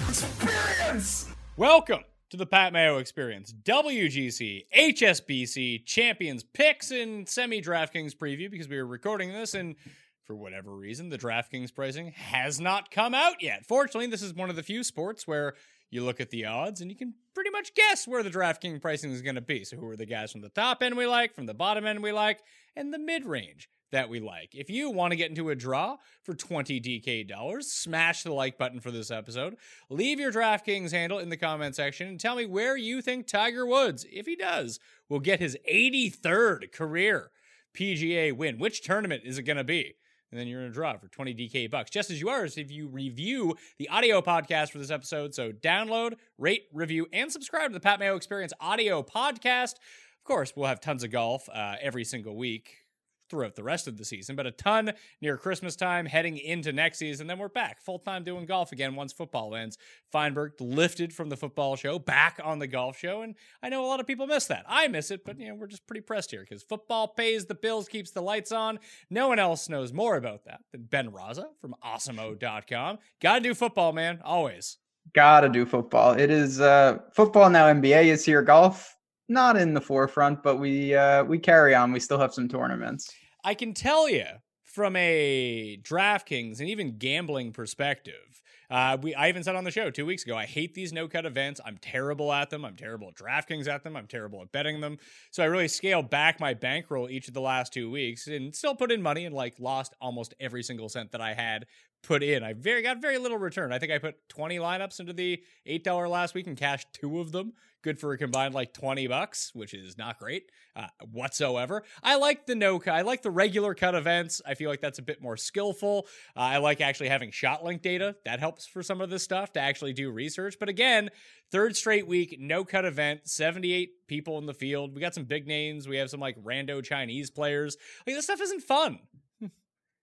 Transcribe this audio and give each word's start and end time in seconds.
Experience. 0.09 1.29
Welcome 1.59 2.01
to 2.31 2.39
the 2.39 2.47
Pat 2.47 2.73
Mayo 2.73 2.97
Experience, 2.97 3.53
WGC, 3.53 4.65
HSBC, 4.75 5.85
Champions 5.85 6.43
Picks, 6.43 6.91
and 6.91 7.29
Semi 7.29 7.61
DraftKings 7.61 8.17
preview 8.17 8.51
because 8.51 8.69
we 8.69 8.79
are 8.79 8.87
recording 8.87 9.35
this 9.35 9.53
and 9.53 9.77
for 10.25 10.35
whatever 10.35 10.75
reason, 10.75 11.11
the 11.11 11.19
DraftKings 11.19 11.75
pricing 11.75 12.13
has 12.13 12.59
not 12.59 12.91
come 12.91 13.13
out 13.13 13.43
yet. 13.43 13.67
Fortunately, 13.67 14.07
this 14.07 14.23
is 14.23 14.33
one 14.33 14.49
of 14.49 14.57
the 14.57 14.63
few 14.63 14.83
sports 14.83 15.27
where 15.27 15.55
you 15.95 16.05
look 16.05 16.21
at 16.21 16.31
the 16.31 16.45
odds 16.45 16.81
and 16.81 16.91
you 16.91 16.97
can 16.97 17.15
pretty 17.35 17.51
much 17.51 17.75
guess 17.75 18.07
where 18.07 18.23
the 18.23 18.31
DraftKings 18.31 18.83
pricing 18.83 19.13
is 19.13 19.23
going 19.23 19.37
to 19.37 19.41
be. 19.41 19.65
So, 19.65 19.77
who 19.77 19.89
are 19.89 19.97
the 19.97 20.07
guys 20.07 20.33
from 20.33 20.41
the 20.41 20.49
top 20.49 20.83
end 20.83 20.97
we 20.97 21.07
like, 21.07 21.35
from 21.35 21.47
the 21.47 21.55
bottom 21.55 21.87
end 21.87 22.03
we 22.03 22.13
like, 22.13 22.41
and 22.77 22.93
the 22.93 22.99
mid 22.99 23.25
range 23.25 23.69
that 23.93 24.09
we 24.09 24.19
like. 24.19 24.55
If 24.55 24.69
you 24.69 24.91
want 24.91 25.13
to 25.13 25.17
get 25.17 25.31
into 25.31 25.51
a 25.51 25.55
draw 25.55 25.99
for 26.25 26.35
20 26.35 26.81
DK 26.81 27.29
dollars, 27.29 27.71
smash 27.71 28.25
the 28.25 28.33
like 28.33 28.59
button 28.59 28.81
for 28.81 28.91
this 28.91 29.13
episode. 29.13 29.57
Leave 29.89 30.19
your 30.19 30.33
DraftKings 30.33 30.91
handle 30.91 31.21
in 31.21 31.29
the 31.29 31.37
comment 31.37 31.77
section 31.77 32.09
and 32.09 32.19
tell 32.19 32.35
me 32.35 32.45
where 32.45 32.77
you 32.77 33.01
think 33.01 33.29
Tiger 33.29 33.65
Woods, 33.65 34.05
if 34.11 34.27
he 34.27 34.35
does, 34.35 34.81
will 35.09 35.21
get 35.21 35.39
his 35.39 35.57
83rd 35.71 36.73
career 36.73 37.31
PGA 37.73 38.37
win. 38.37 38.59
Which 38.59 38.83
tournament 38.83 39.23
is 39.25 39.39
it 39.39 39.45
going 39.45 39.59
to 39.59 39.65
be? 39.65 39.95
And 40.35 40.41
then 40.41 40.49
you're 40.49 40.63
in 40.63 40.67
a 40.67 40.73
draw 40.73 40.97
for 40.99 41.07
20 41.07 41.33
DK 41.33 41.71
bucks, 41.71 41.91
just 41.91 42.11
as 42.11 42.21
you 42.21 42.29
are 42.29 42.45
if 42.45 42.71
you 42.71 42.89
review 42.89 43.55
the 43.79 43.89
audio 43.89 44.21
podcast 44.21 44.73
for 44.73 44.79
this 44.79 44.91
episode. 44.91 45.33
So 45.33 45.53
download, 45.53 46.15
rate, 46.39 46.65
review, 46.73 47.07
and 47.13 47.31
subscribe 47.31 47.71
to 47.71 47.75
the 47.75 47.81
Pat 47.81 48.01
Mayo 48.01 48.17
Experience 48.17 48.53
audio 48.61 49.01
podcast. 49.01 49.75
Of 49.75 50.25
course, 50.25 50.53
we'll 50.57 50.67
have 50.67 50.81
tons 50.81 51.05
of 51.05 51.13
golf 51.13 51.49
uh, 51.49 51.77
every 51.81 52.05
single 52.05 52.37
week 52.37 52.84
throughout 53.29 53.55
the 53.55 53.63
rest 53.63 53.87
of 53.87 53.97
the 53.97 54.05
season, 54.05 54.37
but 54.37 54.47
a 54.47 54.51
ton 54.51 54.93
near 55.21 55.37
Christmas 55.37 55.77
time, 55.77 56.07
heading 56.07 56.37
into 56.39 56.73
next 56.73 56.99
season. 56.99 57.27
Then 57.27 57.39
we're 57.39 57.49
back 57.49 57.81
full 57.81 57.99
time 57.99 58.25
doing 58.25 58.47
golf 58.47 58.73
again 58.73 58.95
once 58.95 59.13
football 59.13 59.55
ends. 59.55 59.79
Feinberg 60.13 60.53
lifted 60.61 61.13
from 61.13 61.29
the 61.29 61.37
football 61.37 61.77
show, 61.77 61.99
back 61.99 62.41
on 62.43 62.59
the 62.59 62.67
golf 62.67 62.99
show, 62.99 63.23
and 63.23 63.35
I 63.63 63.69
know 63.69 63.85
a 63.85 63.89
lot 63.89 64.01
of 64.01 64.07
people 64.07 64.27
miss 64.27 64.47
that. 64.47 64.65
I 64.69 64.89
miss 64.89 65.11
it, 65.11 65.25
but 65.25 65.39
you 65.39 65.49
know 65.49 65.55
we're 65.55 65.67
just 65.67 65.87
pretty 65.87 66.03
pressed 66.03 66.31
here 66.31 66.45
because 66.49 66.63
football 66.63 67.09
pays 67.09 67.47
the 67.47 67.55
bills, 67.55 67.89
keeps 67.89 68.11
the 68.11 68.23
lights 68.23 68.53
on. 68.53 68.79
No 69.11 69.29
one 69.29 69.39
else 69.39 69.69
knows 69.69 69.93
more 69.93 70.17
about 70.17 70.45
that 70.45 70.61
than 70.73 70.83
Ben 70.85 71.11
Rasa 71.11 71.49
from 71.61 71.75
Awesemo.com. 71.85 72.99
Got 73.21 73.35
to 73.35 73.41
do 73.41 73.55
football, 73.55 73.93
man, 73.93 74.21
always. 74.25 74.79
Gotta 75.13 75.49
do 75.49 75.67
football. 75.67 76.13
It 76.13 76.31
is 76.31 76.61
uh, 76.61 76.99
football 77.13 77.51
now. 77.51 77.67
NBA 77.67 78.07
is 78.07 78.25
here. 78.25 78.43
Golf 78.43 78.97
not 79.29 79.57
in 79.57 79.75
the 79.75 79.81
forefront, 79.81 80.43
but 80.43 80.57
we 80.57 80.95
uh, 80.95 81.25
we 81.25 81.39
carry 81.39 81.75
on. 81.75 81.93
We 81.93 82.01
still 82.01 82.19
have 82.19 82.35
some 82.35 82.49
tournaments. 82.49 83.11
I 83.45 83.55
can 83.55 83.75
tell 83.75 84.09
you 84.09 84.27
from 84.65 84.97
a 84.97 85.79
DraftKings 85.83 86.61
and 86.61 86.69
even 86.69 86.99
gambling 86.99 87.53
perspective. 87.53 88.43
Uh, 88.71 88.97
we 89.01 89.15
I 89.15 89.29
even 89.29 89.43
said 89.43 89.55
on 89.55 89.65
the 89.65 89.71
show 89.71 89.91
two 89.91 90.07
weeks 90.07 90.25
ago, 90.25 90.37
I 90.37 90.47
hate 90.47 90.75
these 90.75 90.93
no 90.93 91.07
cut 91.07 91.27
events. 91.27 91.61
I'm 91.65 91.79
terrible 91.79 92.33
at 92.33 92.51
them. 92.51 92.65
I'm 92.65 92.77
terrible 92.77 93.09
at 93.09 93.15
DraftKings 93.15 93.69
at 93.69 93.85
them. 93.85 93.97
I'm 93.97 94.07
terrible 94.07 94.43
at 94.43 94.51
betting 94.53 94.81
them. 94.81 94.99
So 95.31 95.43
I 95.43 95.47
really 95.47 95.69
scaled 95.69 96.11
back 96.11 96.41
my 96.41 96.55
bankroll 96.55 97.09
each 97.09 97.29
of 97.29 97.35
the 97.35 97.41
last 97.41 97.73
two 97.73 97.91
weeks 97.91 98.27
and 98.27 98.55
still 98.55 98.75
put 98.75 98.91
in 98.91 99.03
money 99.03 99.27
and 99.27 99.35
like 99.35 99.55
lost 99.59 99.95
almost 100.01 100.35
every 100.41 100.63
single 100.63 100.89
cent 100.89 101.13
that 101.13 101.21
I 101.21 101.35
had 101.35 101.67
put 102.03 102.23
in. 102.23 102.43
I 102.43 102.53
very 102.53 102.83
got 102.83 103.01
very 103.01 103.19
little 103.19 103.39
return. 103.39 103.73
I 103.73 103.79
think 103.79 103.93
I 103.93 103.99
put 103.99 104.17
20 104.29 104.59
lineups 104.59 105.01
into 105.01 105.13
the 105.13 105.43
$8 105.69 106.09
last 106.09 106.35
week 106.35 106.47
and 106.47 106.57
cashed 106.57 106.89
two 106.93 107.21
of 107.21 107.33
them. 107.33 107.53
Good 107.85 108.01
for 108.01 108.15
a 108.15 108.17
combined 108.19 108.55
like 108.55 108.73
20 108.73 109.09
bucks, 109.09 109.51
which 109.53 109.75
is 109.75 109.99
not 109.99 110.19
great 110.19 110.51
uh, 110.75 110.87
whatsoever. 111.13 111.85
I 112.03 112.17
like 112.17 112.47
the 112.47 112.55
no 112.55 112.79
cut. 112.79 112.95
I 112.95 113.03
like 113.03 113.21
the 113.21 113.31
regular 113.31 113.75
cut 113.75 113.95
events. 113.95 114.41
I 114.47 114.55
feel 114.55 114.71
like 114.71 114.81
that's 114.81 114.99
a 114.99 115.03
bit 115.03 115.21
more 115.21 115.37
skillful. 115.37 116.07
Uh, 116.35 116.41
I 116.41 116.57
like 116.57 116.81
actually 116.81 117.11
having 117.11 117.31
shot 117.31 117.63
link 117.63 117.83
data. 117.83 118.17
That 118.25 118.41
helps 118.41 118.67
for 118.67 118.83
some 118.83 119.03
of 119.03 119.11
this 119.11 119.23
stuff 119.23 119.53
to 119.53 119.61
actually 119.61 119.93
do 119.93 120.11
research. 120.11 120.57
But 120.59 120.71
again, 120.71 121.11
third 121.53 121.77
straight 121.77 122.07
week, 122.07 122.39
no 122.41 122.65
cut 122.65 122.87
event, 122.87 123.29
78 123.29 124.07
people 124.09 124.39
in 124.39 124.47
the 124.47 124.55
field. 124.55 124.95
We 124.95 125.03
got 125.03 125.13
some 125.13 125.25
big 125.25 125.47
names. 125.47 125.87
We 125.87 125.99
have 125.99 126.09
some 126.09 126.21
like 126.21 126.43
rando 126.43 126.83
Chinese 126.83 127.31
players. 127.31 127.77
Like 128.07 128.17
this 128.17 128.25
stuff 128.25 128.41
isn't 128.41 128.63
fun. 128.63 128.99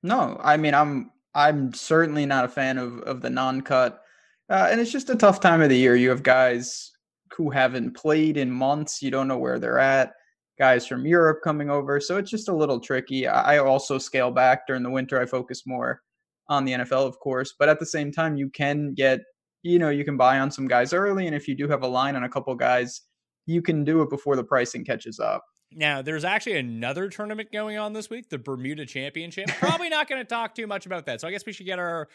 no, 0.03 0.39
I 0.39 0.57
mean, 0.57 0.75
I'm 0.75 1.09
I'm 1.33 1.73
certainly 1.73 2.27
not 2.27 2.45
a 2.45 2.49
fan 2.49 2.77
of 2.77 2.99
of 2.99 3.23
the 3.23 3.31
non-cut, 3.31 4.03
uh, 4.51 4.67
and 4.69 4.79
it's 4.79 4.91
just 4.91 5.09
a 5.09 5.15
tough 5.15 5.39
time 5.39 5.63
of 5.63 5.69
the 5.69 5.77
year. 5.77 5.95
You 5.95 6.09
have 6.11 6.21
guys 6.21 6.90
who 7.35 7.49
haven't 7.49 7.95
played 7.95 8.37
in 8.37 8.51
months. 8.51 9.01
You 9.01 9.11
don't 9.11 9.27
know 9.27 9.37
where 9.37 9.59
they're 9.59 9.79
at. 9.79 10.13
Guys 10.59 10.85
from 10.85 11.05
Europe 11.05 11.39
coming 11.43 11.69
over, 11.69 11.99
so 11.99 12.17
it's 12.17 12.29
just 12.29 12.49
a 12.49 12.55
little 12.55 12.79
tricky. 12.79 13.27
I 13.27 13.57
also 13.57 13.97
scale 13.97 14.29
back 14.29 14.67
during 14.67 14.83
the 14.83 14.91
winter. 14.91 15.19
I 15.19 15.25
focus 15.25 15.63
more 15.65 16.01
on 16.49 16.65
the 16.65 16.73
NFL, 16.73 17.07
of 17.07 17.17
course, 17.19 17.55
but 17.57 17.69
at 17.69 17.79
the 17.79 17.85
same 17.85 18.11
time, 18.11 18.35
you 18.35 18.49
can 18.49 18.93
get 18.93 19.21
you 19.63 19.79
know 19.79 19.89
you 19.89 20.05
can 20.05 20.17
buy 20.17 20.39
on 20.39 20.51
some 20.51 20.67
guys 20.67 20.93
early, 20.93 21.25
and 21.25 21.35
if 21.35 21.47
you 21.47 21.55
do 21.55 21.67
have 21.67 21.81
a 21.81 21.87
line 21.87 22.15
on 22.15 22.25
a 22.25 22.29
couple 22.29 22.53
guys, 22.55 23.01
you 23.47 23.61
can 23.61 23.83
do 23.83 24.01
it 24.01 24.09
before 24.09 24.35
the 24.35 24.43
pricing 24.43 24.85
catches 24.85 25.19
up. 25.19 25.43
Now, 25.73 26.01
there's 26.01 26.25
actually 26.25 26.57
another 26.57 27.09
tournament 27.09 27.51
going 27.51 27.77
on 27.77 27.93
this 27.93 28.09
week, 28.09 28.29
the 28.29 28.37
Bermuda 28.37 28.85
Championship. 28.85 29.47
Probably 29.59 29.89
not 29.89 30.09
going 30.09 30.21
to 30.21 30.27
talk 30.27 30.53
too 30.53 30.67
much 30.67 30.85
about 30.85 31.05
that. 31.05 31.21
So 31.21 31.27
I 31.27 31.31
guess 31.31 31.45
we 31.45 31.53
should 31.53 31.65
get 31.65 31.79
our 31.79 32.09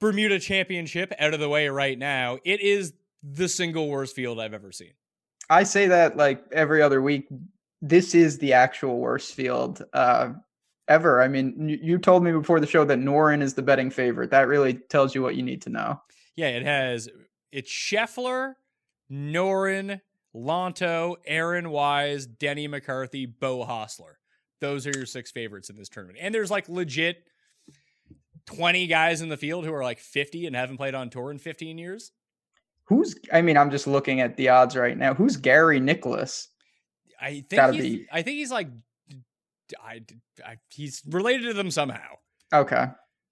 Bermuda 0.00 0.38
Championship 0.38 1.12
out 1.18 1.34
of 1.34 1.40
the 1.40 1.48
way 1.48 1.68
right 1.68 1.98
now. 1.98 2.38
It 2.44 2.60
is 2.60 2.92
the 3.22 3.48
single 3.48 3.88
worst 3.88 4.14
field 4.14 4.40
I've 4.40 4.54
ever 4.54 4.72
seen. 4.72 4.92
I 5.50 5.62
say 5.62 5.86
that 5.86 6.16
like 6.16 6.44
every 6.52 6.82
other 6.82 7.00
week. 7.00 7.28
This 7.80 8.14
is 8.14 8.38
the 8.38 8.52
actual 8.52 8.98
worst 8.98 9.34
field 9.34 9.84
uh, 9.92 10.30
ever. 10.88 11.22
I 11.22 11.28
mean, 11.28 11.78
you 11.82 11.98
told 11.98 12.24
me 12.24 12.32
before 12.32 12.60
the 12.60 12.66
show 12.66 12.84
that 12.84 12.98
Noren 12.98 13.40
is 13.40 13.54
the 13.54 13.62
betting 13.62 13.90
favorite. 13.90 14.30
That 14.30 14.48
really 14.48 14.74
tells 14.74 15.14
you 15.14 15.22
what 15.22 15.36
you 15.36 15.42
need 15.42 15.62
to 15.62 15.70
know. 15.70 16.00
Yeah, 16.36 16.48
it 16.48 16.64
has 16.64 17.08
it's 17.52 17.70
Scheffler, 17.70 18.54
Noren, 19.10 20.00
Lanto, 20.34 21.16
Aaron 21.26 21.70
Wise, 21.70 22.26
Denny 22.26 22.68
McCarthy, 22.68 23.26
Beau 23.26 23.64
Hossler. 23.64 24.14
Those 24.60 24.86
are 24.86 24.92
your 24.94 25.06
six 25.06 25.30
favorites 25.30 25.70
in 25.70 25.76
this 25.76 25.88
tournament. 25.88 26.18
And 26.20 26.34
there's 26.34 26.50
like 26.50 26.68
legit 26.68 27.24
20 28.46 28.86
guys 28.86 29.20
in 29.20 29.28
the 29.28 29.36
field 29.36 29.64
who 29.64 29.72
are 29.72 29.84
like 29.84 29.98
50 30.00 30.46
and 30.46 30.56
haven't 30.56 30.78
played 30.78 30.94
on 30.94 31.10
tour 31.10 31.30
in 31.30 31.38
15 31.38 31.78
years. 31.78 32.12
Who's, 32.88 33.16
I 33.32 33.42
mean, 33.42 33.56
I'm 33.56 33.70
just 33.70 33.86
looking 33.86 34.20
at 34.20 34.36
the 34.36 34.48
odds 34.48 34.74
right 34.74 34.96
now. 34.96 35.14
Who's 35.14 35.36
Gary 35.36 35.78
Nicklaus? 35.78 36.48
I 37.20 37.44
think 37.48 37.74
he's, 37.74 37.82
be... 37.82 38.06
I 38.10 38.22
think 38.22 38.38
he's 38.38 38.50
like, 38.50 38.68
I, 39.82 40.02
I, 40.44 40.56
he's 40.70 41.02
related 41.06 41.48
to 41.48 41.52
them 41.52 41.70
somehow. 41.70 42.16
Okay. 42.52 42.86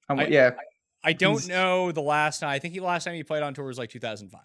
Um, 0.08 0.20
I, 0.20 0.26
yeah. 0.26 0.50
I, 1.04 1.10
I 1.10 1.12
don't 1.12 1.34
he's... 1.34 1.48
know 1.48 1.92
the 1.92 2.02
last 2.02 2.40
time. 2.40 2.50
I 2.50 2.58
think 2.58 2.74
the 2.74 2.80
last 2.80 3.04
time 3.04 3.14
he 3.14 3.22
played 3.22 3.42
on 3.42 3.54
tour 3.54 3.64
was 3.64 3.78
like 3.78 3.90
2005. 3.90 4.40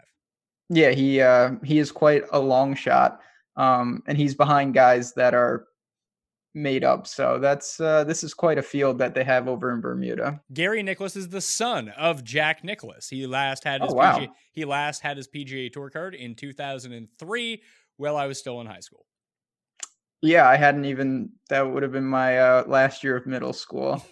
Yeah, 0.69 0.91
he 0.91 1.19
uh, 1.19 1.55
he 1.65 1.79
is 1.79 1.91
quite 1.91 2.23
a 2.31 2.39
long 2.39 2.75
shot, 2.75 3.19
um, 3.57 4.01
and 4.07 4.17
he's 4.17 4.33
behind 4.33 4.73
guys 4.73 5.11
that 5.15 5.33
are 5.33 5.65
made 6.53 6.83
up. 6.83 7.07
So 7.07 7.39
that's 7.39 7.79
uh, 7.79 8.03
this 8.03 8.23
is 8.23 8.33
quite 8.33 8.57
a 8.57 8.61
field 8.61 8.97
that 8.99 9.13
they 9.13 9.23
have 9.23 9.47
over 9.47 9.71
in 9.71 9.81
Bermuda. 9.81 10.41
Gary 10.53 10.83
Nicklaus 10.83 11.15
is 11.15 11.29
the 11.29 11.41
son 11.41 11.89
of 11.89 12.23
Jack 12.23 12.63
Nicklaus. 12.63 13.07
He 13.09 13.25
last 13.27 13.63
had 13.63 13.81
his 13.81 13.91
oh, 13.91 13.95
wow. 13.95 14.19
PGA, 14.19 14.29
he 14.51 14.65
last 14.65 15.01
had 15.01 15.17
his 15.17 15.27
PGA 15.27 15.71
Tour 15.71 15.89
card 15.89 16.15
in 16.15 16.35
2003 16.35 17.61
while 17.97 18.17
I 18.17 18.27
was 18.27 18.39
still 18.39 18.59
in 18.61 18.67
high 18.67 18.79
school. 18.79 19.05
Yeah, 20.21 20.47
I 20.47 20.55
hadn't 20.55 20.85
even 20.85 21.29
that 21.49 21.61
would 21.61 21.83
have 21.83 21.91
been 21.91 22.05
my 22.05 22.37
uh, 22.37 22.63
last 22.67 23.03
year 23.03 23.15
of 23.15 23.25
middle 23.25 23.53
school. 23.53 24.03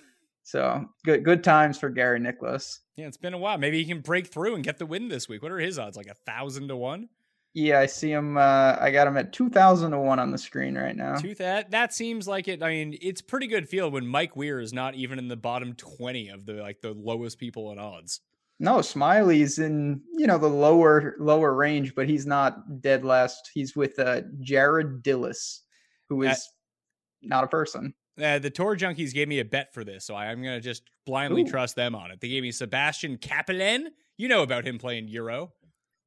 So 0.43 0.83
good 1.05 1.23
good 1.23 1.43
times 1.43 1.77
for 1.77 1.89
Gary 1.89 2.19
Nicklaus. 2.19 2.79
Yeah, 2.95 3.05
it's 3.05 3.17
been 3.17 3.35
a 3.35 3.37
while. 3.37 3.57
Maybe 3.57 3.83
he 3.83 3.85
can 3.85 4.01
break 4.01 4.27
through 4.27 4.55
and 4.55 4.63
get 4.63 4.79
the 4.79 4.85
win 4.85 5.07
this 5.07 5.29
week. 5.29 5.43
What 5.43 5.51
are 5.51 5.59
his 5.59 5.77
odds? 5.77 5.95
Like 5.95 6.07
a 6.07 6.15
thousand 6.25 6.69
to 6.69 6.75
one? 6.75 7.09
Yeah, 7.59 7.79
I 7.81 7.87
see 7.87 8.09
him. 8.09 8.37
Uh, 8.37 8.77
I 8.79 8.89
got 8.89 9.05
him 9.05 9.17
at 9.17 9.33
two 9.33 9.49
thousand 9.49 9.91
to 9.91 9.99
one 9.99 10.17
on 10.17 10.31
the 10.31 10.37
screen 10.37 10.77
right 10.77 10.95
now. 10.95 11.17
Two 11.17 11.35
that 11.35 11.71
that 11.71 11.93
seems 11.93 12.25
like 12.25 12.47
it. 12.47 12.63
I 12.63 12.69
mean, 12.69 12.97
it's 13.01 13.21
pretty 13.21 13.47
good 13.47 13.67
field 13.67 13.91
when 13.91 14.07
Mike 14.07 14.37
Weir 14.37 14.61
is 14.61 14.71
not 14.71 14.95
even 14.95 15.19
in 15.19 15.27
the 15.27 15.35
bottom 15.35 15.73
twenty 15.73 16.29
of 16.29 16.45
the 16.45 16.53
like 16.53 16.79
the 16.79 16.93
lowest 16.93 17.37
people 17.37 17.73
in 17.73 17.77
odds. 17.77 18.21
No, 18.61 18.77
Smyly's 18.77 19.59
in 19.59 20.01
you 20.13 20.25
know 20.25 20.37
the 20.37 20.47
lower 20.47 21.15
lower 21.19 21.53
range, 21.53 21.95
but 21.95 22.07
he's 22.07 22.25
not 22.25 22.81
dead 22.81 23.03
last. 23.03 23.51
He's 23.53 23.75
with 23.75 23.99
uh, 23.99 24.21
Jared 24.39 25.03
Dillis, 25.03 25.59
who 26.07 26.23
is 26.23 26.47
not 27.21 27.43
a 27.43 27.47
person. 27.47 27.93
Uh, 28.21 28.39
the 28.39 28.49
tour 28.49 28.77
junkies 28.77 29.13
gave 29.13 29.27
me 29.27 29.39
a 29.39 29.45
bet 29.45 29.73
for 29.73 29.83
this, 29.83 30.05
so 30.05 30.15
I, 30.15 30.31
am 30.31 30.41
going 30.41 30.55
to 30.55 30.61
just 30.61 30.83
blindly 31.05 31.43
Ooh. 31.43 31.49
trust 31.49 31.75
them 31.75 31.95
on 31.95 32.11
it. 32.11 32.19
They 32.19 32.27
gave 32.27 32.43
me 32.43 32.51
Sebastian 32.51 33.17
Cappelen. 33.17 33.87
You 34.17 34.27
know 34.27 34.43
about 34.43 34.67
him 34.67 34.77
playing 34.77 35.07
Euro. 35.09 35.53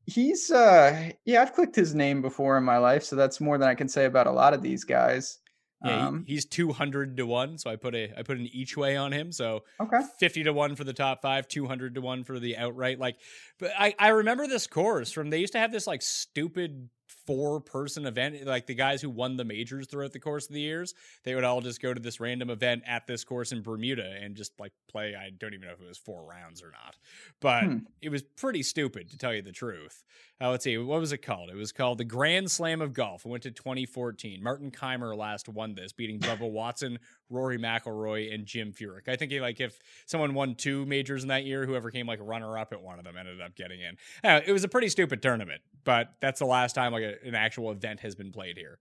He's 0.06 0.50
uh 0.50 1.10
yeah, 1.24 1.42
I've 1.42 1.52
clicked 1.52 1.76
his 1.76 1.94
name 1.94 2.22
before 2.22 2.58
in 2.58 2.64
my 2.64 2.78
life, 2.78 3.04
so 3.04 3.16
that's 3.16 3.40
more 3.40 3.58
than 3.58 3.68
I 3.68 3.74
can 3.74 3.88
say 3.88 4.04
about 4.04 4.26
a 4.26 4.32
lot 4.32 4.54
of 4.54 4.62
these 4.62 4.84
guys. 4.84 5.38
Yeah, 5.84 6.08
um, 6.08 6.24
he, 6.26 6.34
he's 6.34 6.44
two 6.44 6.72
hundred 6.72 7.16
to 7.16 7.26
one. 7.26 7.58
So 7.58 7.70
I 7.70 7.76
put 7.76 7.94
a 7.94 8.12
I 8.16 8.22
put 8.22 8.38
an 8.38 8.48
each 8.52 8.76
way 8.76 8.96
on 8.96 9.12
him. 9.12 9.32
So 9.32 9.64
okay, 9.80 10.00
fifty 10.18 10.42
to 10.44 10.52
one 10.52 10.76
for 10.76 10.84
the 10.84 10.92
top 10.92 11.22
five, 11.22 11.48
two 11.48 11.66
hundred 11.66 11.94
to 11.96 12.00
one 12.00 12.24
for 12.24 12.38
the 12.38 12.56
outright. 12.56 12.98
Like, 12.98 13.16
but 13.58 13.72
I 13.78 13.94
I 13.98 14.08
remember 14.08 14.46
this 14.46 14.66
course 14.66 15.12
from 15.12 15.30
they 15.30 15.38
used 15.38 15.52
to 15.54 15.58
have 15.58 15.72
this 15.72 15.86
like 15.86 16.02
stupid 16.02 16.88
four 17.26 17.60
person 17.60 18.06
event. 18.06 18.44
Like 18.46 18.66
the 18.66 18.74
guys 18.74 19.02
who 19.02 19.10
won 19.10 19.36
the 19.36 19.44
majors 19.44 19.86
throughout 19.86 20.12
the 20.12 20.18
course 20.20 20.48
of 20.48 20.54
the 20.54 20.60
years, 20.60 20.94
they 21.24 21.34
would 21.34 21.44
all 21.44 21.60
just 21.60 21.80
go 21.80 21.92
to 21.94 22.00
this 22.00 22.20
random 22.20 22.50
event 22.50 22.82
at 22.86 23.06
this 23.06 23.24
course 23.24 23.52
in 23.52 23.62
Bermuda 23.62 24.16
and 24.20 24.34
just 24.36 24.58
like 24.58 24.72
play. 24.90 25.14
I 25.14 25.30
don't 25.30 25.54
even 25.54 25.66
know 25.68 25.74
if 25.74 25.80
it 25.80 25.88
was 25.88 25.98
four 25.98 26.24
rounds 26.28 26.62
or 26.62 26.70
not, 26.70 26.96
but 27.40 27.64
Hmm. 27.64 27.78
it 28.00 28.08
was 28.10 28.22
pretty 28.22 28.62
stupid 28.62 29.10
to 29.10 29.18
tell 29.18 29.34
you 29.34 29.42
the 29.42 29.52
truth. 29.52 30.04
Uh, 30.40 30.50
let's 30.50 30.64
see, 30.64 30.76
what 30.76 30.98
was 30.98 31.12
it 31.12 31.18
called? 31.18 31.50
It 31.50 31.54
was 31.56 31.70
called 31.70 31.98
the 31.98 32.04
Grand 32.04 32.50
Slam 32.50 32.80
of 32.82 32.92
Golf. 32.92 33.24
It 33.24 33.28
went 33.28 33.44
to 33.44 33.52
2014. 33.52 34.42
Martin 34.42 34.72
Kaymer 34.72 35.16
last 35.16 35.48
won 35.48 35.74
this, 35.76 35.92
beating 35.92 36.18
Bubba 36.18 36.50
Watson, 36.50 36.98
Rory 37.30 37.58
McIlroy, 37.58 38.34
and 38.34 38.44
Jim 38.44 38.72
Furyk. 38.72 39.08
I 39.08 39.14
think 39.16 39.32
like 39.40 39.60
if 39.60 39.78
someone 40.06 40.34
won 40.34 40.56
two 40.56 40.84
majors 40.86 41.22
in 41.22 41.28
that 41.28 41.44
year, 41.44 41.64
whoever 41.64 41.90
came 41.92 42.06
like 42.08 42.18
runner 42.20 42.58
up 42.58 42.72
at 42.72 42.82
one 42.82 42.98
of 42.98 43.04
them 43.04 43.16
ended 43.16 43.40
up 43.40 43.54
getting 43.54 43.80
in. 43.80 43.96
Uh, 44.28 44.40
it 44.44 44.52
was 44.52 44.64
a 44.64 44.68
pretty 44.68 44.88
stupid 44.88 45.22
tournament, 45.22 45.60
but 45.84 46.14
that's 46.20 46.40
the 46.40 46.46
last 46.46 46.72
time 46.74 46.92
like 46.92 47.04
a, 47.04 47.11
an 47.24 47.34
actual 47.34 47.70
event 47.70 48.00
has 48.00 48.14
been 48.14 48.32
played 48.32 48.56
here. 48.56 48.78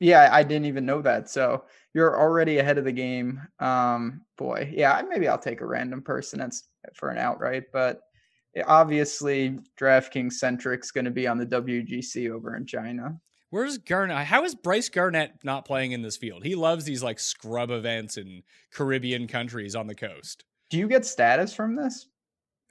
Yeah, 0.00 0.28
I 0.30 0.42
didn't 0.42 0.66
even 0.66 0.84
know 0.84 1.00
that. 1.02 1.30
So 1.30 1.64
you're 1.94 2.18
already 2.18 2.58
ahead 2.58 2.78
of 2.78 2.84
the 2.84 2.92
game. 2.92 3.40
Um, 3.58 4.22
boy, 4.36 4.70
yeah, 4.74 5.00
maybe 5.08 5.28
I'll 5.28 5.38
take 5.38 5.60
a 5.62 5.66
random 5.66 6.02
person 6.02 6.40
that's 6.40 6.64
for 6.94 7.08
an 7.08 7.18
outright, 7.18 7.64
but 7.72 8.00
obviously 8.66 9.58
DraftKings 9.80 10.34
centric's 10.34 10.90
going 10.90 11.06
to 11.06 11.10
be 11.10 11.26
on 11.26 11.38
the 11.38 11.46
WGC 11.46 12.30
over 12.30 12.56
in 12.56 12.66
China. 12.66 13.18
Where's 13.50 13.78
Garnett? 13.78 14.26
How 14.26 14.44
is 14.44 14.54
Brice 14.54 14.88
Garnett 14.88 15.32
not 15.44 15.64
playing 15.66 15.92
in 15.92 16.02
this 16.02 16.16
field? 16.16 16.42
He 16.44 16.54
loves 16.54 16.84
these 16.84 17.02
like 17.02 17.18
scrub 17.18 17.70
events 17.70 18.16
in 18.16 18.42
Caribbean 18.72 19.26
countries 19.26 19.74
on 19.74 19.86
the 19.86 19.94
coast. 19.94 20.44
Do 20.70 20.78
you 20.78 20.88
get 20.88 21.04
status 21.04 21.54
from 21.54 21.76
this? 21.76 22.06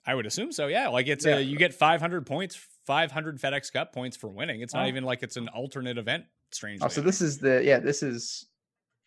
I 0.05 0.15
would 0.15 0.25
assume 0.25 0.51
so. 0.51 0.65
Yeah, 0.67 0.87
like 0.89 1.07
it's 1.07 1.25
Yeah. 1.25 1.37
a 1.37 1.39
you 1.41 1.55
get 1.57 1.73
500 1.73 2.25
points, 2.25 2.55
500 2.85 3.39
FedEx 3.39 3.71
Cup 3.71 3.93
points 3.93 4.17
for 4.17 4.27
winning. 4.29 4.61
It's 4.61 4.73
not 4.73 4.85
Oh. 4.85 4.89
even 4.89 5.03
like 5.03 5.23
it's 5.23 5.37
an 5.37 5.47
alternate 5.49 5.97
event. 5.97 6.25
Strangely, 6.51 6.85
Oh, 6.85 6.89
so 6.89 7.01
this 7.01 7.21
is 7.21 7.37
the 7.37 7.63
yeah, 7.63 7.79
this 7.79 8.03
is 8.03 8.47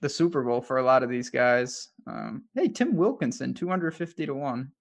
the 0.00 0.08
Super 0.08 0.42
Bowl 0.42 0.60
for 0.60 0.78
a 0.78 0.82
lot 0.82 1.02
of 1.02 1.10
these 1.10 1.28
guys. 1.30 1.88
Um, 2.06 2.44
hey, 2.54 2.68
Tim 2.68 2.96
Wilkinson, 2.96 3.52
two 3.54 3.68
hundred 3.68 3.94
fifty 3.94 4.24
to 4.26 4.34
one. 4.34 4.72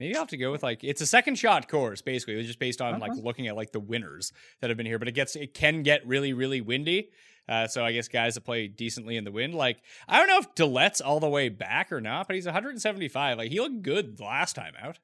maybe 0.00 0.14
I'll 0.14 0.22
have 0.22 0.28
to 0.30 0.36
go 0.36 0.50
with 0.52 0.62
like 0.62 0.82
it's 0.84 1.00
a 1.00 1.06
second 1.06 1.36
shot 1.38 1.68
course. 1.68 2.02
Basically, 2.02 2.34
it's 2.34 2.46
just 2.46 2.58
based 2.58 2.80
on 2.82 2.98
like 3.00 3.12
looking 3.14 3.46
at 3.46 3.56
like 3.56 3.72
the 3.72 3.80
winners 3.80 4.32
that 4.60 4.68
have 4.70 4.76
been 4.76 4.86
here. 4.86 4.98
But 4.98 5.08
it 5.08 5.12
gets 5.12 5.36
it 5.36 5.54
can 5.54 5.82
get 5.82 6.06
really 6.06 6.32
really 6.32 6.60
windy. 6.60 7.10
Uh, 7.48 7.66
so 7.66 7.84
I 7.84 7.92
guess 7.92 8.08
guys 8.08 8.34
that 8.36 8.40
play 8.40 8.68
decently 8.68 9.16
in 9.18 9.24
the 9.24 9.30
wind, 9.32 9.54
like 9.54 9.82
I 10.08 10.18
don't 10.18 10.28
know 10.28 10.38
if 10.38 10.54
Dillette's 10.54 11.00
all 11.02 11.20
the 11.20 11.28
way 11.28 11.48
back 11.50 11.92
or 11.92 12.00
not, 12.00 12.26
but 12.26 12.36
he's 12.36 12.46
175. 12.46 13.38
Like 13.38 13.50
he 13.50 13.60
looked 13.60 13.82
good 13.82 14.16
the 14.16 14.24
last 14.24 14.54
time 14.56 14.72
out. 14.82 14.98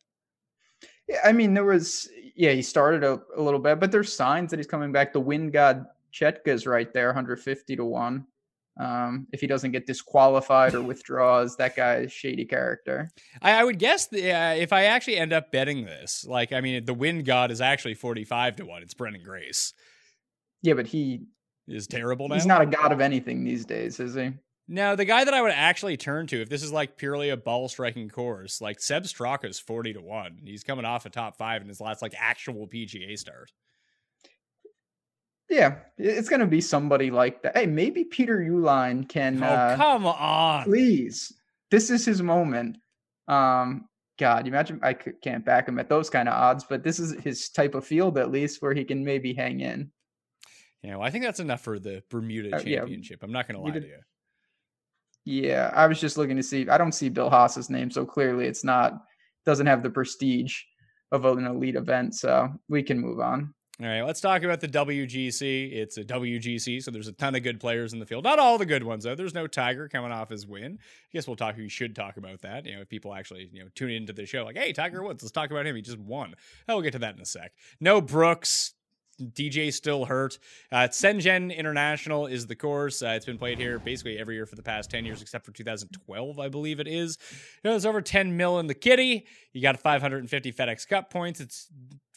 I 1.25 1.33
mean 1.33 1.55
there 1.55 1.65
was 1.65 2.09
yeah, 2.35 2.53
he 2.53 2.63
started 2.63 3.05
a, 3.05 3.21
a 3.37 3.43
little 3.43 3.61
bit, 3.61 3.81
but 3.81 3.93
there's 3.93 4.13
signs 4.13 4.51
that 4.51 4.59
he's 4.59 4.67
coming 4.67 4.93
back. 4.93 5.13
The 5.13 5.21
wind 5.21 5.53
god 5.53 5.87
Chetka's 6.13 6.67
right 6.67 6.93
there, 6.93 7.09
150 7.09 7.77
to 7.77 7.85
one. 7.85 8.27
Um, 8.79 9.27
if 9.33 9.41
he 9.41 9.47
doesn't 9.47 9.73
get 9.73 9.87
disqualified 9.87 10.75
or 10.75 10.81
withdraws, 10.81 11.57
that 11.57 11.77
guy 11.77 11.97
is 11.97 12.13
shady 12.13 12.47
character. 12.47 13.11
I, 13.43 13.53
I 13.61 13.65
would 13.65 13.79
guess 13.79 14.07
the, 14.07 14.33
uh, 14.33 14.55
if 14.55 14.73
I 14.73 14.85
actually 14.85 15.19
end 15.19 15.35
up 15.35 15.53
betting 15.53 15.85
this, 15.85 16.25
like 16.27 16.53
I 16.53 16.61
mean, 16.63 16.85
the 16.85 16.95
wind 16.95 17.27
god 17.27 17.51
is 17.51 17.61
actually 17.61 17.95
45 17.95 18.57
to 18.57 18.65
one. 18.65 18.83
It's 18.83 18.95
Branden 18.95 19.23
Grace. 19.23 19.75
Yeah, 20.63 20.75
but 20.75 20.87
he 20.87 21.23
Is 21.69 21.87
terrible 21.87 22.29
now. 22.29 22.37
he's 22.37 22.47
not 22.47 22.63
a 22.63 22.67
god 22.67 22.93
of 22.93 23.01
anything 23.01 23.45
these 23.45 23.65
days, 23.65 24.01
is 24.01 24.15
he? 24.15 24.33
Now, 24.73 24.95
the 24.95 25.05
guy 25.05 25.25
that 25.25 25.35
I 25.35 25.43
would 25.43 25.51
actually 25.51 25.97
turn 25.97 26.29
to, 26.29 26.41
if 26.41 26.49
this 26.49 26.63
is 26.63 26.73
like 26.73 26.97
purely 26.97 27.31
a 27.31 27.37
ball 27.37 27.69
striking 27.69 28.09
course, 28.09 28.61
like 28.61 28.81
Sepp 28.81 29.03
Straka 29.03 29.47
is 29.47 29.59
40 29.59 29.95
to 29.95 30.01
1. 30.01 30.43
He's 30.45 30.63
coming 30.63 30.85
off 30.85 31.07
a 31.07 31.11
top 31.11 31.37
five 31.37 31.61
in 31.61 31.67
his 31.67 31.81
last 31.81 32.03
like 32.03 32.15
actual 32.17 32.69
PGA 32.69 33.19
start. 33.19 33.51
Yeah, 35.49 35.79
it's 35.99 36.29
gonna 36.29 36.47
be 36.47 36.61
somebody 36.61 37.11
like 37.11 37.43
that. 37.43 37.57
Hey, 37.57 37.67
maybe 37.67 38.05
Peter 38.05 38.39
Uihlein 38.39 39.09
can 39.09 39.43
oh, 39.43 39.47
uh, 39.47 39.77
come 39.77 40.07
on. 40.07 40.63
please. 40.63 41.33
This 41.73 41.91
is 41.91 42.05
his 42.05 42.23
moment. 42.23 42.79
Um, 43.27 43.89
God, 44.21 44.47
you 44.47 44.53
imagine 44.53 44.79
I 44.85 44.95
can't 44.95 45.45
back 45.45 45.67
him 45.67 45.81
at 45.81 45.89
those 45.89 46.09
kind 46.09 46.29
of 46.29 46.35
odds, 46.35 46.63
but 46.63 46.85
this 46.85 47.01
is 47.01 47.21
his 47.25 47.49
type 47.49 47.75
of 47.75 47.85
field 47.85 48.19
at 48.19 48.31
least 48.31 48.63
where 48.63 48.73
he 48.73 48.85
can 48.85 49.05
maybe 49.05 49.35
hang 49.35 49.59
in. 49.59 49.91
Yeah, 50.85 50.93
know, 50.93 51.03
I 51.03 51.11
think 51.11 51.25
that's 51.25 51.41
enough 51.41 51.63
for 51.63 51.81
the 51.81 52.05
Bermuda 52.09 52.57
Uh, 52.57 52.63
yeah. 52.65 52.79
Championship. 52.79 53.25
I'm 53.25 53.33
not 53.33 53.49
going 53.49 53.57
to 53.57 53.63
lie 53.63 53.81
to 53.81 53.85
you. 53.85 53.99
Yeah, 55.25 55.71
I 55.75 55.87
was 55.87 56.01
just 56.01 56.17
looking 56.17 56.37
to 56.37 56.43
see. 56.43 56.69
I 56.69 56.79
don't 56.79 56.93
see 56.93 57.09
Bill 57.09 57.31
Haas's 57.31 57.71
name, 57.71 57.91
so 57.91 58.05
clearly 58.05 58.47
it's 58.47 58.65
not 58.65 58.95
doesn't 59.45 59.67
have 59.67 59.83
the 59.83 59.91
prestige 59.91 60.61
of 61.13 61.25
an 61.25 61.47
elite 61.47 61.77
event. 61.77 62.15
So 62.15 62.49
we 62.69 62.83
can 62.83 62.99
move 62.99 63.21
on. 63.21 63.55
All 63.81 63.89
right, 63.89 64.03
let's 64.03 64.21
talk 64.21 64.43
about 64.43 64.61
the 64.61 64.69
WGC. 64.69 65.73
It's 65.73 65.97
a 65.97 66.05
WGC, 66.05 66.83
so 66.83 66.91
there's 66.91 67.09
a 67.09 67.13
ton 67.13 67.35
of 67.35 67.43
good 67.43 67.59
players 67.59 67.95
in 67.95 67.99
the 67.99 68.05
field. 68.05 68.25
Not 68.25 68.39
all 68.39 68.59
the 68.59 68.67
good 68.67 68.83
ones 68.83 69.05
though. 69.05 69.15
There's 69.15 69.33
no 69.33 69.47
Tiger 69.47 69.89
coming 69.89 70.13
off 70.13 70.29
his 70.29 70.47
win. 70.47 70.79
I 70.83 71.09
guess 71.15 71.27
we'll 71.27 71.37
talk. 71.37 71.57
We 71.57 71.71
should 71.71 71.97
talk 71.97 72.19
about 72.19 72.43
that. 72.43 72.67
You 72.67 72.75
know, 72.75 72.83
if 72.83 72.91
people 72.91 73.15
actually 73.15 73.49
you 73.51 73.63
know 73.63 73.71
tune 73.75 73.91
into 73.91 74.13
the 74.13 74.27
show, 74.27 74.45
like, 74.45 74.59
hey, 74.59 74.75
Tiger 74.75 75.03
Woods, 75.03 75.23
let's 75.23 75.33
talk 75.33 75.51
about 75.51 75.67
him. 75.67 75.77
He 75.77 75.81
just 75.81 75.99
won. 75.99 76.35
Oh, 76.69 76.75
we'll 76.75 76.83
get 76.83 76.93
to 76.93 76.99
that 76.99 77.15
in 77.15 77.23
a 77.23 77.27
sec. 77.27 77.53
No 77.81 78.03
Brooks. 78.03 78.75
DJ 79.21 79.73
still 79.73 80.05
hurt. 80.05 80.39
Uh, 80.73 80.89
Sheshan 80.89 81.57
International 81.57 82.27
is 82.27 82.47
the 82.47 82.57
course. 82.57 83.03
Uh, 83.03 83.09
it's 83.09 83.27
been 83.27 83.39
played 83.39 83.59
here 83.59 83.79
basically 83.79 84.19
every 84.19 84.35
year 84.35 84.47
for 84.47 84.57
the 84.57 84.63
past 84.63 84.91
10 84.91 85.05
years, 85.05 85.23
except 85.23 85.45
for 85.45 85.53
2012, 85.53 86.39
I 86.39 86.49
believe 86.49 86.81
it 86.81 86.89
is. 86.89 87.19
You 87.63 87.69
know, 87.69 87.71
there's 87.73 87.87
over 87.87 88.01
10 88.01 88.37
mil 88.37 88.59
in 88.59 88.67
the 88.67 88.75
kitty. 88.75 89.27
You 89.53 89.63
got 89.63 89.79
550 89.81 90.53
FedEx 90.53 90.89
Cup 90.89 91.11
points. 91.11 91.41
It's 91.41 91.69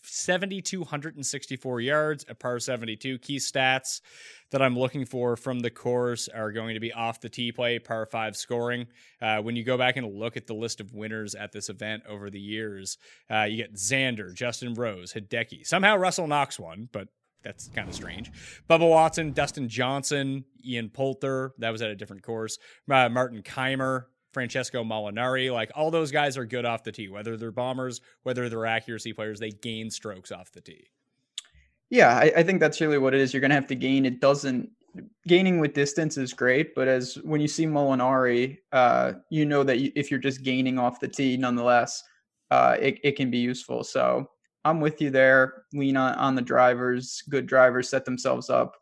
7,264 0.03 1.81
yards, 1.81 2.25
a 2.27 2.35
par 2.35 2.59
72. 2.59 3.17
Key 3.19 3.38
stats 3.38 4.01
that 4.51 4.61
I'm 4.61 4.77
looking 4.77 5.05
for 5.05 5.35
from 5.35 5.59
the 5.59 5.69
course 5.69 6.27
are 6.27 6.51
going 6.51 6.73
to 6.73 6.79
be 6.79 6.94
off 6.94 7.21
the 7.21 7.29
tee 7.29 7.51
play, 7.51 7.79
par 7.79 8.05
five 8.05 8.35
scoring. 8.35 8.88
Uh, 9.21 9.38
when 9.38 9.55
you 9.55 9.63
go 9.63 9.77
back 9.77 9.97
and 9.97 10.07
look 10.07 10.38
at 10.38 10.47
the 10.47 10.53
list 10.53 10.79
of 10.79 10.94
winners 10.94 11.35
at 11.35 11.51
this 11.51 11.69
event 11.69 12.03
over 12.07 12.29
the 12.29 12.39
years, 12.39 12.97
uh, 13.31 13.44
you 13.44 13.57
get 13.57 13.73
Xander, 13.73 14.33
Justin 14.33 14.73
Rose, 14.73 15.13
Hideki. 15.13 15.65
Somehow 15.65 15.95
Russell 15.95 16.27
Knox 16.27 16.59
won, 16.59 16.89
but 16.91 17.07
that's 17.44 17.67
kind 17.69 17.89
of 17.89 17.95
strange. 17.95 18.31
Bubba 18.69 18.89
Watson, 18.89 19.33
Dustin 19.33 19.67
Johnson, 19.67 20.45
Ian 20.65 20.89
Poulter. 20.89 21.53
That 21.57 21.71
was 21.71 21.81
at 21.81 21.89
a 21.89 21.95
different 21.95 22.23
course. 22.23 22.57
Uh, 22.89 23.09
Martin 23.09 23.41
Kaymer, 23.41 24.05
Francesco 24.33 24.83
Molinari. 24.83 25.53
Like 25.53 25.71
all 25.75 25.91
those 25.91 26.12
guys 26.12 26.38
are 26.38 26.45
good 26.45 26.65
off 26.65 26.83
the 26.83 26.91
tee. 26.91 27.09
Whether 27.09 27.38
they're 27.38 27.51
bombers, 27.51 28.01
whether 28.24 28.50
they're 28.50 28.65
accuracy 28.65 29.13
players, 29.13 29.39
they 29.39 29.51
gain 29.51 29.89
strokes 29.89 30.31
off 30.31 30.51
the 30.51 30.62
tee. 30.62 30.88
Yeah, 31.89 32.18
I, 32.18 32.33
I 32.38 32.44
think 32.44 32.59
that's 32.59 32.81
really 32.81 32.97
what 32.97 33.13
it 33.13 33.21
is. 33.21 33.33
You're 33.33 33.41
going 33.41 33.50
to 33.50 33.56
have 33.56 33.68
to 33.68 33.75
gain. 33.75 34.06
It 34.06 34.19
doesn't 34.19 34.69
gaining 35.27 35.60
with 35.60 35.74
distance 35.74 36.17
is 36.17 36.34
great, 36.34 36.75
but 36.75 36.88
as 36.88 37.15
when 37.24 37.41
you 37.41 37.48
see 37.48 37.65
Molinari, 37.65 38.57
uh, 38.72 39.13
you 39.29 39.46
know 39.46 39.63
that 39.63 39.79
you, 39.79 39.91
if 39.96 40.12
you're 40.12 40.19
just 40.19 40.43
gaining 40.43 40.77
off 40.77 41.00
the 41.00 41.07
tee, 41.07 41.38
nonetheless, 41.38 42.03
uh, 42.51 42.77
it, 42.79 43.00
it 43.03 43.15
can 43.15 43.31
be 43.31 43.38
useful. 43.38 43.84
So 43.84 44.29
I'm 44.65 44.79
with 44.79 45.01
you 45.01 45.10
there. 45.10 45.65
Lean 45.74 45.98
on, 45.98 46.15
on 46.15 46.36
the 46.36 46.41
drivers. 46.41 47.24
Good 47.29 47.46
drivers 47.46 47.89
set 47.89 48.05
themselves 48.05 48.50
up 48.50 48.75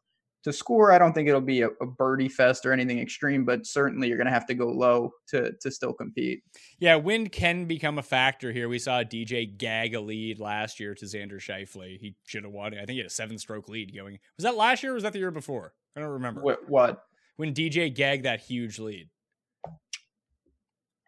to 0.44 0.54
score. 0.54 0.92
I 0.92 0.98
don't 0.98 1.14
think 1.14 1.28
it'll 1.28 1.42
be 1.42 1.62
a, 1.62 1.70
a 1.82 1.86
birdie 1.86 2.30
fest 2.30 2.66
or 2.66 2.74
anything 2.74 3.00
extreme, 3.00 3.46
but 3.46 3.66
certainly 3.66 4.08
you're 4.08 4.18
going 4.18 4.28
to 4.28 4.34
have 4.34 4.48
to 4.48 4.54
go 4.54 4.68
low 4.68 5.12
to 5.30 5.52
to 5.62 5.72
still 5.72 5.94
compete. 5.94 6.44
Yeah, 6.80 6.96
wind 6.96 7.32
can 7.32 7.66
become 7.66 7.98
a 7.98 8.04
factor 8.04 8.52
here. 8.52 8.70
We 8.70 8.80
saw 8.80 9.04
DJ 9.04 9.58
gag 9.58 9.96
a 9.96 10.02
lead 10.02 10.40
last 10.40 10.80
year 10.80 10.96
to 10.96 11.06
Xander 11.06 11.40
Schauffele. 11.40 12.00
He 12.00 12.16
should 12.26 12.44
have 12.44 12.54
won. 12.54 12.74
I 12.74 12.78
think 12.80 12.92
he 12.92 12.98
had 12.98 13.08
a 13.08 13.12
seven 13.12 13.38
stroke 13.38 13.70
lead 13.70 13.96
going. 13.96 14.20
Was 14.38 14.44
that 14.44 14.56
last 14.56 14.84
year 14.84 14.94
or 14.94 14.96
was 14.96 15.04
that 15.04 15.14
the 15.14 15.20
year 15.20 15.32
before? 15.32 15.74
I 15.96 16.00
don't 16.00 16.10
remember. 16.10 16.42
What? 16.42 16.70
what? 16.70 17.04
When 17.38 17.54
DJ 17.54 17.94
gagged 17.94 18.26
that 18.26 18.40
huge 18.40 18.80
lead. 18.80 19.10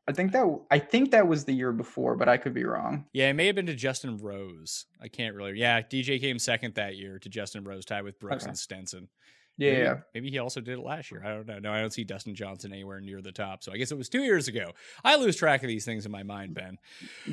I 0.08 0.12
think 0.12 0.34
that 0.34 0.46
I 0.70 0.80
think 0.80 1.12
that 1.12 1.28
was 1.28 1.46
the 1.46 1.54
year 1.54 1.72
before, 1.72 2.16
but 2.16 2.28
I 2.28 2.38
could 2.38 2.54
be 2.54 2.66
wrong. 2.66 3.06
Yeah, 3.14 3.30
it 3.30 3.34
may 3.34 3.46
have 3.48 3.56
been 3.56 3.68
to 3.68 3.76
Justin 3.76 4.18
Rose. 4.18 4.86
I 5.02 5.08
can't 5.08 5.36
really. 5.36 5.58
Yeah, 5.58 5.82
DJ 5.82 6.20
came 6.20 6.40
second 6.40 6.76
that 6.76 6.98
year 6.98 7.20
to 7.20 7.30
Justin 7.30 7.64
Rose, 7.64 7.86
tied 7.86 8.04
with 8.04 8.20
Brooks 8.20 8.44
Okay. 8.44 8.50
and 8.50 8.58
Stenson. 8.60 9.08
Yeah, 9.56 9.70
Maybe, 9.72 10.00
maybe 10.16 10.30
he 10.32 10.40
also 10.40 10.62
did 10.62 10.80
it 10.80 10.82
last 10.84 11.12
year. 11.12 11.22
I 11.24 11.30
don't 11.30 11.46
know. 11.48 11.60
No, 11.60 11.72
I 11.72 11.80
don't 11.80 11.94
see 11.94 12.04
Dustin 12.04 12.34
Johnson 12.34 12.74
anywhere 12.74 13.00
near 13.00 13.22
the 13.22 13.32
top. 13.32 13.64
So 13.64 13.72
I 13.72 13.78
guess 13.78 13.92
it 13.92 13.98
was 13.98 14.10
two 14.10 14.24
years 14.24 14.48
ago. 14.48 14.72
I 15.04 15.16
lose 15.16 15.36
track 15.36 15.62
of 15.62 15.68
these 15.68 15.86
things 15.86 16.08
in 16.08 16.12
my 16.12 16.24
mind, 16.24 16.56
mm, 16.56 16.56
Ben. 16.56 16.78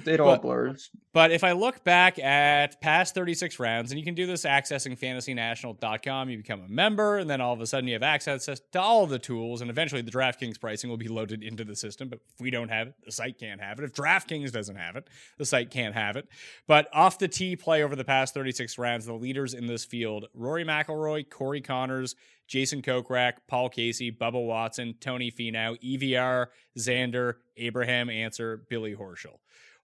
it 0.06 0.20
all 0.20 0.32
But- 0.32 0.42
blurs. 0.42 0.90
But 1.14 1.30
if 1.32 1.42
I 1.42 1.52
look 1.52 1.82
back 1.82 2.18
at 2.18 2.80
past 2.82 3.14
36 3.14 3.58
rounds, 3.58 3.90
and 3.90 3.98
you 3.98 4.04
can 4.04 4.14
do 4.14 4.26
this 4.26 4.44
accessing 4.44 4.96
fantasynational.com, 4.98 6.30
you 6.30 6.36
become 6.36 6.62
a 6.62 6.68
member, 6.68 7.18
and 7.18 7.28
then 7.28 7.40
all 7.40 7.52
of 7.52 7.60
a 7.60 7.66
sudden 7.66 7.88
you 7.88 7.94
have 7.94 8.02
access 8.02 8.44
to 8.46 8.80
all 8.80 9.04
of 9.04 9.10
the 9.10 9.18
tools, 9.18 9.60
and 9.60 9.70
eventually 9.70 10.02
the 10.02 10.10
DraftKings 10.10 10.60
pricing 10.60 10.90
will 10.90 10.96
be 10.96 11.08
loaded 11.08 11.42
into 11.42 11.64
the 11.64 11.74
system. 11.74 12.08
But 12.08 12.20
if 12.34 12.40
we 12.40 12.50
don't 12.50 12.68
have 12.68 12.88
it, 12.88 12.94
the 13.04 13.12
site 13.12 13.38
can't 13.38 13.60
have 13.60 13.78
it. 13.78 13.84
If 13.84 13.92
DraftKings 13.94 14.52
doesn't 14.52 14.76
have 14.76 14.96
it, 14.96 15.08
the 15.38 15.44
site 15.44 15.70
can't 15.70 15.94
have 15.94 16.16
it. 16.16 16.28
But 16.66 16.88
off 16.92 17.18
the 17.18 17.28
tee 17.28 17.56
play 17.56 17.82
over 17.82 17.96
the 17.96 18.04
past 18.04 18.34
36 18.34 18.78
rounds, 18.78 19.06
the 19.06 19.14
leaders 19.14 19.54
in 19.54 19.66
this 19.66 19.84
field 19.84 20.26
Rory 20.34 20.64
McIlroy, 20.64 21.28
Corey 21.28 21.60
Conners, 21.62 22.09
Jason 22.46 22.82
Kokrak, 22.82 23.34
Paul 23.46 23.68
Casey, 23.68 24.10
Bubba 24.10 24.44
Watson, 24.44 24.94
Tony 25.00 25.30
Finau, 25.30 25.78
EVR, 25.82 26.46
Xander, 26.76 27.34
Abraham 27.56 28.10
Ancer, 28.10 28.64
Billy 28.68 28.94
Horschel. 28.94 29.38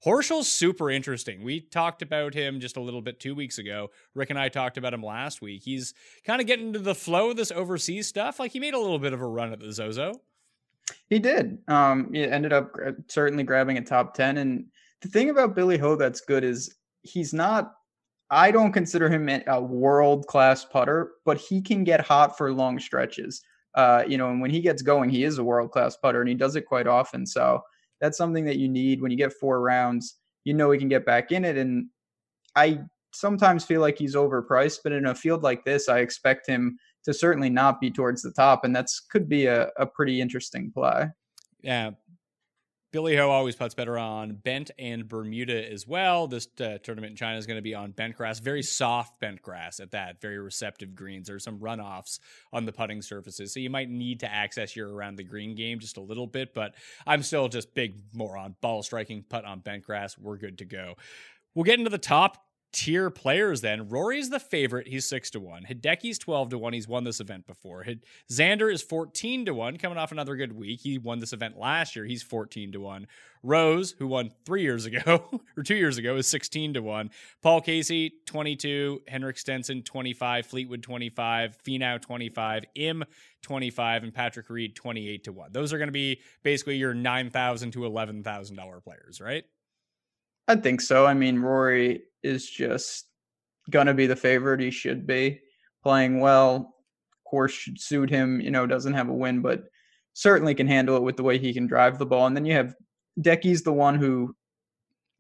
Horschel's 0.05 0.49
super 0.49 0.91
interesting. 0.91 1.43
We 1.43 1.61
talked 1.61 2.03
about 2.03 2.35
him 2.35 2.61
just 2.61 2.77
a 2.77 2.81
little 2.81 3.01
bit 3.01 3.19
two 3.19 3.35
weeks 3.35 3.59
ago. 3.59 3.91
Rick 4.15 4.31
and 4.31 4.39
I 4.39 4.49
talked 4.49 4.77
about 4.77 4.93
him 4.93 5.03
last 5.03 5.41
week. 5.41 5.63
He's 5.63 5.95
kind 6.25 6.41
of 6.41 6.47
getting 6.47 6.69
into 6.69 6.81
the 6.81 6.95
flow 6.95 7.31
of 7.31 7.37
this 7.37 7.51
overseas 7.51 8.07
stuff. 8.07 8.39
Like 8.39 8.53
he 8.53 8.61
made 8.61 8.75
a 8.75 8.79
little 8.79 8.99
bit 8.99 9.13
of 9.13 9.21
a 9.21 9.27
run 9.27 9.53
at 9.53 9.61
the 9.61 9.73
Zozo. 9.73 10.21
He 11.09 11.19
did. 11.19 11.59
Um, 11.69 12.13
he 12.13 12.25
ended 12.25 12.53
up 12.53 12.77
certainly 13.09 13.43
grabbing 13.43 13.79
a 13.79 13.83
top 13.83 14.15
10. 14.15 14.39
And 14.39 14.67
the 15.01 15.09
thing 15.09 15.31
about 15.31 15.55
Billy 15.55 15.79
Ho 15.79 15.97
that's 15.97 16.21
good 16.21 16.45
is 16.45 16.75
he's 17.03 17.33
not, 17.33 17.75
I 18.31 18.51
don't 18.51 18.73
consider 18.73 19.09
him 19.09 19.29
a 19.29 19.61
world 19.61 20.27
class 20.27 20.65
putter, 20.65 21.13
but 21.25 21.39
he 21.39 21.63
can 21.63 21.85
get 21.85 22.01
hot 22.01 22.37
for 22.37 22.53
long 22.53 22.79
stretches. 22.79 23.43
Uh, 23.75 24.03
you 24.07 24.19
know, 24.19 24.31
and 24.31 24.41
when 24.41 24.51
he 24.51 24.61
gets 24.61 24.83
going, 24.83 25.11
he 25.11 25.25
is 25.25 25.39
a 25.39 25.45
world 25.45 25.71
class 25.71 25.97
putter 25.97 26.21
and 26.21 26.29
he 26.29 26.35
does 26.35 26.57
it 26.57 26.63
quite 26.63 26.87
often. 26.87 27.27
So 27.27 27.63
that's 28.01 28.19
something 28.19 28.45
that 28.47 28.57
you 28.57 28.69
need 28.69 29.01
when 29.01 29.11
you 29.11 29.17
get 29.17 29.33
four 29.33 29.61
rounds. 29.61 30.17
You 30.45 30.55
know, 30.55 30.71
he 30.71 30.79
can 30.79 30.89
get 30.89 31.07
back 31.07 31.31
in 31.31 31.45
it. 31.45 31.57
And 31.57 31.89
I 32.57 32.81
sometimes 33.13 33.65
feel 33.65 33.81
like 33.81 33.99
he's 33.99 34.15
overpriced, 34.15 34.81
but 34.83 34.93
in 34.93 35.07
a 35.07 35.15
field 35.15 35.43
like 35.43 35.65
this, 35.65 35.89
I 35.89 35.99
expect 35.99 36.47
him 36.47 36.79
to 37.05 37.15
certainly 37.15 37.49
not 37.49 37.81
be 37.81 37.91
towards 37.91 38.23
the 38.23 38.33
top, 38.33 38.65
and 38.65 38.75
that's 38.75 39.01
could 39.01 39.29
be 39.29 39.47
a, 39.47 39.69
a 39.79 39.87
pretty 39.87 40.21
interesting 40.21 40.71
play. 40.73 41.07
Yeah. 41.63 41.93
Billy 42.97 43.15
Ho 43.17 43.29
always 43.29 43.55
puts 43.55 43.75
better 43.75 43.99
on 43.99 44.37
bent 44.37 44.71
and 44.79 45.07
Bermuda 45.07 45.71
as 45.71 45.87
well. 45.87 46.27
This 46.27 46.49
uh, 46.63 46.79
tournament 46.83 47.11
in 47.11 47.17
China 47.19 47.37
is 47.37 47.47
going 47.47 47.59
to 47.59 47.63
be 47.63 47.75
on 47.75 47.91
bent 47.91 48.17
grass, 48.17 48.39
very 48.39 48.63
soft 48.63 49.21
bent 49.21 49.43
grass 49.43 49.81
at 49.81 49.91
that, 49.91 50.23
very 50.23 50.39
receptive 50.39 50.95
greens. 50.95 51.27
There's 51.27 51.45
some 51.45 51.59
runoffs 51.59 52.21
on 52.55 52.65
the 52.65 52.73
putting 52.73 53.03
surfaces, 53.03 53.53
so 53.53 53.61
you 53.61 53.69
might 53.69 53.91
need 53.91 54.21
to 54.21 54.33
access 54.33 54.75
your 54.75 54.95
around 54.95 55.17
the 55.17 55.25
green 55.25 55.55
game 55.55 55.79
just 55.79 55.99
a 55.99 56.01
little 56.01 56.27
bit. 56.27 56.55
But 56.55 56.75
I'm 57.07 57.23
still 57.23 57.49
just 57.49 57.75
big 57.75 57.99
more 58.15 58.35
on 58.35 58.57
ball 58.63 58.83
striking, 58.83 59.27
putt 59.29 59.45
on 59.45 59.61
bent 59.61 59.85
grass. 59.85 60.17
We're 60.17 60.39
good 60.39 60.57
to 60.57 60.65
go. 60.65 60.95
We'll 61.55 61.65
get 61.65 61.79
into 61.79 61.91
the 61.91 61.99
top 61.99 62.46
tier 62.73 63.11
players 63.11 63.61
then. 63.61 63.89
Rory's 63.89 64.31
the 64.31 64.39
favorite. 64.41 64.89
He's 64.89 65.07
6 65.09 65.31
to 65.31 65.41
1. 65.41 65.65
Hideki's 65.65 66.19
12 66.19 66.51
to 66.51 66.59
1. 66.59 66.73
He's 66.73 66.89
won 66.89 67.05
this 67.05 67.21
event 67.21 67.47
before. 67.47 67.83
Hid- 67.83 68.05
Xander 68.31 68.73
is 68.73 68.83
14 68.83 69.47
to 69.47 69.55
1, 69.55 69.79
coming 69.79 69.99
off 69.99 70.13
another 70.13 70.37
good 70.37 70.53
week. 70.53 70.81
He 70.81 70.99
won 70.99 71.19
this 71.19 71.33
event 71.33 71.59
last 71.59 71.97
year. 71.97 72.05
He's 72.05 72.23
14 72.23 72.73
to 72.73 72.81
1. 72.81 73.07
Rose, 73.43 73.93
who 73.99 74.07
won 74.07 74.33
3 74.45 74.63
years 74.63 74.87
ago 74.87 75.41
or 75.57 75.63
2 75.63 75.75
years 75.75 75.99
ago, 75.99 76.17
is 76.17 76.27
16 76.27 76.75
to 76.75 76.83
1. 76.83 77.11
Paul 77.43 77.61
Casey 77.61 78.13
22, 78.27 79.03
Henrik 79.09 79.39
Stenson 79.39 79.83
25, 79.83 80.47
Fleetwood 80.47 80.83
25, 80.83 81.57
Finau 81.65 82.01
25, 82.01 82.65
Im 82.75 83.05
25 83.43 84.03
and 84.03 84.13
Patrick 84.13 84.51
Reed 84.51 84.75
28 84.75 85.25
to 85.25 85.33
1. 85.33 85.53
Those 85.53 85.73
are 85.73 85.79
going 85.79 85.89
to 85.89 85.93
be 85.93 86.21
basically 86.43 86.77
your 86.77 86.95
9,000 86.95 87.71
to 87.73 87.81
$11,000 87.81 88.85
players, 88.85 89.21
right? 89.21 89.45
I 90.49 90.57
think 90.57 90.81
so. 90.81 91.07
I 91.07 91.15
mean, 91.15 91.39
Rory 91.39 92.03
is 92.23 92.49
just 92.49 93.07
gonna 93.71 93.95
be 93.95 94.07
the 94.07 94.17
favorite. 94.17 94.61
He 94.61 94.71
should 94.71 95.07
be 95.07 95.41
playing 95.83 96.21
well. 96.21 96.75
Course, 97.29 97.53
should 97.53 97.81
suit 97.81 98.09
him. 98.09 98.41
You 98.41 98.51
know, 98.51 98.67
doesn't 98.67 98.93
have 98.93 99.09
a 99.09 99.15
win, 99.15 99.43
but 99.43 99.65
certainly 100.15 100.55
can 100.55 100.69
handle 100.69 100.97
it 100.97 101.03
with 101.03 101.17
the 101.17 101.23
way 101.23 101.39
he 101.39 101.53
can 101.53 101.67
drive 101.67 101.99
the 101.99 102.07
ball. 102.07 102.27
And 102.27 102.37
then 102.37 102.45
you 102.45 102.55
have 102.55 102.75
Decky's 103.21 103.63
the 103.63 103.73
one 103.73 103.97
who, 103.97 104.35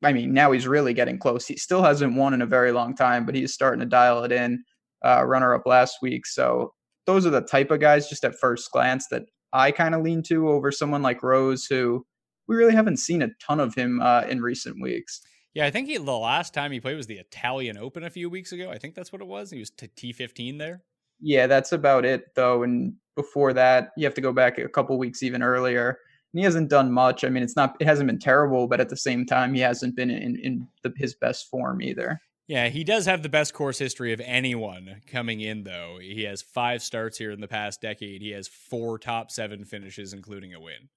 I 0.02 0.12
mean, 0.12 0.32
now 0.32 0.52
he's 0.52 0.68
really 0.68 0.94
getting 0.94 1.18
close. 1.18 1.46
He 1.46 1.56
still 1.56 1.82
hasn't 1.82 2.14
won 2.14 2.32
in 2.32 2.42
a 2.42 2.46
very 2.46 2.72
long 2.72 2.94
time, 2.94 3.26
but 3.26 3.34
he's 3.34 3.52
starting 3.52 3.80
to 3.80 3.86
dial 3.86 4.24
it 4.24 4.32
in. 4.32 4.64
Uh, 5.04 5.24
runner 5.24 5.54
up 5.54 5.66
last 5.66 5.98
week, 6.00 6.26
so 6.26 6.72
those 7.06 7.26
are 7.26 7.30
the 7.30 7.42
type 7.42 7.70
of 7.70 7.80
guys 7.80 8.08
just 8.08 8.24
at 8.24 8.38
first 8.38 8.72
glance 8.72 9.06
that 9.08 9.22
I 9.52 9.70
kind 9.70 9.94
of 9.94 10.02
lean 10.02 10.22
to 10.24 10.48
over 10.48 10.72
someone 10.72 11.02
like 11.02 11.22
Rose, 11.22 11.66
who 11.66 12.04
we 12.48 12.56
really 12.56 12.74
haven't 12.74 12.98
seen 12.98 13.22
a 13.22 13.28
ton 13.40 13.60
of 13.60 13.74
him 13.74 14.00
uh, 14.00 14.22
in 14.22 14.40
recent 14.40 14.80
weeks. 14.80 15.20
Yeah, 15.54 15.66
I 15.66 15.70
think 15.70 15.88
he, 15.88 15.96
the 15.96 16.12
last 16.12 16.52
time 16.52 16.70
he 16.70 16.80
played 16.80 16.96
was 16.96 17.06
the 17.06 17.18
Italian 17.18 17.78
Open 17.78 18.04
a 18.04 18.10
few 18.10 18.28
weeks 18.28 18.52
ago. 18.52 18.70
I 18.70 18.78
think 18.78 18.94
that's 18.94 19.12
what 19.12 19.22
it 19.22 19.26
was. 19.26 19.50
He 19.50 19.58
was 19.58 19.70
T 19.70 20.12
fifteen 20.12 20.58
there. 20.58 20.82
Yeah, 21.20 21.46
that's 21.46 21.72
about 21.72 22.04
it 22.04 22.34
though. 22.34 22.62
And 22.62 22.94
before 23.14 23.54
that, 23.54 23.90
you 23.96 24.04
have 24.04 24.14
to 24.14 24.20
go 24.20 24.32
back 24.32 24.58
a 24.58 24.68
couple 24.68 24.98
weeks 24.98 25.22
even 25.22 25.42
earlier. 25.42 25.98
And 26.32 26.40
he 26.40 26.44
hasn't 26.44 26.68
done 26.68 26.92
much. 26.92 27.24
I 27.24 27.30
mean, 27.30 27.42
it's 27.42 27.56
not 27.56 27.76
it 27.80 27.86
hasn't 27.86 28.06
been 28.06 28.18
terrible, 28.18 28.66
but 28.66 28.80
at 28.80 28.90
the 28.90 28.96
same 28.96 29.24
time, 29.24 29.54
he 29.54 29.60
hasn't 29.60 29.96
been 29.96 30.10
in 30.10 30.36
in 30.36 30.68
the, 30.82 30.92
his 30.96 31.14
best 31.14 31.48
form 31.48 31.80
either. 31.80 32.20
Yeah, 32.48 32.68
he 32.68 32.84
does 32.84 33.06
have 33.06 33.22
the 33.22 33.28
best 33.28 33.54
course 33.54 33.78
history 33.78 34.12
of 34.12 34.20
anyone 34.20 35.00
coming 35.08 35.40
in, 35.40 35.64
though. 35.64 35.98
He 36.00 36.22
has 36.24 36.42
five 36.42 36.80
starts 36.80 37.18
here 37.18 37.32
in 37.32 37.40
the 37.40 37.48
past 37.48 37.80
decade. 37.80 38.22
He 38.22 38.30
has 38.30 38.46
four 38.46 38.98
top 38.98 39.32
seven 39.32 39.64
finishes, 39.64 40.12
including 40.12 40.54
a 40.54 40.60
win. 40.60 40.88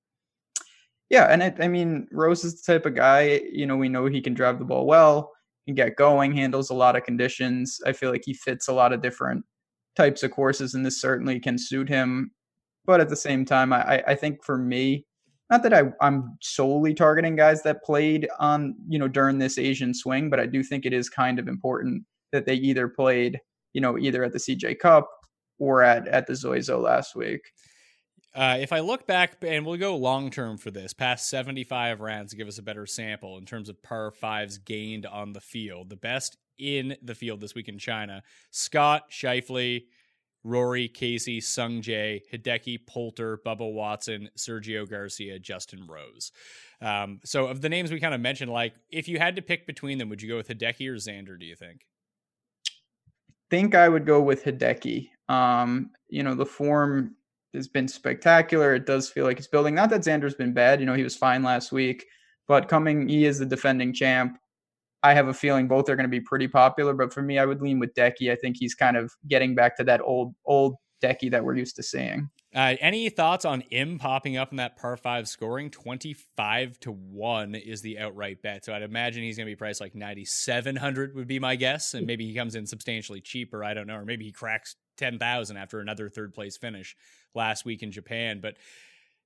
Yeah, 1.09 1.25
and 1.25 1.43
I, 1.43 1.53
I 1.59 1.67
mean, 1.67 2.07
Rose 2.11 2.43
is 2.43 2.61
the 2.61 2.73
type 2.73 2.85
of 2.85 2.95
guy, 2.95 3.41
you 3.51 3.65
know, 3.65 3.77
we 3.77 3.89
know 3.89 4.05
he 4.05 4.21
can 4.21 4.35
drive 4.35 4.59
the 4.59 4.65
ball 4.65 4.85
well, 4.85 5.31
can 5.65 5.75
get 5.75 5.95
going, 5.95 6.35
handles 6.35 6.69
a 6.69 6.75
lot 6.75 6.95
of 6.95 7.03
conditions. 7.03 7.79
I 7.85 7.93
feel 7.93 8.11
like 8.11 8.23
he 8.25 8.33
fits 8.33 8.67
a 8.67 8.73
lot 8.73 8.93
of 8.93 9.01
different 9.01 9.45
types 9.95 10.23
of 10.23 10.31
courses, 10.31 10.73
and 10.73 10.85
this 10.85 11.01
certainly 11.01 11.39
can 11.39 11.57
suit 11.57 11.89
him. 11.89 12.31
But 12.85 13.01
at 13.01 13.09
the 13.09 13.15
same 13.15 13.45
time, 13.45 13.73
I, 13.73 14.03
I 14.07 14.15
think 14.15 14.43
for 14.43 14.57
me, 14.57 15.05
not 15.49 15.63
that 15.63 15.73
I, 15.73 15.91
I'm 16.01 16.37
solely 16.41 16.93
targeting 16.93 17.35
guys 17.35 17.63
that 17.63 17.83
played 17.83 18.27
on, 18.39 18.75
you 18.87 18.99
know, 18.99 19.07
during 19.07 19.39
this 19.39 19.57
Asian 19.57 19.93
swing, 19.93 20.29
but 20.29 20.39
I 20.39 20.45
do 20.45 20.63
think 20.63 20.85
it 20.85 20.93
is 20.93 21.09
kind 21.09 21.39
of 21.39 21.47
important 21.47 22.03
that 22.31 22.45
they 22.45 22.55
either 22.55 22.87
played, 22.87 23.39
you 23.73 23.81
know, 23.81 23.97
either 23.97 24.23
at 24.23 24.33
the 24.33 24.39
CJ 24.39 24.79
Cup 24.79 25.09
or 25.59 25.81
at 25.81 26.07
at 26.07 26.27
the 26.27 26.35
Zozo 26.35 26.79
last 26.79 27.15
week. 27.15 27.41
Uh, 28.35 28.57
if 28.59 28.71
I 28.71 28.79
look 28.79 29.07
back, 29.07 29.37
and 29.41 29.65
we'll 29.65 29.77
go 29.77 29.95
long 29.95 30.29
term 30.29 30.57
for 30.57 30.69
this, 30.69 30.93
past 30.93 31.29
75 31.29 31.99
rounds 31.99 32.31
to 32.31 32.37
give 32.37 32.47
us 32.47 32.59
a 32.59 32.63
better 32.63 32.85
sample 32.85 33.37
in 33.37 33.45
terms 33.45 33.69
of 33.69 33.81
par 33.81 34.11
fives 34.11 34.57
gained 34.59 35.05
on 35.05 35.33
the 35.33 35.41
field. 35.41 35.89
The 35.89 35.95
best 35.95 36.37
in 36.59 36.95
the 37.01 37.15
field 37.15 37.41
this 37.41 37.55
week 37.55 37.67
in 37.67 37.79
China 37.79 38.21
Scott, 38.51 39.09
Schauffele, 39.11 39.83
Rory, 40.43 40.87
Casey, 40.87 41.41
Sung 41.41 41.81
Jae, 41.81 42.21
Hideki, 42.31 42.85
Poulter, 42.87 43.39
Bubba 43.45 43.71
Watson, 43.71 44.29
Sergio 44.37 44.87
Garcia, 44.87 45.39
Justin 45.39 45.85
Rose. 45.87 46.31
Um, 46.81 47.19
so, 47.25 47.47
of 47.47 47.61
the 47.61 47.69
names 47.69 47.91
we 47.91 47.99
kind 47.99 48.13
of 48.13 48.21
mentioned, 48.21 48.51
like 48.51 48.73
if 48.91 49.07
you 49.07 49.17
had 49.17 49.35
to 49.37 49.41
pick 49.41 49.65
between 49.65 49.97
them, 49.97 50.09
would 50.09 50.21
you 50.21 50.29
go 50.29 50.37
with 50.37 50.47
Hideki 50.47 50.87
or 50.87 50.95
Xander? 50.95 51.39
Do 51.39 51.45
you 51.45 51.55
think? 51.55 51.81
Think 53.49 53.73
I 53.73 53.89
would 53.89 54.05
go 54.05 54.21
with 54.21 54.43
Hideki. 54.43 55.09
Um, 55.27 55.91
you 56.09 56.23
know, 56.23 56.35
the 56.35 56.45
form 56.45 57.15
has 57.53 57.67
been 57.67 57.87
spectacular. 57.87 58.75
It 58.75 58.85
does 58.85 59.09
feel 59.09 59.25
like 59.25 59.37
he's 59.37 59.47
building. 59.47 59.75
Not 59.75 59.89
that 59.89 60.01
Xander's 60.01 60.35
been 60.35 60.53
bad. 60.53 60.79
You 60.79 60.85
know, 60.85 60.93
he 60.93 61.03
was 61.03 61.15
fine 61.15 61.43
last 61.43 61.71
week, 61.71 62.05
but 62.47 62.67
coming, 62.67 63.07
he 63.07 63.25
is 63.25 63.39
the 63.39 63.45
defending 63.45 63.93
champ. 63.93 64.37
I 65.01 65.13
have 65.13 65.29
a 65.29 65.33
feeling 65.33 65.67
both 65.67 65.89
are 65.89 65.95
going 65.95 66.05
to 66.05 66.09
be 66.09 66.19
pretty 66.19 66.47
popular, 66.47 66.93
but 66.93 67.13
for 67.13 67.21
me, 67.21 67.39
I 67.39 67.45
would 67.45 67.61
lean 67.61 67.79
with 67.79 67.93
Decky. 67.93 68.31
I 68.31 68.35
think 68.35 68.57
he's 68.59 68.75
kind 68.75 68.97
of 68.97 69.11
getting 69.27 69.55
back 69.55 69.77
to 69.77 69.83
that 69.85 70.01
old 70.01 70.33
old 70.45 70.75
Decky 71.01 71.31
that 71.31 71.43
we're 71.43 71.55
used 71.55 71.77
to 71.77 71.83
seeing. 71.83 72.29
Uh, 72.53 72.73
any 72.79 73.09
thoughts 73.09 73.45
on 73.45 73.61
Im 73.69 73.99
popping 73.99 74.35
up 74.35 74.49
in 74.49 74.57
that 74.57 74.75
par 74.75 74.97
five 74.97 75.27
scoring? 75.27 75.69
25 75.69 76.79
to 76.79 76.91
1 76.91 77.53
is 77.53 77.81
the 77.81 77.99
outright 77.99 78.41
bet. 78.41 78.65
So 78.65 78.73
I'd 78.73 78.81
imagine 78.81 79.21
he's 79.21 79.37
going 79.37 79.45
to 79.45 79.51
be 79.51 79.55
priced 79.55 79.79
like 79.79 79.93
9,700 79.93 81.13
would 81.15 81.27
be 81.27 81.37
my 81.37 81.55
guess. 81.55 81.93
And 81.93 82.07
maybe 82.07 82.25
he 82.25 82.33
comes 82.33 82.55
in 82.55 82.65
substantially 82.65 83.21
cheaper. 83.21 83.63
I 83.63 83.75
don't 83.75 83.85
know. 83.85 83.97
Or 83.97 84.05
maybe 84.05 84.25
he 84.25 84.31
cracks 84.31 84.75
10,000 84.97 85.57
after 85.57 85.79
another 85.79 86.09
third 86.09 86.33
place 86.33 86.57
finish 86.57 86.95
last 87.35 87.65
week 87.65 87.83
in 87.83 87.91
Japan. 87.91 88.39
But 88.41 88.55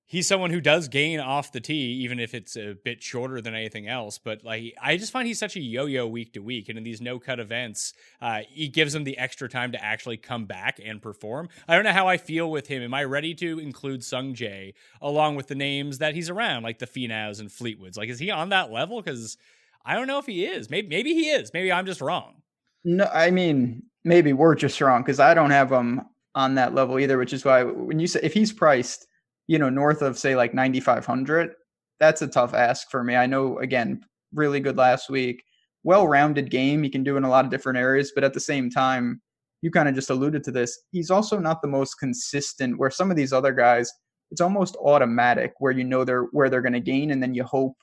he's 0.06 0.26
someone 0.26 0.50
who 0.50 0.60
does 0.60 0.88
gain 0.88 1.20
off 1.20 1.52
the 1.52 1.60
tee, 1.60 2.02
even 2.02 2.20
if 2.20 2.34
it's 2.34 2.56
a 2.56 2.74
bit 2.84 3.02
shorter 3.02 3.40
than 3.40 3.54
anything 3.54 3.88
else. 3.88 4.18
But 4.18 4.44
like, 4.44 4.74
I 4.80 4.96
just 4.96 5.12
find 5.12 5.26
he's 5.26 5.38
such 5.38 5.56
a 5.56 5.60
yo-yo 5.60 6.06
week 6.06 6.34
to 6.34 6.40
week, 6.40 6.68
and 6.68 6.78
in 6.78 6.84
these 6.84 7.00
no-cut 7.00 7.40
events, 7.40 7.94
uh, 8.20 8.40
he 8.48 8.68
gives 8.68 8.94
him 8.94 9.04
the 9.04 9.18
extra 9.18 9.48
time 9.48 9.72
to 9.72 9.82
actually 9.82 10.16
come 10.16 10.44
back 10.44 10.78
and 10.84 11.00
perform. 11.00 11.48
I 11.66 11.74
don't 11.74 11.84
know 11.84 11.92
how 11.92 12.06
I 12.06 12.16
feel 12.16 12.50
with 12.50 12.68
him. 12.68 12.82
Am 12.82 12.94
I 12.94 13.04
ready 13.04 13.34
to 13.34 13.58
include 13.58 14.04
Sung 14.04 14.34
Jae 14.34 14.74
along 15.00 15.36
with 15.36 15.48
the 15.48 15.54
names 15.54 15.98
that 15.98 16.14
he's 16.14 16.30
around, 16.30 16.62
like 16.62 16.78
the 16.78 16.86
Finaus 16.86 17.40
and 17.40 17.50
Fleetwoods? 17.50 17.96
Like, 17.96 18.08
is 18.08 18.18
he 18.18 18.30
on 18.30 18.50
that 18.50 18.70
level? 18.70 19.00
Because 19.00 19.36
I 19.84 19.94
don't 19.94 20.06
know 20.06 20.18
if 20.18 20.26
he 20.26 20.44
is. 20.44 20.70
Maybe 20.70 20.88
maybe 20.88 21.14
he 21.14 21.30
is. 21.30 21.52
Maybe 21.52 21.70
I'm 21.70 21.86
just 21.86 22.00
wrong. 22.00 22.42
No, 22.84 23.04
I 23.12 23.30
mean 23.30 23.82
maybe 24.04 24.32
we're 24.32 24.54
just 24.54 24.80
wrong 24.80 25.02
because 25.02 25.20
I 25.20 25.34
don't 25.34 25.50
have 25.50 25.70
him 25.70 26.02
on 26.34 26.54
that 26.54 26.74
level 26.74 26.98
either. 26.98 27.18
Which 27.18 27.32
is 27.32 27.44
why 27.44 27.64
when 27.64 27.98
you 27.98 28.06
say 28.06 28.20
if 28.22 28.32
he's 28.32 28.52
priced 28.52 29.06
you 29.46 29.58
know, 29.58 29.70
north 29.70 30.02
of 30.02 30.18
say 30.18 30.36
like 30.36 30.54
9,500, 30.54 31.52
that's 32.00 32.22
a 32.22 32.26
tough 32.26 32.54
ask 32.54 32.90
for 32.90 33.04
me. 33.04 33.16
I 33.16 33.26
know, 33.26 33.58
again, 33.58 34.04
really 34.32 34.60
good 34.60 34.76
last 34.76 35.10
week, 35.10 35.42
well 35.82 36.08
rounded 36.08 36.50
game. 36.50 36.82
He 36.82 36.90
can 36.90 37.04
do 37.04 37.16
in 37.16 37.24
a 37.24 37.30
lot 37.30 37.44
of 37.44 37.50
different 37.50 37.78
areas, 37.78 38.12
but 38.14 38.24
at 38.24 38.34
the 38.34 38.40
same 38.40 38.70
time, 38.70 39.20
you 39.62 39.70
kind 39.70 39.88
of 39.88 39.94
just 39.94 40.10
alluded 40.10 40.44
to 40.44 40.50
this. 40.50 40.78
He's 40.90 41.10
also 41.10 41.38
not 41.38 41.62
the 41.62 41.68
most 41.68 41.94
consistent, 41.94 42.78
where 42.78 42.90
some 42.90 43.10
of 43.10 43.16
these 43.16 43.32
other 43.32 43.52
guys, 43.52 43.90
it's 44.30 44.40
almost 44.40 44.76
automatic 44.76 45.54
where 45.58 45.72
you 45.72 45.84
know 45.84 46.04
they're 46.04 46.24
where 46.32 46.50
they're 46.50 46.60
going 46.60 46.74
to 46.74 46.80
gain 46.80 47.10
and 47.10 47.22
then 47.22 47.34
you 47.34 47.44
hope 47.44 47.76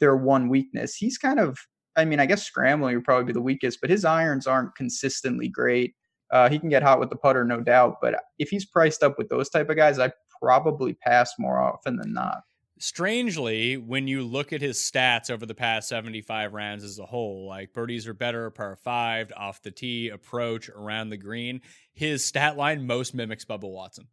their 0.00 0.16
one 0.16 0.48
weakness. 0.48 0.94
He's 0.94 1.18
kind 1.18 1.40
of, 1.40 1.58
I 1.96 2.04
mean, 2.04 2.20
I 2.20 2.26
guess 2.26 2.44
scrambling 2.44 2.94
would 2.94 3.04
probably 3.04 3.24
be 3.24 3.32
the 3.32 3.42
weakest, 3.42 3.80
but 3.80 3.90
his 3.90 4.04
irons 4.04 4.46
aren't 4.46 4.74
consistently 4.76 5.48
great. 5.48 5.94
Uh, 6.32 6.48
he 6.48 6.58
can 6.58 6.68
get 6.68 6.82
hot 6.82 7.00
with 7.00 7.10
the 7.10 7.16
putter, 7.16 7.44
no 7.44 7.60
doubt. 7.60 7.96
But 8.00 8.16
if 8.38 8.48
he's 8.48 8.64
priced 8.64 9.02
up 9.02 9.16
with 9.18 9.28
those 9.28 9.48
type 9.48 9.70
of 9.70 9.76
guys, 9.76 9.98
I 9.98 10.12
probably 10.42 10.94
pass 10.94 11.34
more 11.38 11.58
often 11.60 11.96
than 11.96 12.12
not. 12.12 12.42
Strangely, 12.78 13.78
when 13.78 14.06
you 14.06 14.22
look 14.22 14.52
at 14.52 14.60
his 14.60 14.76
stats 14.76 15.30
over 15.30 15.46
the 15.46 15.54
past 15.54 15.88
75 15.88 16.52
rounds 16.52 16.84
as 16.84 16.98
a 16.98 17.06
whole, 17.06 17.46
like 17.48 17.72
birdies 17.72 18.06
are 18.06 18.12
better, 18.12 18.50
par 18.50 18.76
five, 18.76 19.32
off 19.34 19.62
the 19.62 19.70
tee, 19.70 20.10
approach, 20.10 20.68
around 20.68 21.08
the 21.08 21.16
green, 21.16 21.62
his 21.94 22.22
stat 22.22 22.56
line 22.58 22.86
most 22.86 23.14
mimics 23.14 23.46
Bubba 23.46 23.70
Watson. 23.70 24.08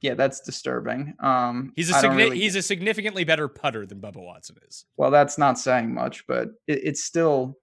Yeah, 0.00 0.14
that's 0.14 0.40
disturbing. 0.40 1.14
Um, 1.20 1.72
he's 1.76 1.90
a 1.90 1.94
signi- 1.94 2.16
really- 2.16 2.38
he's 2.38 2.54
a 2.56 2.62
significantly 2.62 3.24
better 3.24 3.48
putter 3.48 3.84
than 3.84 4.00
Bubba 4.00 4.24
Watson 4.24 4.56
is. 4.68 4.84
well, 4.96 5.10
that's 5.10 5.36
not 5.38 5.58
saying 5.58 5.92
much, 5.92 6.26
but 6.26 6.48
it, 6.66 6.80
it's 6.84 7.04
still 7.04 7.58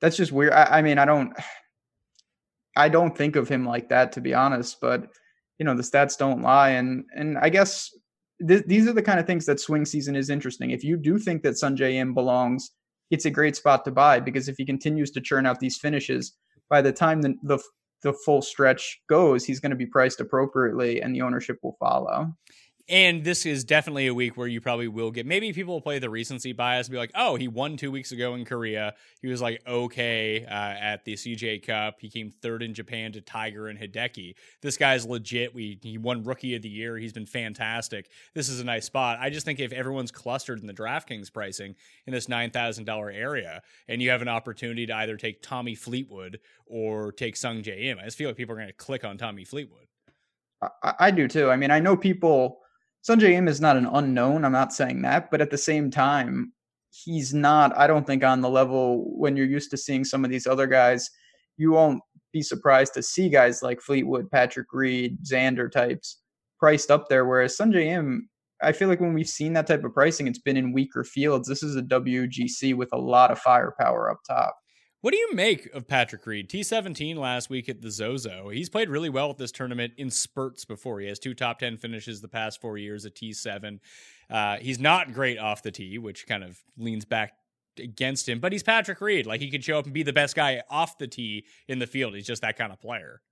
that's 0.00 0.16
just 0.16 0.32
weird. 0.32 0.52
I, 0.52 0.78
I 0.78 0.82
mean, 0.82 0.98
I 0.98 1.04
don't 1.04 1.32
I 2.76 2.88
don't 2.88 3.16
think 3.16 3.36
of 3.36 3.48
him 3.48 3.64
like 3.66 3.88
that 3.90 4.12
to 4.12 4.20
be 4.20 4.34
honest, 4.34 4.80
but 4.80 5.06
you 5.60 5.66
know 5.66 5.76
the 5.76 5.82
stats 5.82 6.16
don't 6.16 6.40
lie, 6.40 6.70
and 6.70 7.04
and 7.14 7.38
I 7.38 7.50
guess 7.50 7.90
th- 8.48 8.64
these 8.66 8.88
are 8.88 8.94
the 8.94 9.02
kind 9.02 9.20
of 9.20 9.26
things 9.26 9.44
that 9.46 9.60
swing 9.60 9.84
season 9.84 10.16
is 10.16 10.30
interesting. 10.30 10.70
If 10.70 10.82
you 10.82 10.96
do 10.96 11.18
think 11.18 11.42
that 11.42 11.54
Sungjae 11.54 11.94
Im 11.94 12.14
belongs, 12.14 12.70
it's 13.10 13.26
a 13.26 13.30
great 13.30 13.54
spot 13.54 13.84
to 13.84 13.92
buy 13.92 14.18
because 14.20 14.48
if 14.48 14.56
he 14.56 14.64
continues 14.64 15.10
to 15.12 15.20
churn 15.20 15.44
out 15.44 15.60
these 15.60 15.76
finishes, 15.76 16.32
by 16.70 16.80
the 16.80 16.92
time 16.92 17.20
the 17.20 17.34
the, 17.42 17.58
the 18.02 18.14
full 18.24 18.40
stretch 18.40 19.02
goes, 19.06 19.44
he's 19.44 19.60
going 19.60 19.70
to 19.70 19.76
be 19.76 19.86
priced 19.86 20.20
appropriately, 20.20 21.02
and 21.02 21.14
the 21.14 21.20
ownership 21.20 21.58
will 21.62 21.76
follow. 21.78 22.32
And 22.90 23.22
this 23.22 23.46
is 23.46 23.62
definitely 23.62 24.08
a 24.08 24.14
week 24.14 24.36
where 24.36 24.48
you 24.48 24.60
probably 24.60 24.88
will 24.88 25.12
get 25.12 25.24
maybe 25.24 25.52
people 25.52 25.74
will 25.74 25.80
play 25.80 26.00
the 26.00 26.10
recency 26.10 26.52
bias 26.52 26.88
and 26.88 26.92
be 26.92 26.98
like, 26.98 27.12
oh, 27.14 27.36
he 27.36 27.46
won 27.46 27.76
two 27.76 27.92
weeks 27.92 28.10
ago 28.10 28.34
in 28.34 28.44
Korea. 28.44 28.94
He 29.22 29.28
was 29.28 29.40
like 29.40 29.62
okay 29.64 30.44
uh, 30.44 30.50
at 30.50 31.04
the 31.04 31.14
CJ 31.14 31.64
Cup. 31.64 31.98
He 32.00 32.10
came 32.10 32.30
third 32.30 32.64
in 32.64 32.74
Japan 32.74 33.12
to 33.12 33.20
Tiger 33.20 33.68
and 33.68 33.78
Hideki. 33.78 34.34
This 34.60 34.76
guy's 34.76 35.06
legit. 35.06 35.54
We 35.54 35.78
he 35.80 35.98
won 35.98 36.24
Rookie 36.24 36.56
of 36.56 36.62
the 36.62 36.68
Year. 36.68 36.98
He's 36.98 37.12
been 37.12 37.26
fantastic. 37.26 38.10
This 38.34 38.48
is 38.48 38.58
a 38.58 38.64
nice 38.64 38.86
spot. 38.86 39.18
I 39.20 39.30
just 39.30 39.46
think 39.46 39.60
if 39.60 39.72
everyone's 39.72 40.10
clustered 40.10 40.60
in 40.60 40.66
the 40.66 40.74
DraftKings 40.74 41.32
pricing 41.32 41.76
in 42.08 42.12
this 42.12 42.28
nine 42.28 42.50
thousand 42.50 42.86
dollar 42.86 43.08
area, 43.08 43.62
and 43.86 44.02
you 44.02 44.10
have 44.10 44.20
an 44.20 44.28
opportunity 44.28 44.86
to 44.86 44.96
either 44.96 45.16
take 45.16 45.42
Tommy 45.42 45.76
Fleetwood 45.76 46.40
or 46.66 47.12
take 47.12 47.36
Sungjae 47.36 47.84
Im, 47.84 48.00
I 48.00 48.06
just 48.06 48.18
feel 48.18 48.28
like 48.28 48.36
people 48.36 48.54
are 48.54 48.58
going 48.58 48.66
to 48.66 48.74
click 48.74 49.04
on 49.04 49.16
Tommy 49.16 49.44
Fleetwood. 49.44 49.86
I, 50.82 50.94
I 50.98 51.10
do 51.12 51.28
too. 51.28 51.50
I 51.50 51.56
mean, 51.56 51.70
I 51.70 51.78
know 51.78 51.96
people. 51.96 52.58
Sungjae 53.08 53.32
Im 53.32 53.48
is 53.48 53.60
not 53.60 53.76
an 53.76 53.86
unknown. 53.86 54.44
I'm 54.44 54.52
not 54.52 54.72
saying 54.72 55.02
that, 55.02 55.30
but 55.30 55.40
at 55.40 55.50
the 55.50 55.58
same 55.58 55.90
time, 55.90 56.52
he's 56.90 57.32
not. 57.32 57.76
I 57.76 57.86
don't 57.86 58.06
think 58.06 58.22
on 58.22 58.40
the 58.40 58.50
level 58.50 59.18
when 59.18 59.36
you're 59.36 59.46
used 59.46 59.70
to 59.70 59.76
seeing 59.76 60.04
some 60.04 60.24
of 60.24 60.30
these 60.30 60.46
other 60.46 60.66
guys. 60.66 61.10
You 61.56 61.72
won't 61.72 62.02
be 62.32 62.42
surprised 62.42 62.94
to 62.94 63.02
see 63.02 63.28
guys 63.28 63.62
like 63.62 63.80
Fleetwood, 63.80 64.30
Patrick 64.30 64.68
Reed, 64.72 65.18
Xander 65.24 65.70
types 65.70 66.22
priced 66.58 66.90
up 66.90 67.08
there. 67.08 67.24
Whereas 67.24 67.56
Sungjae 67.56 67.86
Im, 67.86 68.28
I 68.62 68.72
feel 68.72 68.88
like 68.88 69.00
when 69.00 69.14
we've 69.14 69.28
seen 69.28 69.54
that 69.54 69.66
type 69.66 69.84
of 69.84 69.94
pricing, 69.94 70.26
it's 70.26 70.38
been 70.38 70.56
in 70.56 70.72
weaker 70.72 71.02
fields. 71.02 71.48
This 71.48 71.62
is 71.62 71.76
a 71.76 71.82
WGC 71.82 72.76
with 72.76 72.90
a 72.92 72.98
lot 72.98 73.30
of 73.30 73.38
firepower 73.38 74.10
up 74.10 74.20
top. 74.26 74.56
What 75.02 75.12
do 75.12 75.16
you 75.16 75.32
make 75.32 75.66
of 75.72 75.88
Patrick 75.88 76.26
Reed? 76.26 76.50
T17 76.50 77.16
last 77.16 77.48
week 77.48 77.70
at 77.70 77.80
the 77.80 77.90
Zozo. 77.90 78.50
He's 78.50 78.68
played 78.68 78.90
really 78.90 79.08
well 79.08 79.30
at 79.30 79.38
this 79.38 79.50
tournament 79.50 79.94
in 79.96 80.10
spurts 80.10 80.66
before. 80.66 81.00
He 81.00 81.08
has 81.08 81.18
two 81.18 81.32
top 81.32 81.58
10 81.60 81.78
finishes 81.78 82.20
the 82.20 82.28
past 82.28 82.60
four 82.60 82.76
years 82.76 83.06
at 83.06 83.14
T7. 83.14 83.78
Uh, 84.28 84.58
he's 84.58 84.78
not 84.78 85.14
great 85.14 85.38
off 85.38 85.62
the 85.62 85.70
tee, 85.70 85.96
which 85.96 86.26
kind 86.26 86.44
of 86.44 86.58
leans 86.76 87.06
back 87.06 87.32
against 87.78 88.28
him, 88.28 88.40
but 88.40 88.52
he's 88.52 88.62
Patrick 88.62 89.00
Reed. 89.00 89.24
Like 89.24 89.40
he 89.40 89.50
could 89.50 89.64
show 89.64 89.78
up 89.78 89.86
and 89.86 89.94
be 89.94 90.02
the 90.02 90.12
best 90.12 90.36
guy 90.36 90.62
off 90.68 90.98
the 90.98 91.08
tee 91.08 91.46
in 91.66 91.78
the 91.78 91.86
field. 91.86 92.14
He's 92.14 92.26
just 92.26 92.42
that 92.42 92.58
kind 92.58 92.70
of 92.70 92.78
player. 92.78 93.22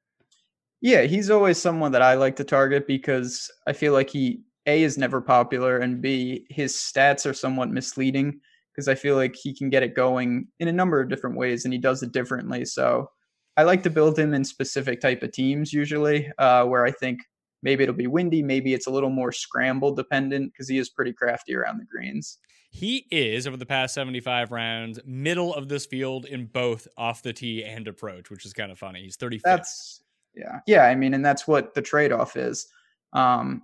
Yeah, 0.80 1.02
he's 1.02 1.28
always 1.28 1.58
someone 1.58 1.92
that 1.92 2.02
I 2.02 2.14
like 2.14 2.36
to 2.36 2.44
target 2.44 2.86
because 2.86 3.50
I 3.66 3.74
feel 3.74 3.92
like 3.92 4.08
he 4.08 4.40
A 4.64 4.82
is 4.82 4.96
never 4.96 5.20
popular 5.20 5.78
and 5.78 6.00
B 6.00 6.46
his 6.48 6.76
stats 6.76 7.28
are 7.28 7.34
somewhat 7.34 7.68
misleading 7.68 8.40
because 8.78 8.86
I 8.86 8.94
feel 8.94 9.16
like 9.16 9.34
he 9.34 9.52
can 9.52 9.70
get 9.70 9.82
it 9.82 9.96
going 9.96 10.46
in 10.60 10.68
a 10.68 10.72
number 10.72 11.00
of 11.00 11.08
different 11.08 11.36
ways 11.36 11.64
and 11.64 11.74
he 11.74 11.80
does 11.80 12.04
it 12.04 12.12
differently. 12.12 12.64
So 12.64 13.10
I 13.56 13.64
like 13.64 13.82
to 13.82 13.90
build 13.90 14.16
him 14.16 14.34
in 14.34 14.44
specific 14.44 15.00
type 15.00 15.24
of 15.24 15.32
teams 15.32 15.72
usually, 15.72 16.30
uh, 16.38 16.64
where 16.64 16.84
I 16.84 16.92
think 16.92 17.18
maybe 17.60 17.82
it'll 17.82 17.96
be 17.96 18.06
windy, 18.06 18.40
maybe 18.40 18.74
it's 18.74 18.86
a 18.86 18.90
little 18.92 19.10
more 19.10 19.32
scramble 19.32 19.92
dependent 19.92 20.52
because 20.52 20.68
he 20.68 20.78
is 20.78 20.90
pretty 20.90 21.12
crafty 21.12 21.56
around 21.56 21.80
the 21.80 21.86
greens. 21.86 22.38
He 22.70 23.08
is 23.10 23.48
over 23.48 23.56
the 23.56 23.66
past 23.66 23.94
75 23.94 24.52
rounds, 24.52 25.00
middle 25.04 25.52
of 25.52 25.68
this 25.68 25.84
field 25.84 26.24
in 26.24 26.46
both 26.46 26.86
off 26.96 27.20
the 27.20 27.32
tee 27.32 27.64
and 27.64 27.88
approach, 27.88 28.30
which 28.30 28.46
is 28.46 28.52
kind 28.52 28.70
of 28.70 28.78
funny. 28.78 29.02
He's 29.02 29.16
35th. 29.16 29.40
That's 29.42 30.02
yeah, 30.36 30.60
yeah. 30.68 30.84
I 30.84 30.94
mean, 30.94 31.14
and 31.14 31.24
that's 31.24 31.48
what 31.48 31.74
the 31.74 31.82
trade 31.82 32.12
off 32.12 32.36
is. 32.36 32.68
Um, 33.12 33.62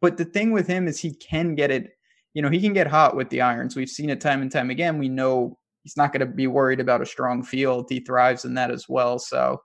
but 0.00 0.16
the 0.16 0.24
thing 0.24 0.50
with 0.50 0.66
him 0.66 0.88
is 0.88 0.98
he 0.98 1.14
can 1.14 1.54
get 1.54 1.70
it. 1.70 1.92
You 2.36 2.42
know, 2.42 2.50
he 2.50 2.60
can 2.60 2.74
get 2.74 2.86
hot 2.86 3.16
with 3.16 3.30
the 3.30 3.40
irons. 3.40 3.76
We've 3.76 3.88
seen 3.88 4.10
it 4.10 4.20
time 4.20 4.42
and 4.42 4.52
time 4.52 4.68
again. 4.68 4.98
We 4.98 5.08
know 5.08 5.56
he's 5.84 5.96
not 5.96 6.12
going 6.12 6.20
to 6.20 6.26
be 6.26 6.46
worried 6.46 6.80
about 6.80 7.00
a 7.00 7.06
strong 7.06 7.42
field. 7.42 7.86
He 7.88 8.00
thrives 8.00 8.44
in 8.44 8.52
that 8.54 8.70
as 8.70 8.90
well. 8.90 9.18
So 9.18 9.62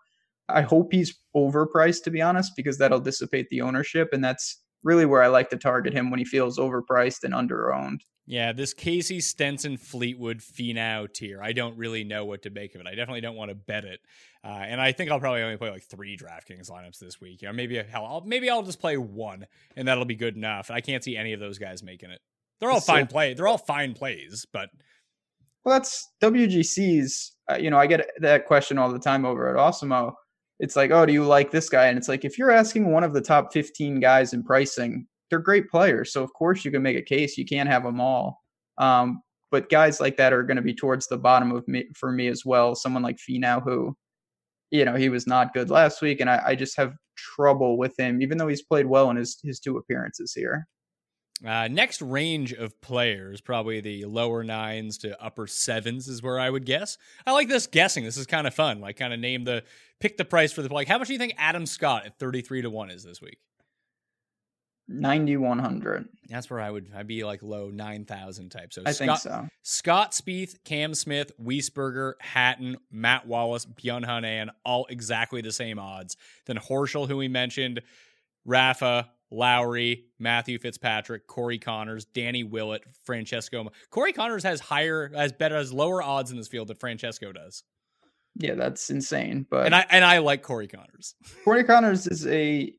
I 0.47 0.61
hope 0.61 0.93
he's 0.93 1.19
overpriced, 1.35 2.03
to 2.03 2.11
be 2.11 2.21
honest, 2.21 2.53
because 2.55 2.77
that'll 2.77 3.01
dissipate 3.01 3.49
the 3.49 3.59
ownership, 3.59 4.09
and 4.13 4.23
that's 4.23 4.61
really 4.83 5.05
where 5.05 5.21
I 5.21 5.27
like 5.27 5.49
to 5.49 5.57
target 5.57 5.93
him 5.93 6.09
when 6.09 6.19
he 6.19 6.23
feels 6.23 6.57
overpriced 6.57 7.23
and 7.23 7.33
underowned. 7.33 8.01
Yeah, 8.25 8.53
this 8.53 8.73
Casey 8.73 9.19
Stenson 9.19 9.75
Fleetwood 9.75 10.39
Finau 10.39 11.11
tier. 11.11 11.41
I 11.43 11.51
don't 11.51 11.77
really 11.77 12.05
know 12.05 12.23
what 12.23 12.43
to 12.43 12.49
make 12.49 12.73
of 12.75 12.81
it. 12.81 12.87
I 12.87 12.95
definitely 12.95 13.21
don't 13.21 13.35
want 13.35 13.49
to 13.49 13.55
bet 13.55 13.83
it, 13.83 13.99
uh, 14.45 14.47
and 14.47 14.79
I 14.79 14.91
think 14.91 15.11
I'll 15.11 15.19
probably 15.19 15.41
only 15.41 15.57
play 15.57 15.71
like 15.71 15.83
three 15.83 16.15
DraftKings 16.15 16.69
lineups 16.69 16.99
this 16.99 17.19
week. 17.19 17.41
You 17.41 17.49
know, 17.49 17.53
maybe 17.53 17.75
hell, 17.77 18.05
I'll, 18.05 18.21
maybe 18.21 18.49
I'll 18.49 18.63
just 18.63 18.79
play 18.79 18.95
one, 18.97 19.45
and 19.75 19.87
that'll 19.87 20.05
be 20.05 20.15
good 20.15 20.37
enough. 20.37 20.71
I 20.71 20.81
can't 20.81 21.03
see 21.03 21.17
any 21.17 21.33
of 21.33 21.39
those 21.39 21.57
guys 21.57 21.83
making 21.83 22.11
it. 22.11 22.21
They're 22.61 22.71
all 22.71 22.79
fine 22.79 23.07
play. 23.07 23.33
They're 23.33 23.47
all 23.47 23.57
fine 23.57 23.93
plays, 23.93 24.45
but 24.53 24.69
Well, 25.65 25.75
that's 25.75 26.07
WGCs. 26.21 27.31
Uh, 27.51 27.57
you 27.57 27.71
know, 27.71 27.77
I 27.77 27.87
get 27.87 28.09
that 28.19 28.45
question 28.45 28.77
all 28.77 28.91
the 28.91 28.99
time 28.99 29.25
over 29.25 29.49
at 29.49 29.55
Awesemo. 29.55 30.13
It's 30.59 30.75
like, 30.75 30.91
oh, 30.91 31.07
do 31.07 31.11
you 31.11 31.25
like 31.25 31.49
this 31.49 31.69
guy? 31.69 31.87
And 31.87 31.97
it's 31.97 32.07
like, 32.07 32.23
if 32.23 32.37
you're 32.37 32.51
asking 32.51 32.91
one 32.91 33.03
of 33.03 33.13
the 33.13 33.21
top 33.21 33.51
15 33.51 33.99
guys 33.99 34.33
in 34.33 34.43
pricing, 34.43 35.07
they're 35.29 35.39
great 35.39 35.69
players. 35.69 36.13
So, 36.13 36.23
of 36.23 36.31
course, 36.33 36.63
you 36.63 36.69
can 36.69 36.83
make 36.83 36.97
a 36.97 37.01
case. 37.01 37.35
You 37.35 37.45
can't 37.45 37.67
have 37.67 37.83
them 37.83 37.99
all. 37.99 38.39
Um, 38.77 39.23
but 39.49 39.69
guys 39.69 39.99
like 39.99 40.17
that 40.17 40.33
are 40.33 40.43
going 40.43 40.57
to 40.57 40.61
be 40.61 40.73
towards 40.73 41.07
the 41.07 41.17
bottom 41.17 41.51
of 41.51 41.67
me 41.67 41.85
for 41.95 42.11
me 42.11 42.27
as 42.27 42.45
well. 42.45 42.75
Someone 42.75 43.01
like 43.01 43.17
Finau, 43.17 43.61
who, 43.63 43.97
you 44.69 44.85
know, 44.85 44.95
he 44.95 45.09
was 45.09 45.25
not 45.25 45.53
good 45.53 45.71
last 45.71 46.01
week. 46.01 46.21
And 46.21 46.29
I, 46.29 46.41
I 46.45 46.55
just 46.55 46.77
have 46.77 46.93
trouble 47.17 47.77
with 47.77 47.99
him, 47.99 48.21
even 48.21 48.37
though 48.37 48.47
he's 48.47 48.61
played 48.61 48.85
well 48.85 49.09
in 49.09 49.17
his, 49.17 49.39
his 49.43 49.59
two 49.59 49.77
appearances 49.77 50.33
here. 50.33 50.67
Uh, 51.45 51.67
next 51.67 52.01
range 52.01 52.53
of 52.53 52.79
players, 52.81 53.41
probably 53.41 53.81
the 53.81 54.05
lower 54.05 54.43
nines 54.43 54.99
to 54.99 55.19
upper 55.21 55.47
sevens, 55.47 56.07
is 56.07 56.21
where 56.21 56.39
I 56.39 56.49
would 56.49 56.65
guess. 56.65 56.97
I 57.25 57.31
like 57.31 57.47
this 57.47 57.65
guessing. 57.65 58.03
This 58.03 58.17
is 58.17 58.27
kind 58.27 58.45
of 58.45 58.53
fun. 58.53 58.79
Like, 58.79 58.97
kind 58.97 59.13
of 59.13 59.19
name 59.19 59.43
the 59.43 59.63
pick 59.99 60.17
the 60.17 60.25
price 60.25 60.51
for 60.51 60.61
the 60.61 60.71
like. 60.71 60.87
How 60.87 60.99
much 60.99 61.07
do 61.07 61.13
you 61.13 61.19
think 61.19 61.33
Adam 61.37 61.65
Scott 61.65 62.05
at 62.05 62.19
thirty 62.19 62.41
three 62.41 62.61
to 62.61 62.69
one 62.69 62.91
is 62.91 63.03
this 63.03 63.21
week? 63.21 63.39
9,100. 64.87 66.09
That's 66.27 66.49
where 66.49 66.59
I 66.59 66.69
would. 66.69 66.89
I'd 66.95 67.07
be 67.07 67.23
like 67.23 67.41
low 67.41 67.69
nine 67.69 68.05
thousand 68.05 68.49
type. 68.49 68.73
So 68.73 68.83
I 68.85 68.91
Scott, 68.91 69.07
think 69.07 69.19
so. 69.19 69.47
Scott 69.63 70.11
Spieth, 70.11 70.63
Cam 70.63 70.93
Smith, 70.93 71.31
Wiesberger, 71.41 72.13
Hatton, 72.19 72.77
Matt 72.91 73.25
Wallace, 73.25 73.65
Byeong 73.65 74.05
Hun 74.05 74.25
An, 74.25 74.51
all 74.65 74.85
exactly 74.89 75.41
the 75.41 75.51
same 75.51 75.79
odds. 75.79 76.17
Then 76.45 76.57
Horschel, 76.57 77.07
who 77.07 77.17
we 77.17 77.27
mentioned, 77.27 77.81
Rafa, 78.45 79.09
Lowry, 79.31 80.05
Matthew 80.19 80.59
Fitzpatrick, 80.59 81.25
Corey 81.25 81.57
Conners, 81.57 82.05
Danny 82.05 82.43
Willett, 82.43 82.83
Francesco. 83.05 83.69
Corey 83.89 84.13
Conners 84.13 84.43
has 84.43 84.59
higher, 84.59 85.09
has 85.15 85.31
better, 85.31 85.55
has 85.55 85.71
lower 85.71 86.03
odds 86.03 86.31
in 86.31 86.37
this 86.37 86.49
field 86.49 86.67
than 86.67 86.77
Francesco 86.77 87.31
does, 87.31 87.63
Yeah, 88.35 88.55
that's 88.55 88.89
insane. 88.89 89.45
But 89.49 89.65
and 89.65 89.75
I 89.75 89.85
and 89.89 90.03
I 90.03 90.17
like 90.19 90.43
Corey 90.43 90.67
Conners. 90.67 91.15
Corey 91.45 91.63
Conners 91.63 92.07
is 92.07 92.27
a, 92.27 92.73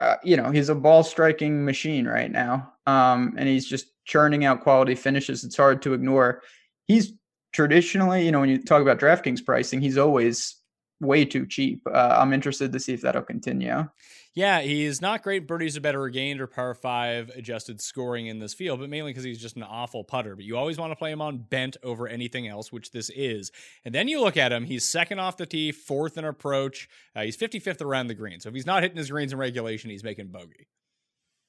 uh, 0.00 0.16
you 0.22 0.36
know, 0.36 0.50
he's 0.50 0.68
a 0.68 0.74
ball 0.74 1.02
striking 1.02 1.64
machine 1.64 2.06
right 2.06 2.30
now, 2.30 2.72
um, 2.86 3.34
and 3.38 3.48
he's 3.48 3.66
just 3.66 3.86
churning 4.04 4.44
out 4.44 4.62
quality 4.62 4.94
finishes. 4.94 5.42
It's 5.42 5.56
hard 5.56 5.80
to 5.82 5.94
ignore. 5.94 6.42
He's 6.86 7.12
traditionally, 7.52 8.24
you 8.24 8.32
know, 8.32 8.40
when 8.40 8.48
you 8.48 8.62
talk 8.62 8.82
about 8.82 8.98
DraftKings 8.98 9.44
pricing, 9.44 9.80
he's 9.80 9.98
always 9.98 10.56
way 11.00 11.24
too 11.24 11.46
cheap. 11.46 11.82
Uh, 11.86 12.16
I'm 12.18 12.32
interested 12.32 12.72
to 12.72 12.80
see 12.80 12.92
if 12.92 13.02
that'll 13.02 13.22
continue. 13.22 13.88
Yeah, 14.34 14.62
he's 14.62 15.02
not 15.02 15.22
great. 15.22 15.46
Birdies 15.46 15.76
are 15.76 15.82
better 15.82 16.08
gained 16.08 16.40
or 16.40 16.46
par 16.46 16.74
five 16.74 17.30
adjusted 17.36 17.82
scoring 17.82 18.28
in 18.28 18.38
this 18.38 18.54
field, 18.54 18.80
but 18.80 18.88
mainly 18.88 19.10
because 19.10 19.24
he's 19.24 19.40
just 19.40 19.56
an 19.56 19.62
awful 19.62 20.04
putter. 20.04 20.34
But 20.34 20.46
you 20.46 20.56
always 20.56 20.78
want 20.78 20.90
to 20.90 20.96
play 20.96 21.12
him 21.12 21.20
on 21.20 21.38
bent 21.38 21.76
over 21.82 22.08
anything 22.08 22.48
else, 22.48 22.72
which 22.72 22.92
this 22.92 23.10
is. 23.10 23.52
And 23.84 23.94
then 23.94 24.08
you 24.08 24.22
look 24.22 24.38
at 24.38 24.50
him, 24.50 24.64
he's 24.64 24.88
second 24.88 25.18
off 25.18 25.36
the 25.36 25.44
tee, 25.44 25.70
fourth 25.70 26.16
in 26.16 26.24
approach. 26.24 26.88
Uh, 27.14 27.22
he's 27.22 27.36
55th 27.36 27.82
around 27.82 28.06
the 28.06 28.14
green. 28.14 28.40
So 28.40 28.48
if 28.48 28.54
he's 28.54 28.64
not 28.64 28.82
hitting 28.82 28.96
his 28.96 29.10
greens 29.10 29.34
in 29.34 29.38
regulation, 29.38 29.90
he's 29.90 30.04
making 30.04 30.28
bogey. 30.28 30.66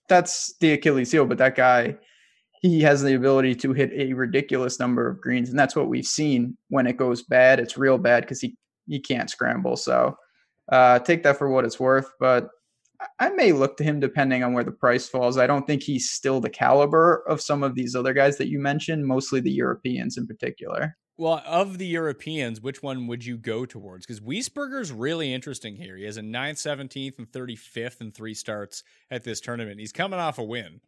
That's 0.10 0.54
the 0.60 0.74
Achilles 0.74 1.12
heel, 1.12 1.26
but 1.26 1.38
that 1.38 1.56
guy, 1.56 1.96
he 2.62 2.82
has 2.82 3.02
the 3.02 3.16
ability 3.16 3.56
to 3.56 3.72
hit 3.72 3.92
a 3.94 4.12
ridiculous 4.12 4.78
number 4.78 5.08
of 5.08 5.22
greens, 5.22 5.50
and 5.50 5.58
that's 5.58 5.76
what 5.76 5.88
we've 5.88 6.06
seen. 6.06 6.58
When 6.68 6.88
it 6.88 6.98
goes 6.98 7.24
bad, 7.24 7.62
it's 7.62 7.78
real 7.78 7.98
bad 7.98 8.24
because 8.24 8.42
he 8.42 8.58
he 8.88 9.00
can't 9.00 9.30
scramble. 9.30 9.78
So 9.78 10.18
uh, 10.70 11.00
take 11.00 11.24
that 11.24 11.38
for 11.38 11.50
what 11.50 11.64
it's 11.64 11.80
worth, 11.80 12.12
but 12.20 12.50
I 13.20 13.30
may 13.30 13.52
look 13.52 13.78
to 13.78 13.84
him 13.84 14.00
depending 14.00 14.44
on 14.44 14.54
where 14.54 14.64
the 14.64 14.72
price 14.72 15.08
falls. 15.08 15.38
I 15.38 15.48
don't 15.48 15.66
think 15.66 15.84
he's 15.84 16.10
still 16.10 16.40
the 16.40 16.50
caliber 16.50 17.24
of 17.28 17.42
some 17.42 17.64
of 17.64 17.76
these 17.76 17.96
other 17.96 18.14
guys 18.14 18.38
that 18.38 18.50
you 18.50 18.60
mentioned, 18.60 19.06
mostly 19.06 19.40
the 19.40 19.52
Europeans 19.52 20.18
in 20.18 20.28
particular. 20.28 20.96
Well, 21.16 21.44
of 21.46 21.78
the 21.78 21.86
Europeans, 21.86 22.60
which 22.60 22.82
one 22.82 23.06
would 23.08 23.24
you 23.24 23.38
go 23.38 23.66
towards? 23.66 24.06
Because 24.06 24.20
Wiesberger's 24.20 24.92
really 24.92 25.32
interesting 25.32 25.76
here. 25.76 25.96
He 25.96 26.06
has 26.06 26.18
a 26.18 26.22
9th, 26.22 26.56
17th, 26.56 27.20
and 27.20 27.32
35th 27.32 28.02
and 28.02 28.14
three 28.14 28.34
starts 28.34 28.84
at 29.12 29.24
this 29.24 29.40
tournament. 29.40 29.80
He's 29.80 29.92
coming 29.92 30.20
off 30.20 30.40
a 30.40 30.44
win. 30.44 30.82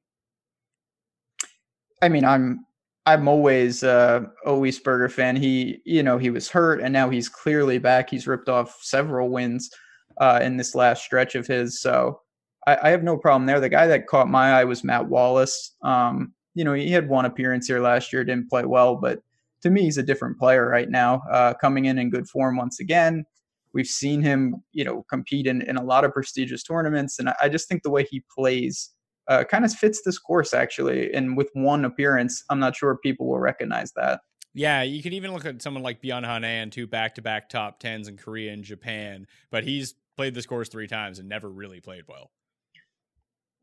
I 2.01 2.09
mean, 2.09 2.25
I'm 2.25 2.65
I'm 3.05 3.27
always 3.27 3.83
uh, 3.83 4.21
a 4.45 4.49
Wiesberger 4.49 5.11
fan. 5.11 5.35
He, 5.35 5.79
you 5.85 6.01
know, 6.01 6.17
he 6.17 6.31
was 6.31 6.49
hurt 6.49 6.81
and 6.81 6.91
now 6.91 7.09
he's 7.09 7.29
clearly 7.29 7.77
back. 7.77 8.09
He's 8.09 8.25
ripped 8.25 8.49
off 8.49 8.79
several 8.81 9.29
wins 9.29 9.69
uh, 10.17 10.39
in 10.41 10.57
this 10.57 10.75
last 10.75 11.03
stretch 11.03 11.35
of 11.35 11.47
his. 11.47 11.79
So 11.79 12.21
I, 12.67 12.77
I, 12.83 12.89
have 12.89 13.03
no 13.03 13.17
problem 13.17 13.45
there. 13.45 13.59
The 13.59 13.69
guy 13.69 13.87
that 13.87 14.07
caught 14.07 14.29
my 14.29 14.51
eye 14.51 14.63
was 14.63 14.83
Matt 14.83 15.07
Wallace. 15.07 15.75
Um, 15.81 16.33
you 16.53 16.63
know, 16.63 16.73
he 16.73 16.91
had 16.91 17.09
one 17.09 17.25
appearance 17.25 17.67
here 17.67 17.79
last 17.79 18.13
year, 18.13 18.23
didn't 18.23 18.49
play 18.49 18.65
well, 18.65 18.95
but 18.95 19.19
to 19.61 19.69
me, 19.69 19.83
he's 19.83 19.97
a 19.97 20.03
different 20.03 20.37
player 20.37 20.67
right 20.67 20.89
now, 20.89 21.21
uh, 21.31 21.53
coming 21.55 21.85
in 21.85 21.97
in 21.97 22.09
good 22.09 22.27
form 22.29 22.57
once 22.57 22.79
again. 22.79 23.25
We've 23.73 23.87
seen 23.87 24.21
him, 24.21 24.63
you 24.71 24.85
know, 24.85 25.03
compete 25.09 25.47
in, 25.47 25.61
in 25.63 25.75
a 25.75 25.83
lot 25.83 26.05
of 26.05 26.13
prestigious 26.13 26.63
tournaments, 26.63 27.19
and 27.19 27.29
I, 27.41 27.49
just 27.49 27.67
think 27.67 27.83
the 27.83 27.89
way 27.89 28.05
he 28.09 28.23
plays 28.33 28.91
uh, 29.27 29.43
kind 29.43 29.65
of 29.65 29.73
fits 29.73 30.01
this 30.05 30.17
course 30.17 30.53
actually. 30.53 31.11
And 31.13 31.35
with 31.35 31.49
one 31.53 31.83
appearance, 31.83 32.43
I'm 32.49 32.59
not 32.59 32.75
sure 32.75 32.97
people 32.97 33.27
will 33.27 33.39
recognize 33.39 33.91
that. 33.93 34.21
Yeah, 34.53 34.83
you 34.83 35.03
could 35.03 35.13
even 35.13 35.33
look 35.33 35.45
at 35.45 35.61
someone 35.61 35.83
like 35.83 36.01
Byeong 36.01 36.23
Hun 36.23 36.45
An, 36.45 36.69
two 36.69 36.87
back-to-back 36.87 37.49
top 37.49 37.79
tens 37.79 38.07
in 38.07 38.15
Korea 38.15 38.53
and 38.53 38.63
Japan, 38.63 39.27
but 39.51 39.65
he's 39.65 39.95
played 40.15 40.35
this 40.35 40.45
course 40.45 40.69
three 40.69 40.87
times 40.87 41.19
and 41.19 41.29
never 41.29 41.49
really 41.49 41.79
played 41.79 42.03
well. 42.07 42.31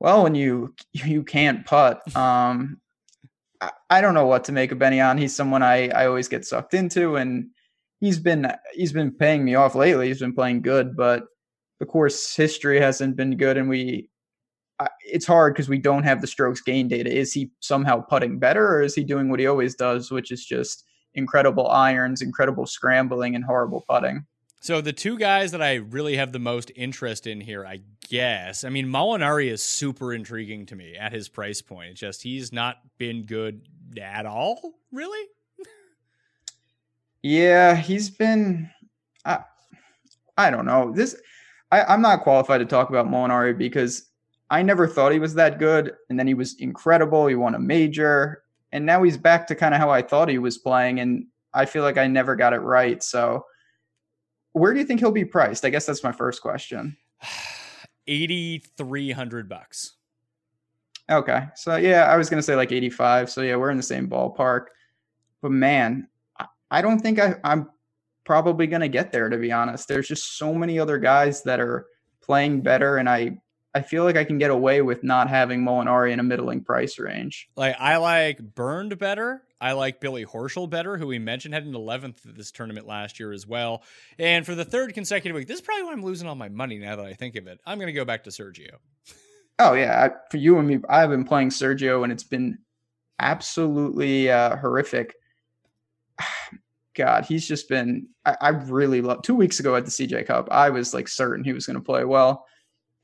Well, 0.01 0.23
when 0.25 0.35
you 0.35 0.75
you 0.93 1.23
can't 1.23 1.65
putt, 1.65 2.03
um, 2.17 2.81
I, 3.61 3.71
I 3.89 4.01
don't 4.01 4.15
know 4.15 4.27
what 4.27 4.45
to 4.45 4.53
make 4.53 4.73
of 4.73 4.79
Benny 4.79 5.01
On. 5.01 5.17
He's 5.17 5.35
someone 5.35 5.63
I 5.63 5.89
I 5.89 6.07
always 6.07 6.29
get 6.29 6.45
sucked 6.45 6.75
into, 6.75 7.17
and 7.17 7.51
he's 8.01 8.19
been 8.19 8.53
he's 8.73 8.93
been 8.93 9.13
paying 9.13 9.45
me 9.45 9.55
off 9.55 9.75
lately. 9.75 10.09
He's 10.09 10.21
been 10.21 10.35
playing 10.35 10.63
good, 10.63 10.97
but 10.97 11.25
the 11.79 11.87
course 11.87 12.35
history 12.35 12.81
hasn't 12.81 13.17
been 13.17 13.37
good, 13.37 13.57
and 13.57 13.69
we 13.69 14.09
it's 15.07 15.27
hard 15.27 15.55
because 15.55 15.69
we 15.69 15.79
don't 15.79 16.03
have 16.03 16.21
the 16.21 16.27
strokes 16.27 16.61
gain 16.61 16.89
data. 16.89 17.13
Is 17.13 17.33
he 17.33 17.53
somehow 17.61 18.01
putting 18.01 18.39
better, 18.39 18.67
or 18.67 18.83
is 18.83 18.95
he 18.95 19.05
doing 19.05 19.29
what 19.29 19.41
he 19.41 19.47
always 19.47 19.75
does, 19.77 20.11
which 20.11 20.33
is 20.33 20.45
just 20.45 20.85
incredible 21.15 21.69
irons, 21.69 22.23
incredible 22.23 22.67
scrambling, 22.67 23.35
and 23.37 23.45
horrible 23.45 23.85
putting? 23.89 24.27
So 24.63 24.81
the 24.81 24.93
two 24.93 25.19
guys 25.19 25.51
that 25.51 25.61
I 25.61 25.75
really 25.75 26.19
have 26.19 26.31
the 26.31 26.39
most 26.39 26.71
interest 26.77 27.27
in 27.27 27.41
here, 27.41 27.67
I 27.67 27.81
guess. 28.09 28.63
I 28.63 28.69
mean, 28.69 28.87
Molinari 28.87 29.51
is 29.51 29.61
super 29.61 30.13
intriguing 30.13 30.67
to 30.67 30.77
me 30.77 30.95
at 30.97 31.13
his 31.13 31.29
price 31.29 31.61
point. 31.61 31.91
It's 31.91 32.01
just 32.01 32.23
he's 32.23 32.53
not 32.53 32.77
been 32.97 33.25
good 33.25 33.67
at 34.01 34.25
all, 34.25 34.75
really. 34.93 35.27
yeah, 37.25 37.75
he's 37.75 38.09
been. 38.09 38.71
I, 39.25 39.41
I 40.39 40.53
don't 40.53 40.65
know 40.65 40.93
this. 40.93 41.21
I, 41.73 41.83
I'm 41.83 42.01
not 42.01 42.23
qualified 42.23 42.61
to 42.61 42.65
talk 42.65 42.89
about 42.89 43.09
Molinari 43.09 43.59
because 43.59 44.11
I 44.49 44.63
never 44.63 44.87
thought 44.87 45.11
he 45.11 45.19
was 45.19 45.35
that 45.35 45.59
good, 45.59 45.97
and 46.09 46.17
then 46.17 46.29
he 46.29 46.35
was 46.35 46.55
incredible. 46.61 47.27
He 47.27 47.35
won 47.35 47.57
a 47.57 47.59
major, 47.59 48.45
and 48.71 48.87
now 48.87 49.03
he's 49.03 49.17
back 49.17 49.49
to 49.49 49.57
kind 49.57 49.75
of 49.75 49.81
how 49.81 49.91
I 49.91 50.03
thought 50.03 50.29
he 50.29 50.39
was 50.39 50.59
playing, 50.59 51.01
and 51.01 51.27
I 51.53 51.65
feel 51.65 51.83
like 51.83 51.99
I 51.99 52.07
never 52.07 52.37
got 52.37 52.53
it 52.53 52.61
right. 52.61 53.03
So 53.03 53.45
where 54.53 54.73
do 54.73 54.81
you 54.81 54.87
think 54.87 55.01
he'll 55.01 55.11
be 55.11 55.25
priced? 55.25 55.65
I 55.65 55.71
guess 55.71 55.87
that's 55.87 56.05
my 56.05 56.13
first 56.13 56.43
question. 56.43 56.97
Eighty 58.09 58.65
three 58.77 59.13
hundred 59.13 59.49
bucks. 59.49 59.93
Okay, 61.09 61.45
so 61.55 61.77
yeah, 61.77 62.05
I 62.05 62.17
was 62.17 62.29
gonna 62.29 62.43
say 62.43 62.57
like 62.57 62.73
eighty 62.73 62.91
five. 62.91 63.31
So 63.31 63.43
yeah, 63.43 63.57
we're 63.57 63.71
in 63.71 63.77
the 63.77 63.83
same 63.83 64.09
ballpark. 64.09 64.67
But 65.41 65.53
man, 65.53 66.09
I 66.71 66.83
don't 66.83 66.99
think 66.99 67.21
I, 67.21 67.37
I'm 67.45 67.69
probably 68.25 68.67
gonna 68.67 68.89
get 68.89 69.13
there. 69.13 69.29
To 69.29 69.37
be 69.37 69.53
honest, 69.53 69.87
there's 69.87 70.09
just 70.09 70.37
so 70.37 70.53
many 70.53 70.81
other 70.81 70.99
guys 70.99 71.45
that 71.45 71.61
are 71.61 71.87
playing 72.23 72.63
better, 72.63 72.97
and 72.97 73.09
I 73.09 73.39
I 73.75 73.83
feel 73.83 74.05
like 74.05 74.17
I 74.17 74.25
can 74.25 74.39
get 74.39 74.51
away 74.51 74.83
with 74.83 75.03
not 75.03 75.29
having 75.29 75.63
Molinari 75.63 76.13
in 76.13 76.21
a 76.21 76.25
middling 76.25 76.63
price 76.63 76.99
range. 76.99 77.49
Like 77.57 77.77
I 77.79 77.97
like 77.99 78.39
Burned 78.39 78.99
better. 78.99 79.43
I 79.63 79.73
like 79.73 80.01
Billy 80.01 80.27
Horschel 80.27 80.69
better, 80.69 80.99
who 80.99 81.07
we 81.07 81.19
mentioned 81.19 81.55
had 81.55 81.65
an 81.65 81.73
11th 81.73 82.29
at 82.29 82.37
this 82.37 82.51
tournament 82.51 82.87
last 82.87 83.21
year 83.21 83.33
as 83.33 83.47
well. 83.47 83.83
And 84.19 84.45
for 84.45 84.55
the 84.55 84.65
third 84.65 84.93
consecutive 84.93 85.37
week, 85.37 85.47
this 85.47 85.61
is 85.61 85.61
probably 85.61 85.85
why 85.85 85.93
I'm 85.93 86.03
losing 86.03 86.29
all 86.29 86.35
my 86.35 86.49
money 86.49 86.79
now 86.79 86.97
that 86.97 87.07
I 87.07 87.15
think 87.15 87.37
of 87.37 87.47
it. 87.47 87.61
I'm 87.65 87.79
going 87.79 87.87
to 87.87 87.93
go 87.93 88.05
back 88.05 88.25
to 88.25 88.31
Sergio. 88.31 88.77
Oh 89.59 89.75
yeah, 89.75 90.09
I, 90.09 90.31
for 90.31 90.39
you 90.39 90.59
and 90.59 90.67
me, 90.67 90.81
I've 90.89 91.11
been 91.11 91.25
playing 91.25 91.51
Sergio, 91.51 92.03
and 92.03 92.13
it's 92.13 92.25
been 92.25 92.59
absolutely 93.21 94.31
uh, 94.31 94.57
horrific. 94.57 95.15
God, 96.95 97.25
he's 97.25 97.47
just 97.47 97.69
been. 97.69 98.09
I, 98.27 98.37
I 98.41 98.49
really 98.49 99.01
love. 99.01 99.23
Two 99.23 99.37
weeks 99.37 99.61
ago 99.61 99.77
at 99.77 99.85
the 99.85 99.91
CJ 99.91 100.27
Cup, 100.27 100.49
I 100.51 100.71
was 100.71 100.93
like 100.93 101.07
certain 101.07 101.45
he 101.45 101.53
was 101.53 101.67
going 101.67 101.79
to 101.79 101.83
play 101.83 102.05
well 102.05 102.47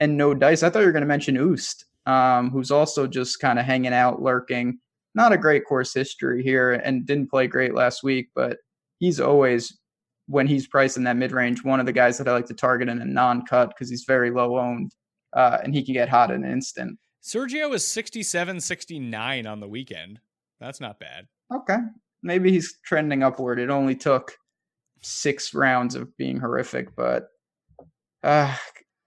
and 0.01 0.17
no 0.17 0.35
dice. 0.35 0.63
I 0.63 0.71
thought 0.71 0.81
you 0.81 0.87
were 0.87 0.93
going 0.93 1.03
to 1.03 1.07
mention 1.07 1.37
Oost, 1.37 1.85
um, 2.07 2.51
who's 2.51 2.71
also 2.71 3.07
just 3.07 3.41
kind 3.41 3.59
of 3.59 3.65
hanging 3.65 3.93
out, 3.93 4.23
lurking. 4.23 4.79
Not 5.19 5.33
a 5.33 5.37
great 5.37 5.65
course 5.65 5.93
history 5.93 6.45
here, 6.45 6.75
and 6.75 7.05
didn't 7.05 7.29
play 7.29 7.49
great 7.49 7.75
last 7.75 8.05
week, 8.05 8.29
but 8.37 8.59
he's 9.01 9.19
always 9.19 9.77
when 10.29 10.47
he's 10.47 10.69
priced 10.69 10.97
in 10.97 11.03
that 11.05 11.17
mid 11.17 11.33
range, 11.33 11.65
one 11.65 11.81
of 11.81 11.87
the 11.87 11.93
guys 11.93 12.19
that 12.19 12.29
I 12.29 12.33
like 12.33 12.47
to 12.47 12.55
target 12.55 12.89
in 12.89 13.01
a 13.01 13.05
non 13.05 13.45
cut 13.45 13.71
because 13.71 13.91
he's 13.91 14.05
very 14.05 14.31
low 14.31 14.57
owned 14.57 14.95
uh, 15.33 15.59
and 15.65 15.75
he 15.75 15.83
can 15.83 15.93
get 15.93 16.09
hot 16.09 16.31
in 16.31 16.45
an 16.45 16.53
instant. 16.53 16.97
Sergio 17.21 17.75
is 17.75 17.85
67 17.85 18.61
69 18.61 19.45
on 19.45 19.59
the 19.59 19.67
weekend. 19.67 20.21
That's 20.61 20.81
not 20.81 21.01
bad. 21.01 21.27
Okay. 21.53 21.79
Maybe 22.23 22.53
he's 22.53 22.79
trending 22.85 23.25
upward. 23.25 23.59
It 23.59 23.71
only 23.71 23.97
took 23.97 24.33
six 25.03 25.53
rounds 25.53 25.97
of 25.97 26.17
being 26.17 26.39
horrific, 26.39 26.95
but 26.95 27.27
uh, 28.23 28.55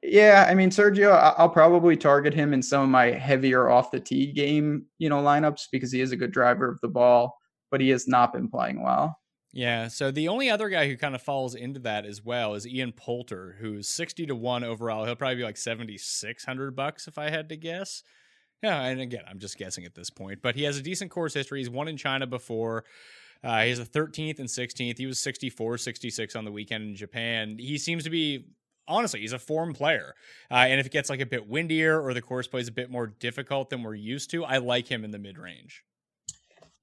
yeah, 0.03 0.47
I 0.49 0.55
mean 0.55 0.69
Sergio, 0.69 1.11
I'll 1.37 1.49
probably 1.49 1.95
target 1.95 2.33
him 2.33 2.53
in 2.53 2.61
some 2.61 2.83
of 2.83 2.89
my 2.89 3.11
heavier 3.11 3.69
off 3.69 3.91
the 3.91 3.99
tee 3.99 4.31
game, 4.31 4.85
you 4.97 5.09
know, 5.09 5.21
lineups 5.21 5.67
because 5.71 5.91
he 5.91 6.01
is 6.01 6.11
a 6.11 6.17
good 6.17 6.31
driver 6.31 6.67
of 6.69 6.79
the 6.81 6.87
ball, 6.87 7.37
but 7.69 7.81
he 7.81 7.89
has 7.89 8.07
not 8.07 8.33
been 8.33 8.47
playing 8.47 8.81
well. 8.81 9.17
Yeah, 9.53 9.89
so 9.89 10.11
the 10.11 10.29
only 10.29 10.49
other 10.49 10.69
guy 10.69 10.87
who 10.87 10.95
kind 10.95 11.13
of 11.13 11.21
falls 11.21 11.55
into 11.55 11.81
that 11.81 12.05
as 12.05 12.23
well 12.23 12.55
is 12.55 12.65
Ian 12.65 12.93
Poulter, 12.93 13.57
who's 13.59 13.89
sixty 13.89 14.25
to 14.25 14.35
one 14.35 14.63
overall. 14.63 15.05
He'll 15.05 15.15
probably 15.15 15.35
be 15.35 15.43
like 15.43 15.57
seventy 15.57 15.97
six 15.97 16.45
hundred 16.45 16.75
bucks 16.75 17.07
if 17.07 17.17
I 17.17 17.29
had 17.29 17.49
to 17.49 17.57
guess. 17.57 18.01
Yeah, 18.63 18.81
and 18.81 19.01
again, 19.01 19.23
I'm 19.27 19.39
just 19.39 19.57
guessing 19.57 19.85
at 19.85 19.95
this 19.95 20.09
point, 20.09 20.41
but 20.41 20.55
he 20.55 20.63
has 20.63 20.77
a 20.77 20.83
decent 20.83 21.11
course 21.11 21.33
history. 21.33 21.59
He's 21.59 21.69
won 21.69 21.87
in 21.87 21.97
China 21.97 22.27
before. 22.27 22.85
Uh, 23.43 23.63
he 23.63 23.69
has 23.69 23.79
a 23.79 23.85
13th 23.85 24.39
and 24.39 24.47
16th. 24.47 24.99
He 24.99 25.07
was 25.07 25.19
64, 25.19 25.79
66 25.79 26.35
on 26.35 26.45
the 26.45 26.51
weekend 26.51 26.83
in 26.83 26.95
Japan. 26.95 27.57
He 27.59 27.79
seems 27.79 28.03
to 28.03 28.11
be 28.11 28.45
honestly, 28.91 29.21
he's 29.21 29.33
a 29.33 29.39
form 29.39 29.73
player. 29.73 30.13
Uh, 30.49 30.65
and 30.67 30.79
if 30.79 30.85
it 30.85 30.91
gets 30.91 31.09
like 31.09 31.21
a 31.21 31.25
bit 31.25 31.47
windier 31.47 32.01
or 32.01 32.13
the 32.13 32.21
course 32.21 32.47
plays 32.47 32.67
a 32.67 32.71
bit 32.71 32.91
more 32.91 33.07
difficult 33.07 33.69
than 33.69 33.83
we're 33.83 33.95
used 33.95 34.29
to, 34.31 34.43
I 34.43 34.57
like 34.57 34.87
him 34.87 35.03
in 35.03 35.11
the 35.11 35.19
mid 35.19 35.37
range. 35.37 35.83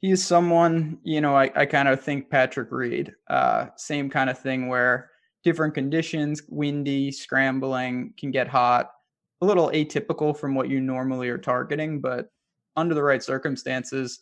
He's 0.00 0.24
someone, 0.24 0.98
you 1.02 1.20
know, 1.20 1.36
I, 1.36 1.50
I 1.56 1.66
kind 1.66 1.88
of 1.88 2.00
think 2.00 2.30
Patrick 2.30 2.70
Reed, 2.70 3.14
uh, 3.28 3.66
same 3.76 4.08
kind 4.08 4.30
of 4.30 4.38
thing 4.38 4.68
where 4.68 5.10
different 5.42 5.74
conditions, 5.74 6.42
windy, 6.48 7.10
scrambling, 7.10 8.14
can 8.18 8.30
get 8.30 8.48
hot, 8.48 8.90
a 9.40 9.46
little 9.46 9.70
atypical 9.70 10.36
from 10.36 10.54
what 10.54 10.68
you 10.68 10.80
normally 10.80 11.28
are 11.28 11.38
targeting, 11.38 12.00
but 12.00 12.30
under 12.76 12.94
the 12.94 13.02
right 13.02 13.22
circumstances, 13.22 14.20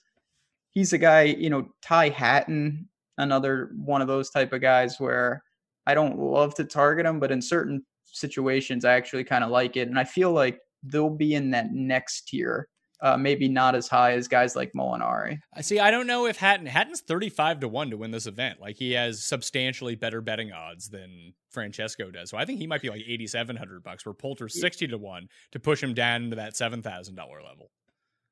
he's 0.70 0.92
a 0.92 0.98
guy, 0.98 1.22
you 1.22 1.50
know, 1.50 1.68
Ty 1.82 2.08
Hatton, 2.08 2.88
another 3.18 3.70
one 3.76 4.00
of 4.00 4.08
those 4.08 4.30
type 4.30 4.52
of 4.52 4.60
guys 4.60 4.96
where 4.98 5.42
I 5.86 5.94
don't 5.94 6.18
love 6.18 6.54
to 6.56 6.64
target 6.64 7.04
them, 7.04 7.20
but 7.20 7.30
in 7.30 7.40
certain 7.40 7.84
situations, 8.04 8.84
I 8.84 8.94
actually 8.94 9.24
kind 9.24 9.44
of 9.44 9.50
like 9.50 9.76
it. 9.76 9.88
And 9.88 9.98
I 9.98 10.04
feel 10.04 10.32
like 10.32 10.60
they'll 10.82 11.10
be 11.10 11.34
in 11.34 11.50
that 11.52 11.72
next 11.72 12.28
tier. 12.28 12.68
Uh, 13.02 13.14
maybe 13.14 13.46
not 13.46 13.74
as 13.74 13.88
high 13.88 14.12
as 14.12 14.26
guys 14.26 14.56
like 14.56 14.72
Molinari. 14.72 15.38
I 15.52 15.60
see. 15.60 15.78
I 15.78 15.90
don't 15.90 16.06
know 16.06 16.24
if 16.24 16.38
Hatton 16.38 16.64
Hatton's 16.64 17.02
thirty-five 17.02 17.60
to 17.60 17.68
one 17.68 17.90
to 17.90 17.98
win 17.98 18.10
this 18.10 18.24
event. 18.26 18.58
Like 18.58 18.76
he 18.76 18.92
has 18.92 19.22
substantially 19.22 19.96
better 19.96 20.22
betting 20.22 20.50
odds 20.50 20.88
than 20.88 21.34
Francesco 21.50 22.10
does. 22.10 22.30
So 22.30 22.38
I 22.38 22.46
think 22.46 22.58
he 22.58 22.66
might 22.66 22.80
be 22.80 22.88
like 22.88 23.02
eighty-seven 23.06 23.54
hundred 23.54 23.84
bucks. 23.84 24.06
Where 24.06 24.14
Poulter's 24.14 24.58
sixty 24.58 24.86
to 24.86 24.96
one 24.96 25.28
to 25.52 25.60
push 25.60 25.82
him 25.82 25.92
down 25.92 26.24
into 26.24 26.36
that 26.36 26.56
seven 26.56 26.80
thousand 26.80 27.16
dollar 27.16 27.42
level. 27.42 27.70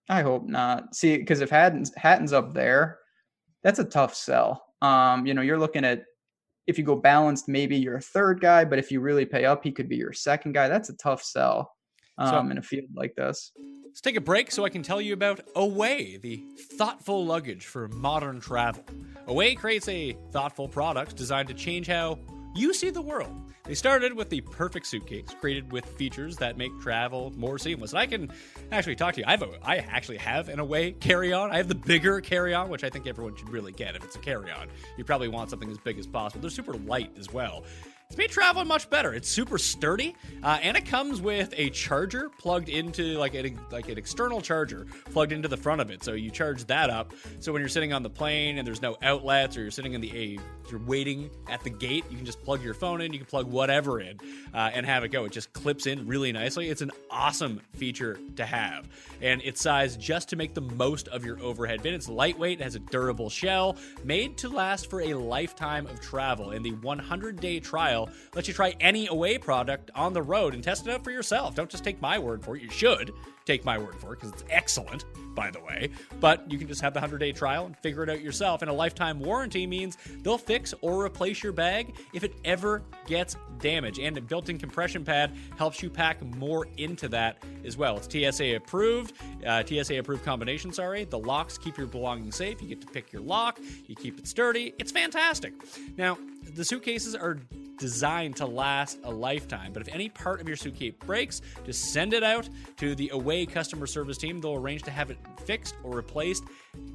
I 0.08 0.22
hope 0.22 0.46
not. 0.46 0.94
See, 0.94 1.18
because 1.18 1.42
if 1.42 1.50
Hatton's 1.50 1.92
Hatton's 1.94 2.32
up 2.32 2.54
there, 2.54 3.00
that's 3.62 3.80
a 3.80 3.84
tough 3.84 4.14
sell. 4.14 4.64
Um, 4.80 5.26
you 5.26 5.34
know, 5.34 5.42
you're 5.42 5.58
looking 5.58 5.84
at 5.84 6.04
if 6.66 6.78
you 6.78 6.84
go 6.84 6.96
balanced, 6.96 7.48
maybe 7.48 7.76
you're 7.76 7.96
a 7.96 8.00
third 8.00 8.40
guy, 8.40 8.64
but 8.64 8.78
if 8.78 8.90
you 8.90 9.00
really 9.00 9.26
pay 9.26 9.44
up, 9.44 9.62
he 9.62 9.72
could 9.72 9.88
be 9.88 9.96
your 9.96 10.12
second 10.12 10.52
guy. 10.52 10.68
That's 10.68 10.88
a 10.88 10.96
tough 10.96 11.22
sell 11.22 11.72
um, 12.18 12.28
so, 12.28 12.50
in 12.50 12.58
a 12.58 12.62
field 12.62 12.90
like 12.94 13.14
this. 13.16 13.52
Let's 13.84 14.00
take 14.00 14.16
a 14.16 14.20
break 14.20 14.50
so 14.50 14.64
I 14.64 14.70
can 14.70 14.82
tell 14.82 15.00
you 15.00 15.12
about 15.12 15.40
Away, 15.54 16.18
the 16.20 16.42
thoughtful 16.76 17.24
luggage 17.24 17.66
for 17.66 17.88
modern 17.88 18.40
travel. 18.40 18.84
Away 19.26 19.54
creates 19.54 19.88
a 19.88 20.16
thoughtful 20.32 20.68
product 20.68 21.16
designed 21.16 21.48
to 21.48 21.54
change 21.54 21.86
how 21.86 22.18
You 22.56 22.74
see 22.74 22.90
the 22.90 23.02
world. 23.02 23.43
They 23.66 23.74
started 23.74 24.12
with 24.12 24.28
the 24.28 24.42
perfect 24.42 24.86
suitcase, 24.86 25.24
created 25.40 25.72
with 25.72 25.86
features 25.86 26.36
that 26.36 26.58
make 26.58 26.78
travel 26.82 27.32
more 27.34 27.58
seamless. 27.58 27.92
And 27.92 27.98
I 27.98 28.04
can 28.04 28.30
actually 28.70 28.94
talk 28.94 29.14
to 29.14 29.20
you. 29.20 29.26
I 29.26 29.30
have 29.30 29.42
a, 29.42 29.48
I 29.62 29.76
actually 29.76 30.18
have 30.18 30.50
an 30.50 30.58
away 30.58 30.92
carry-on. 30.92 31.50
I 31.50 31.56
have 31.56 31.68
the 31.68 31.74
bigger 31.74 32.20
carry-on, 32.20 32.68
which 32.68 32.84
I 32.84 32.90
think 32.90 33.06
everyone 33.06 33.34
should 33.36 33.48
really 33.48 33.72
get. 33.72 33.96
If 33.96 34.04
it's 34.04 34.16
a 34.16 34.18
carry-on, 34.18 34.68
you 34.98 35.04
probably 35.04 35.28
want 35.28 35.48
something 35.48 35.70
as 35.70 35.78
big 35.78 35.98
as 35.98 36.06
possible. 36.06 36.42
They're 36.42 36.50
super 36.50 36.74
light 36.74 37.16
as 37.18 37.32
well. 37.32 37.64
It's 38.14 38.18
made 38.20 38.30
traveling 38.30 38.68
much 38.68 38.88
better. 38.90 39.12
It's 39.12 39.28
super 39.28 39.58
sturdy, 39.58 40.14
uh, 40.44 40.60
and 40.62 40.76
it 40.76 40.86
comes 40.86 41.20
with 41.20 41.52
a 41.56 41.68
charger 41.70 42.30
plugged 42.38 42.68
into 42.68 43.18
like 43.18 43.34
a, 43.34 43.56
like 43.72 43.88
an 43.88 43.98
external 43.98 44.40
charger 44.40 44.86
plugged 45.06 45.32
into 45.32 45.48
the 45.48 45.56
front 45.56 45.80
of 45.80 45.90
it. 45.90 46.04
So 46.04 46.12
you 46.12 46.30
charge 46.30 46.64
that 46.66 46.90
up. 46.90 47.12
So 47.40 47.52
when 47.52 47.60
you're 47.60 47.68
sitting 47.68 47.92
on 47.92 48.04
the 48.04 48.10
plane 48.10 48.58
and 48.58 48.64
there's 48.64 48.80
no 48.80 48.96
outlets, 49.02 49.56
or 49.56 49.62
you're 49.62 49.72
sitting 49.72 49.94
in 49.94 50.00
the 50.00 50.16
a 50.16 50.38
you're 50.70 50.80
waiting 50.80 51.28
at 51.48 51.62
the 51.62 51.70
gate, 51.70 52.04
you 52.08 52.16
can 52.16 52.24
just 52.24 52.42
plug 52.42 52.62
your 52.62 52.72
phone 52.72 53.00
in. 53.00 53.12
You 53.12 53.18
can 53.18 53.26
plug 53.26 53.50
whatever 53.50 54.00
in 54.00 54.18
uh, 54.54 54.70
and 54.72 54.86
have 54.86 55.02
it 55.02 55.08
go. 55.08 55.24
It 55.24 55.32
just 55.32 55.52
clips 55.52 55.86
in 55.86 56.06
really 56.06 56.30
nicely. 56.30 56.70
It's 56.70 56.82
an 56.82 56.92
awesome 57.10 57.60
feature 57.74 58.18
to 58.36 58.46
have, 58.46 58.88
and 59.22 59.42
it's 59.44 59.60
sized 59.60 60.00
just 60.00 60.28
to 60.28 60.36
make 60.36 60.54
the 60.54 60.60
most 60.60 61.08
of 61.08 61.24
your 61.24 61.40
overhead 61.40 61.82
bin. 61.82 61.94
It's 61.94 62.08
lightweight, 62.08 62.60
it 62.60 62.62
has 62.62 62.76
a 62.76 62.78
durable 62.80 63.28
shell, 63.28 63.76
made 64.04 64.36
to 64.38 64.48
last 64.48 64.88
for 64.88 65.00
a 65.00 65.14
lifetime 65.14 65.88
of 65.88 66.00
travel. 66.00 66.52
And 66.52 66.64
the 66.64 66.72
100 66.72 67.40
day 67.40 67.58
trial 67.58 68.03
lets 68.34 68.48
you 68.48 68.54
try 68.54 68.74
any 68.80 69.06
away 69.06 69.38
product 69.38 69.90
on 69.94 70.12
the 70.12 70.22
road 70.22 70.54
and 70.54 70.62
test 70.62 70.86
it 70.86 70.92
out 70.92 71.04
for 71.04 71.10
yourself. 71.10 71.54
Don't 71.54 71.70
just 71.70 71.84
take 71.84 72.00
my 72.00 72.18
word 72.18 72.44
for 72.44 72.56
it. 72.56 72.62
You 72.62 72.70
should 72.70 73.12
take 73.44 73.64
my 73.64 73.78
word 73.78 73.94
for 73.96 74.12
it 74.12 74.20
because 74.20 74.30
it's 74.30 74.44
excellent, 74.50 75.04
by 75.34 75.50
the 75.50 75.60
way. 75.60 75.90
But 76.20 76.50
you 76.50 76.58
can 76.58 76.66
just 76.66 76.80
have 76.80 76.94
the 76.94 77.00
100 77.00 77.18
day 77.18 77.32
trial 77.32 77.66
and 77.66 77.76
figure 77.78 78.02
it 78.02 78.10
out 78.10 78.20
yourself. 78.20 78.62
And 78.62 78.70
a 78.70 78.74
lifetime 78.74 79.20
warranty 79.20 79.66
means 79.66 79.98
they'll 80.22 80.38
fix 80.38 80.72
or 80.80 81.04
replace 81.04 81.42
your 81.42 81.52
bag 81.52 81.94
if 82.12 82.24
it 82.24 82.34
ever 82.44 82.82
gets 83.06 83.36
damaged. 83.60 83.98
And 83.98 84.16
a 84.16 84.20
built 84.20 84.48
in 84.48 84.58
compression 84.58 85.04
pad 85.04 85.32
helps 85.56 85.82
you 85.82 85.90
pack 85.90 86.22
more 86.36 86.66
into 86.76 87.08
that 87.08 87.42
as 87.64 87.76
well. 87.76 87.98
It's 87.98 88.08
TSA 88.10 88.56
approved, 88.56 89.14
uh, 89.46 89.62
TSA 89.64 89.98
approved 89.98 90.24
combination, 90.24 90.72
sorry. 90.72 91.04
The 91.04 91.18
locks 91.18 91.58
keep 91.58 91.76
your 91.76 91.86
belongings 91.86 92.36
safe. 92.36 92.62
You 92.62 92.68
get 92.68 92.80
to 92.80 92.86
pick 92.86 93.12
your 93.12 93.22
lock, 93.22 93.58
you 93.86 93.94
keep 93.94 94.18
it 94.18 94.26
sturdy. 94.26 94.74
It's 94.78 94.92
fantastic. 94.92 95.54
Now, 95.96 96.18
the 96.54 96.64
suitcases 96.64 97.14
are 97.14 97.38
designed 97.78 98.36
to 98.36 98.46
last 98.46 98.98
a 99.04 99.10
lifetime. 99.10 99.72
But 99.72 99.82
if 99.82 99.92
any 99.92 100.08
part 100.08 100.40
of 100.40 100.48
your 100.48 100.56
suitcase 100.56 100.94
breaks, 101.06 101.40
just 101.64 101.92
send 101.92 102.12
it 102.14 102.22
out 102.22 102.48
to 102.76 102.94
the 102.94 103.10
away 103.34 103.46
customer 103.46 103.86
service 103.86 104.16
team. 104.16 104.40
They'll 104.40 104.54
arrange 104.54 104.82
to 104.84 104.90
have 104.90 105.10
it 105.10 105.18
fixed 105.44 105.74
or 105.82 105.96
replaced 105.96 106.44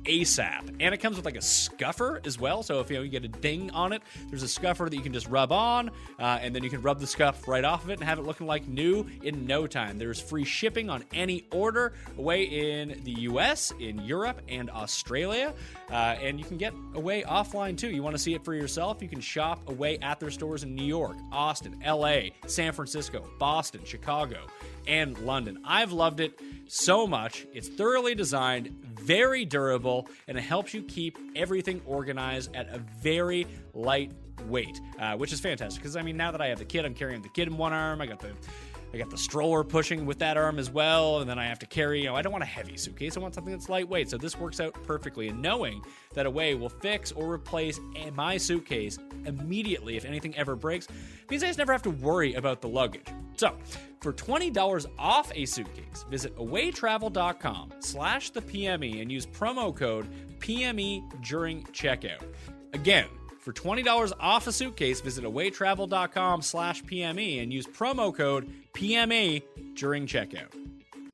ASAP. 0.04 0.76
And 0.80 0.94
it 0.94 0.98
comes 0.98 1.18
with 1.18 1.26
like 1.26 1.36
a 1.36 1.42
scuffer 1.42 2.22
as 2.26 2.40
well. 2.40 2.64
So 2.64 2.80
if 2.80 2.90
you 2.90 2.98
know 2.98 3.04
you 3.04 3.10
get 3.10 3.24
a 3.26 3.28
ding 3.28 3.70
on 3.72 3.94
it, 3.94 4.02
there's 4.30 4.44
a 4.44 4.48
scuffer 4.48 4.86
that 4.90 4.96
you 4.96 5.02
can 5.02 5.14
just 5.14 5.28
rub 5.28 5.52
on, 5.52 5.90
uh, 6.20 6.40
and 6.42 6.56
then 6.56 6.64
you 6.64 6.70
can 6.70 6.82
rub 6.82 7.00
the 7.00 7.08
scuff 7.08 7.48
right 7.48 7.64
off 7.64 7.84
of 7.84 7.90
it 7.90 8.00
and 8.00 8.04
have 8.04 8.18
it 8.18 8.24
looking 8.26 8.48
like 8.48 8.68
new 8.68 9.06
in 9.24 9.46
no 9.46 9.68
time. 9.68 9.98
There's 9.98 10.22
free 10.22 10.46
shipping 10.46 10.90
on 10.90 11.04
any 11.14 11.46
order 11.52 11.94
away 12.18 12.44
in 12.44 13.02
the 13.04 13.12
US, 13.22 13.74
in 13.80 14.00
Europe, 14.00 14.42
and 14.48 14.70
Australia. 14.70 15.54
Uh, 15.92 16.16
and 16.22 16.40
you 16.40 16.46
can 16.46 16.58
get 16.58 16.74
away 16.96 17.24
offline 17.24 17.78
too. 17.78 17.90
You 17.90 18.04
want 18.04 18.16
to 18.16 18.22
see 18.22 18.34
it 18.34 18.44
for 18.44 18.54
yourself? 18.54 19.02
You 19.02 19.10
can 19.10 19.22
shop 19.22 19.68
away 19.70 19.98
at 20.00 20.20
their 20.20 20.32
stores 20.32 20.64
in 20.64 20.76
New 20.76 20.86
York, 20.86 21.18
Austin, 21.32 21.80
LA, 21.86 22.30
San 22.48 22.72
Francisco, 22.72 23.30
Boston, 23.38 23.82
Chicago, 23.86 24.40
and 24.90 25.18
London. 25.20 25.60
I've 25.64 25.92
loved 25.92 26.20
it 26.20 26.40
so 26.68 27.06
much. 27.06 27.46
It's 27.54 27.70
thoroughly 27.70 28.16
designed, 28.16 28.70
very 29.00 29.46
durable, 29.46 30.08
and 30.28 30.38
it 30.38 30.42
helps 30.42 30.74
you 30.74 30.82
keep 30.82 31.18
everything 31.36 31.82
organized 31.86 32.56
at 32.56 32.68
a 32.74 32.80
very 33.02 33.46
light 33.74 34.12
weight, 34.48 34.82
uh, 35.00 35.16
which 35.16 35.32
is 35.32 35.40
fantastic. 35.40 35.82
Because 35.82 35.96
I 35.96 36.02
mean, 36.02 36.18
now 36.18 36.32
that 36.32 36.42
I 36.42 36.48
have 36.48 36.58
the 36.58 36.66
kid, 36.66 36.86
I'm 36.86 36.96
carrying 36.96 37.22
the 37.22 37.30
kid 37.30 37.48
in 37.48 37.56
one 37.58 37.72
arm. 37.72 38.02
I 38.02 38.08
got 38.08 38.20
the 38.20 38.32
I 38.94 38.98
got 38.98 39.10
the 39.10 39.18
stroller 39.18 39.64
pushing 39.64 40.06
with 40.06 40.20
that 40.20 40.38
arm 40.38 40.58
as 40.58 40.72
well, 40.72 41.20
and 41.20 41.30
then 41.30 41.38
I 41.38 41.46
have 41.46 41.60
to 41.60 41.66
carry, 41.66 42.02
you 42.02 42.08
know, 42.08 42.16
I 42.16 42.22
don't 42.22 42.32
want 42.32 42.44
a 42.44 42.48
heavy 42.48 42.76
suitcase. 42.76 43.18
I 43.18 43.20
want 43.20 43.36
something 43.36 43.54
that's 43.54 43.70
lightweight. 43.70 44.10
So 44.10 44.18
this 44.18 44.38
works 44.40 44.60
out 44.60 44.74
perfectly. 44.84 45.28
And 45.28 45.42
knowing 45.42 45.84
that 46.14 46.26
Away 46.26 46.56
will 46.56 46.70
fix 46.70 47.12
or 47.12 47.32
replace 47.32 47.80
my 48.14 48.38
suitcase 48.38 48.98
immediately 49.26 49.96
if 49.98 50.06
anything 50.06 50.36
ever 50.38 50.56
breaks 50.56 50.88
means 51.30 51.44
I 51.44 51.48
just 51.48 51.60
never 51.60 51.72
have 51.72 51.84
to 51.84 51.92
worry 51.92 52.34
about 52.34 52.62
the 52.62 52.68
luggage. 52.68 53.08
So 53.36 53.56
for 54.02 54.12
$20 54.12 54.86
off 54.98 55.32
a 55.36 55.46
suitcase, 55.46 56.06
visit 56.10 56.36
awaytravel.com 56.38 57.74
slash 57.80 58.32
the 58.32 58.42
PME 58.42 59.02
and 59.02 59.12
use 59.12 59.26
promo 59.26 59.76
code 59.76 60.08
PME 60.40 61.04
during 61.28 61.64
checkout. 61.66 62.24
Again, 62.74 63.08
for 63.40 63.54
$20 63.54 64.12
off 64.20 64.48
a 64.48 64.52
suitcase, 64.52 65.02
visit 65.02 65.24
awaytravel.com 65.24 66.42
slash 66.42 66.84
PME 66.84 67.42
and 67.42 67.52
use 67.52 67.66
promo 67.66 68.16
code 68.16 68.50
PME 68.74 69.44
during 69.76 70.06
checkout. 70.06 70.54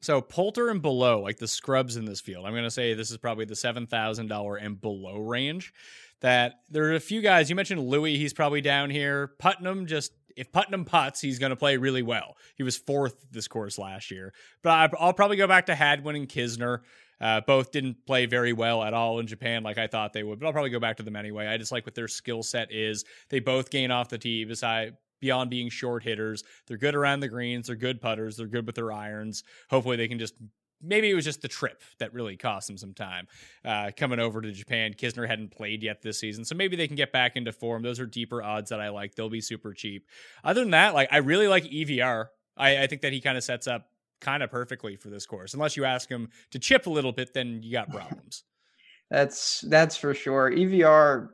So 0.02 0.22
Poulter 0.22 0.70
and 0.70 0.82
below, 0.82 1.22
like 1.22 1.38
the 1.38 1.48
scrubs 1.48 1.98
in 1.98 2.06
this 2.06 2.22
field, 2.22 2.46
I'm 2.46 2.54
going 2.54 2.64
to 2.64 2.72
say 2.72 2.94
this 2.94 3.10
is 3.10 3.18
probably 3.18 3.46
the 3.46 3.56
$7,000 3.56 4.66
and 4.66 4.80
below 4.80 5.18
range. 5.18 5.74
That 6.22 6.62
there 6.70 6.86
are 6.86 6.96
a 6.96 7.00
few 7.00 7.22
guys, 7.22 7.50
you 7.50 7.56
mentioned 7.56 7.82
Louis, 7.82 8.18
he's 8.18 8.34
probably 8.34 8.62
down 8.62 8.90
here. 8.90 9.32
Putnam 9.40 9.86
just 9.86 10.12
if 10.36 10.52
Putnam 10.52 10.86
puts, 10.86 11.22
he's 11.22 11.40
going 11.40 11.52
to 11.52 11.56
play 11.56 11.78
really 11.78 12.04
well. 12.04 12.36
He 12.56 12.64
was 12.64 12.78
fourth 12.78 13.26
this 13.32 13.48
course 13.48 13.78
last 13.78 14.12
year. 14.12 14.34
But 14.62 14.94
I'll 15.00 15.14
probably 15.14 15.38
go 15.38 15.48
back 15.48 15.68
to 15.68 15.76
Hadwin 15.76 16.16
and 16.16 16.28
Kisner. 16.28 16.82
Uh, 17.22 17.42
both 17.42 17.72
didn't 17.72 18.06
play 18.06 18.26
very 18.26 18.54
well 18.54 18.84
at 18.84 18.94
all 18.94 19.20
in 19.20 19.28
Japan, 19.28 19.64
like 19.64 19.78
I 19.78 19.88
thought 19.88 20.14
they 20.14 20.24
would. 20.24 20.40
But 20.40 20.48
I'll 20.48 20.54
probably 20.54 20.70
go 20.70 20.80
back 20.80 20.98
to 20.98 21.04
them 21.04 21.16
anyway. 21.16 21.48
I 21.48 21.58
just 21.58 21.72
like 21.72 21.86
what 21.86 21.96
their 21.96 22.08
skill 22.08 22.44
set 22.44 22.72
is. 22.72 23.06
They 23.30 23.40
both 23.40 23.70
gain 23.70 23.92
off 23.92 24.10
the 24.10 24.18
tee. 24.18 24.46
Beside 24.46 24.98
beyond 25.22 25.50
being 25.50 25.70
short 25.70 26.04
hitters, 26.04 26.44
they're 26.68 26.78
good 26.78 26.96
around 26.96 27.22
the 27.22 27.28
greens. 27.28 27.68
They're 27.68 27.76
good 27.76 28.02
putters. 28.02 28.38
They're 28.38 28.48
good 28.48 28.66
with 28.66 28.76
their 28.76 28.92
irons. 28.92 29.44
Hopefully, 29.70 29.96
they 29.98 30.08
can 30.08 30.20
just 30.20 30.36
maybe 30.82 31.10
it 31.10 31.16
was 31.16 31.26
just 31.26 31.42
the 31.42 31.48
trip 31.48 31.82
that 32.00 32.14
really 32.14 32.38
cost 32.38 32.68
them 32.68 32.78
some 32.78 32.94
time 32.94 33.28
uh, 33.64 33.92
coming 33.96 34.20
over 34.20 34.42
to 34.42 34.52
Japan. 34.52 34.94
Kisner 34.94 35.28
hadn't 35.28 35.52
played 35.52 35.84
yet 35.84 36.02
this 36.02 36.20
season, 36.20 36.46
so 36.46 36.56
maybe 36.56 36.76
they 36.76 36.88
can 36.88 36.96
get 36.96 37.12
back 37.12 37.36
into 37.36 37.52
form. 37.52 37.82
Those 37.82 38.00
are 38.00 38.06
deeper 38.06 38.44
odds 38.44 38.70
that 38.70 38.80
I 38.80 38.90
like. 38.90 39.16
They'll 39.16 39.30
be 39.30 39.42
super 39.42 39.74
cheap. 39.74 40.08
Other 40.44 40.62
than 40.62 40.72
that, 40.72 40.94
like 40.94 41.10
I 41.12 41.18
really 41.18 41.48
like 41.48 41.64
EVR. 41.64 42.28
I, 42.58 42.84
I 42.84 42.88
think 42.88 43.02
that 43.02 43.12
he 43.12 43.20
kind 43.20 43.38
of 43.38 43.44
sets 43.44 43.68
up 43.68 43.88
kind 44.26 44.42
of 44.42 44.50
perfectly 44.50 44.96
for 44.96 45.10
this 45.10 45.26
course. 45.26 45.54
Unless 45.54 45.78
you 45.78 45.86
ask 45.86 46.10
him 46.10 46.30
to 46.50 46.58
chip 46.58 46.88
a 46.88 46.90
little 46.90 47.12
bit, 47.12 47.34
then 47.34 47.62
you 47.62 47.72
got 47.72 47.92
problems. 47.92 48.44
that's 49.12 49.62
that's 49.62 49.96
for 49.96 50.16
sure. 50.16 50.50
EVR, 50.50 51.30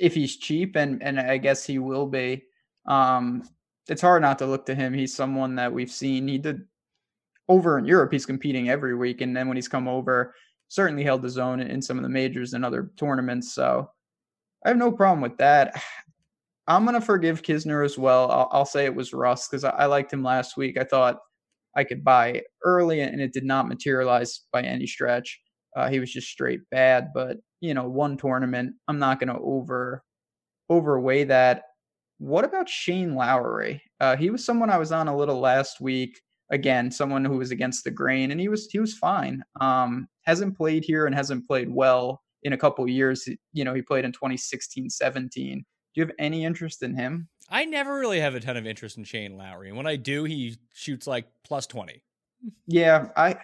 if 0.00 0.14
he's 0.14 0.36
cheap, 0.36 0.76
and 0.76 1.02
and 1.02 1.20
I 1.20 1.38
guess 1.38 1.64
he 1.64 1.78
will 1.78 2.06
be. 2.06 2.42
Um, 2.86 3.48
it's 3.88 4.02
hard 4.02 4.22
not 4.22 4.38
to 4.40 4.46
look 4.46 4.66
to 4.66 4.74
him. 4.74 4.92
He's 4.92 5.14
someone 5.14 5.54
that 5.54 5.72
we've 5.72 5.90
seen. 5.90 6.26
He 6.26 6.38
did 6.38 6.62
over 7.48 7.78
in 7.78 7.84
Europe. 7.84 8.12
He's 8.12 8.26
competing 8.26 8.68
every 8.68 8.96
week, 8.96 9.20
and 9.20 9.36
then 9.36 9.46
when 9.46 9.56
he's 9.56 9.68
come 9.68 9.86
over, 9.86 10.34
certainly 10.68 11.04
held 11.04 11.22
his 11.22 11.38
own 11.38 11.60
in 11.60 11.80
some 11.80 11.96
of 11.96 12.02
the 12.02 12.08
majors 12.08 12.54
and 12.54 12.64
other 12.64 12.90
tournaments. 12.96 13.54
So 13.54 13.88
I 14.64 14.68
have 14.68 14.76
no 14.76 14.90
problem 14.90 15.20
with 15.20 15.38
that. 15.38 15.80
I'm 16.66 16.84
gonna 16.84 17.00
forgive 17.00 17.42
Kisner 17.42 17.84
as 17.84 17.98
well. 17.98 18.30
I'll, 18.30 18.48
I'll 18.52 18.66
say 18.66 18.84
it 18.84 18.94
was 18.94 19.12
Russ 19.12 19.48
because 19.48 19.64
I, 19.64 19.70
I 19.70 19.86
liked 19.86 20.12
him 20.12 20.22
last 20.22 20.56
week. 20.56 20.76
I 20.76 20.84
thought 20.84 21.18
I 21.80 21.84
could 21.84 22.04
buy 22.04 22.42
early, 22.62 23.00
and 23.00 23.20
it 23.20 23.32
did 23.32 23.44
not 23.44 23.68
materialize 23.68 24.42
by 24.52 24.62
any 24.62 24.86
stretch. 24.86 25.40
Uh, 25.74 25.88
he 25.88 25.98
was 25.98 26.12
just 26.12 26.28
straight 26.28 26.60
bad. 26.70 27.08
But 27.14 27.38
you 27.60 27.72
know, 27.74 27.88
one 27.88 28.16
tournament, 28.16 28.74
I'm 28.86 28.98
not 28.98 29.18
going 29.18 29.34
to 29.34 29.40
over 29.40 30.04
overweigh 30.68 31.24
that. 31.24 31.64
What 32.18 32.44
about 32.44 32.68
Shane 32.68 33.14
Lowry? 33.14 33.82
Uh, 33.98 34.14
he 34.14 34.28
was 34.28 34.44
someone 34.44 34.68
I 34.68 34.76
was 34.76 34.92
on 34.92 35.08
a 35.08 35.16
little 35.16 35.40
last 35.40 35.80
week. 35.80 36.20
Again, 36.52 36.90
someone 36.90 37.24
who 37.24 37.38
was 37.38 37.50
against 37.50 37.84
the 37.84 37.90
grain, 37.90 38.30
and 38.30 38.40
he 38.40 38.48
was 38.48 38.68
he 38.70 38.78
was 38.78 38.98
fine. 38.98 39.42
Um, 39.60 40.06
hasn't 40.24 40.56
played 40.56 40.84
here 40.84 41.06
and 41.06 41.14
hasn't 41.14 41.46
played 41.46 41.70
well 41.70 42.20
in 42.42 42.52
a 42.52 42.58
couple 42.58 42.86
years. 42.88 43.26
You 43.52 43.64
know, 43.64 43.72
he 43.72 43.82
played 43.82 44.04
in 44.04 44.12
2016, 44.12 44.90
17. 44.90 45.58
Do 45.58 46.00
you 46.00 46.06
have 46.06 46.14
any 46.18 46.44
interest 46.44 46.82
in 46.82 46.94
him? 46.94 47.28
I 47.50 47.64
never 47.64 47.98
really 47.98 48.20
have 48.20 48.34
a 48.34 48.40
ton 48.40 48.56
of 48.56 48.66
interest 48.66 48.96
in 48.96 49.04
Shane 49.04 49.36
Lowry, 49.36 49.68
and 49.68 49.76
when 49.76 49.86
I 49.86 49.96
do, 49.96 50.24
he 50.24 50.56
shoots 50.72 51.06
like 51.06 51.26
plus 51.44 51.66
twenty. 51.66 52.02
Yeah, 52.66 53.08
I 53.16 53.36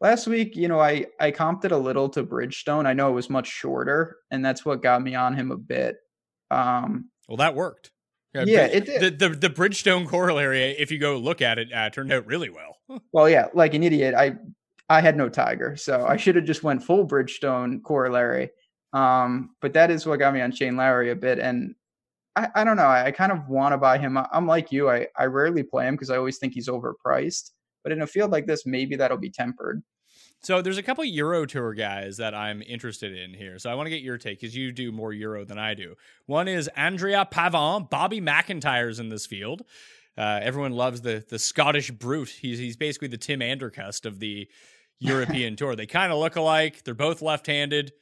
last 0.00 0.26
week, 0.26 0.56
you 0.56 0.68
know, 0.68 0.80
I 0.80 1.06
I 1.20 1.30
comped 1.30 1.64
it 1.64 1.72
a 1.72 1.76
little 1.76 2.08
to 2.10 2.24
Bridgestone. 2.24 2.86
I 2.86 2.92
know 2.92 3.08
it 3.08 3.14
was 3.14 3.30
much 3.30 3.46
shorter, 3.46 4.18
and 4.30 4.44
that's 4.44 4.64
what 4.64 4.82
got 4.82 5.02
me 5.02 5.14
on 5.14 5.34
him 5.34 5.50
a 5.50 5.56
bit. 5.56 5.96
Um, 6.50 7.08
well, 7.28 7.38
that 7.38 7.54
worked. 7.54 7.92
Yeah, 8.34 8.44
yeah 8.46 8.64
it 8.66 8.86
did. 8.86 9.18
The, 9.18 9.28
the, 9.28 9.34
the 9.36 9.50
Bridgestone 9.50 10.08
corollary, 10.08 10.62
if 10.62 10.90
you 10.90 10.98
go 10.98 11.18
look 11.18 11.42
at 11.42 11.58
it, 11.58 11.72
uh, 11.72 11.90
turned 11.90 12.12
out 12.12 12.26
really 12.26 12.50
well. 12.50 12.78
well, 13.12 13.28
yeah, 13.28 13.48
like 13.54 13.74
an 13.74 13.82
idiot, 13.82 14.14
I 14.14 14.36
I 14.88 15.00
had 15.00 15.16
no 15.16 15.28
Tiger, 15.28 15.76
so 15.76 16.04
I 16.06 16.16
should 16.16 16.36
have 16.36 16.44
just 16.44 16.62
went 16.62 16.82
full 16.82 17.06
Bridgestone 17.06 17.82
corollary. 17.82 18.50
Um, 18.92 19.54
but 19.62 19.72
that 19.72 19.90
is 19.90 20.04
what 20.04 20.18
got 20.18 20.34
me 20.34 20.42
on 20.42 20.52
Shane 20.52 20.76
Lowry 20.76 21.10
a 21.10 21.16
bit, 21.16 21.38
and 21.38 21.74
I, 22.36 22.48
I 22.54 22.64
don't 22.64 22.76
know. 22.76 22.84
I, 22.84 23.06
I 23.06 23.10
kind 23.10 23.32
of 23.32 23.48
want 23.48 23.72
to 23.72 23.78
buy 23.78 23.98
him. 23.98 24.18
I'm 24.32 24.46
like 24.46 24.72
you. 24.72 24.90
I, 24.90 25.06
I 25.16 25.26
rarely 25.26 25.62
play 25.62 25.86
him 25.86 25.94
because 25.94 26.10
I 26.10 26.16
always 26.16 26.38
think 26.38 26.54
he's 26.54 26.68
overpriced. 26.68 27.50
But 27.82 27.92
in 27.92 28.02
a 28.02 28.06
field 28.06 28.30
like 28.30 28.46
this, 28.46 28.64
maybe 28.64 28.96
that'll 28.96 29.18
be 29.18 29.30
tempered. 29.30 29.82
So 30.42 30.60
there's 30.60 30.78
a 30.78 30.82
couple 30.82 31.04
Euro 31.04 31.46
Tour 31.46 31.72
guys 31.72 32.16
that 32.16 32.34
I'm 32.34 32.62
interested 32.62 33.16
in 33.16 33.32
here. 33.32 33.58
So 33.58 33.70
I 33.70 33.74
want 33.74 33.86
to 33.86 33.90
get 33.90 34.02
your 34.02 34.18
take 34.18 34.40
because 34.40 34.56
you 34.56 34.72
do 34.72 34.90
more 34.90 35.12
Euro 35.12 35.44
than 35.44 35.58
I 35.58 35.74
do. 35.74 35.94
One 36.26 36.48
is 36.48 36.68
Andrea 36.76 37.28
Pavan. 37.30 37.88
Bobby 37.88 38.20
MacIntyre's 38.20 38.98
in 38.98 39.08
this 39.08 39.24
field. 39.24 39.62
Uh, 40.18 40.40
everyone 40.42 40.72
loves 40.72 41.00
the 41.02 41.24
the 41.28 41.38
Scottish 41.38 41.90
brute. 41.92 42.28
He's 42.28 42.58
he's 42.58 42.76
basically 42.76 43.08
the 43.08 43.18
Tim 43.18 43.40
Andercust 43.40 44.04
of 44.04 44.18
the 44.18 44.48
European 44.98 45.56
Tour. 45.56 45.76
They 45.76 45.86
kind 45.86 46.12
of 46.12 46.18
look 46.18 46.36
alike. 46.36 46.82
They're 46.84 46.94
both 46.94 47.22
left-handed. 47.22 47.92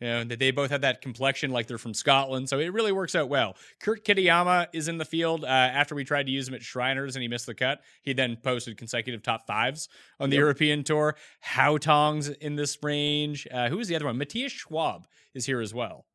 You 0.00 0.06
know, 0.06 0.24
that 0.24 0.38
they 0.38 0.52
both 0.52 0.70
have 0.70 0.82
that 0.82 1.02
complexion 1.02 1.50
like 1.50 1.66
they're 1.66 1.76
from 1.76 1.92
Scotland. 1.92 2.48
So 2.48 2.60
it 2.60 2.72
really 2.72 2.92
works 2.92 3.16
out 3.16 3.28
well. 3.28 3.56
Kurt 3.80 4.04
Kitayama 4.04 4.68
is 4.72 4.86
in 4.86 4.96
the 4.96 5.04
field 5.04 5.44
uh, 5.44 5.48
after 5.48 5.96
we 5.96 6.04
tried 6.04 6.26
to 6.26 6.32
use 6.32 6.46
him 6.46 6.54
at 6.54 6.62
Shriners 6.62 7.16
and 7.16 7.22
he 7.22 7.28
missed 7.28 7.46
the 7.46 7.54
cut. 7.54 7.80
He 8.02 8.12
then 8.12 8.36
posted 8.36 8.76
consecutive 8.76 9.22
top 9.22 9.46
fives 9.46 9.88
on 10.20 10.30
the 10.30 10.36
Yep. 10.36 10.40
European 10.40 10.84
Tour. 10.84 11.16
Haotong's 11.44 12.28
in 12.28 12.54
this 12.54 12.78
range. 12.80 13.48
Uh, 13.50 13.68
who 13.68 13.80
is 13.80 13.88
the 13.88 13.96
other 13.96 14.04
one? 14.04 14.16
Matthias 14.18 14.52
Schwab 14.52 15.08
is 15.34 15.46
here 15.46 15.60
as 15.60 15.74
well. 15.74 16.06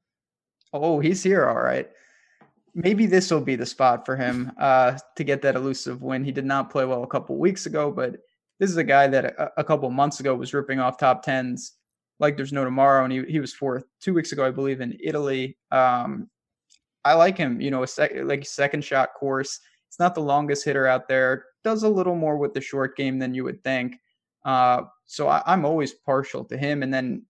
Oh, 0.71 0.99
he's 0.99 1.21
here, 1.21 1.47
all 1.49 1.61
right. 1.61 1.89
Maybe 2.73 3.05
this 3.05 3.29
will 3.29 3.41
be 3.41 3.55
the 3.57 3.65
spot 3.65 4.05
for 4.05 4.15
him 4.15 4.51
uh, 4.59 4.97
to 5.17 5.23
get 5.25 5.41
that 5.41 5.55
elusive 5.55 6.01
win. 6.01 6.23
He 6.23 6.31
did 6.31 6.45
not 6.45 6.69
play 6.69 6.85
well 6.85 7.03
a 7.03 7.07
couple 7.07 7.37
weeks 7.37 7.65
ago, 7.65 7.91
but 7.91 8.15
this 8.59 8.69
is 8.69 8.77
a 8.77 8.83
guy 8.83 9.07
that 9.07 9.25
a, 9.25 9.51
a 9.57 9.63
couple 9.63 9.89
months 9.91 10.21
ago 10.21 10.33
was 10.35 10.53
ripping 10.53 10.79
off 10.79 10.97
top 10.97 11.21
tens 11.21 11.73
like 12.19 12.37
there's 12.37 12.53
no 12.53 12.63
tomorrow, 12.63 13.03
and 13.03 13.11
he 13.13 13.23
he 13.23 13.39
was 13.39 13.53
fourth 13.53 13.85
two 13.99 14.13
weeks 14.13 14.31
ago, 14.31 14.45
I 14.45 14.51
believe, 14.51 14.81
in 14.81 14.97
Italy. 15.01 15.57
Um, 15.71 16.29
I 17.05 17.13
like 17.13 17.37
him. 17.37 17.59
You 17.59 17.71
know, 17.71 17.83
a 17.83 17.87
sec- 17.87 18.13
like 18.23 18.45
second 18.45 18.83
shot 18.83 19.13
course. 19.13 19.59
It's 19.89 19.99
not 19.99 20.15
the 20.15 20.21
longest 20.21 20.65
hitter 20.65 20.87
out 20.87 21.07
there. 21.07 21.45
Does 21.63 21.83
a 21.83 21.89
little 21.89 22.15
more 22.15 22.37
with 22.37 22.53
the 22.53 22.61
short 22.61 22.95
game 22.97 23.19
than 23.19 23.33
you 23.33 23.43
would 23.43 23.63
think. 23.63 23.95
Uh, 24.45 24.83
so 25.05 25.27
I, 25.27 25.43
I'm 25.45 25.65
always 25.65 25.93
partial 25.93 26.43
to 26.45 26.57
him. 26.57 26.81
And 26.83 26.93
then, 26.93 27.23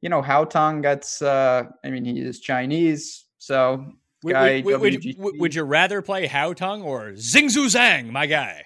you 0.00 0.08
know, 0.08 0.22
Haotong 0.22 0.82
gets. 0.82 1.20
Uh, 1.22 1.64
I 1.84 1.90
mean, 1.90 2.04
he 2.04 2.20
is 2.20 2.40
Chinese, 2.40 3.26
so 3.38 3.84
Would, 4.22 4.32
Guy 4.32 4.62
would, 4.64 4.80
would, 4.80 5.14
would- 5.18 5.40
would 5.40 5.54
you 5.54 5.64
rather 5.64 6.00
play 6.02 6.26
Haotong 6.26 6.82
or 6.82 7.10
Xinjun 7.12 7.66
Zhang, 7.66 8.10
my 8.10 8.26
guy? 8.26 8.64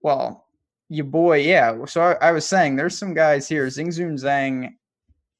Well, 0.00 0.45
your 0.88 1.04
boy, 1.04 1.38
yeah. 1.38 1.84
So 1.86 2.00
I, 2.00 2.28
I 2.28 2.32
was 2.32 2.46
saying 2.46 2.76
there's 2.76 2.98
some 2.98 3.14
guys 3.14 3.48
here. 3.48 3.68
Zing 3.70 3.88
Xinjun 3.88 4.22
Zhang, 4.22 4.70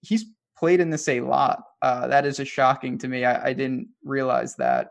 he's 0.02 0.24
played 0.58 0.80
in 0.80 0.90
this 0.90 1.08
a 1.08 1.20
lot. 1.20 1.62
Uh, 1.82 2.06
that 2.08 2.26
is 2.26 2.40
a 2.40 2.44
shocking 2.44 2.98
to 2.98 3.08
me. 3.08 3.24
I, 3.24 3.48
I 3.48 3.52
didn't 3.52 3.88
realize 4.04 4.56
that. 4.56 4.90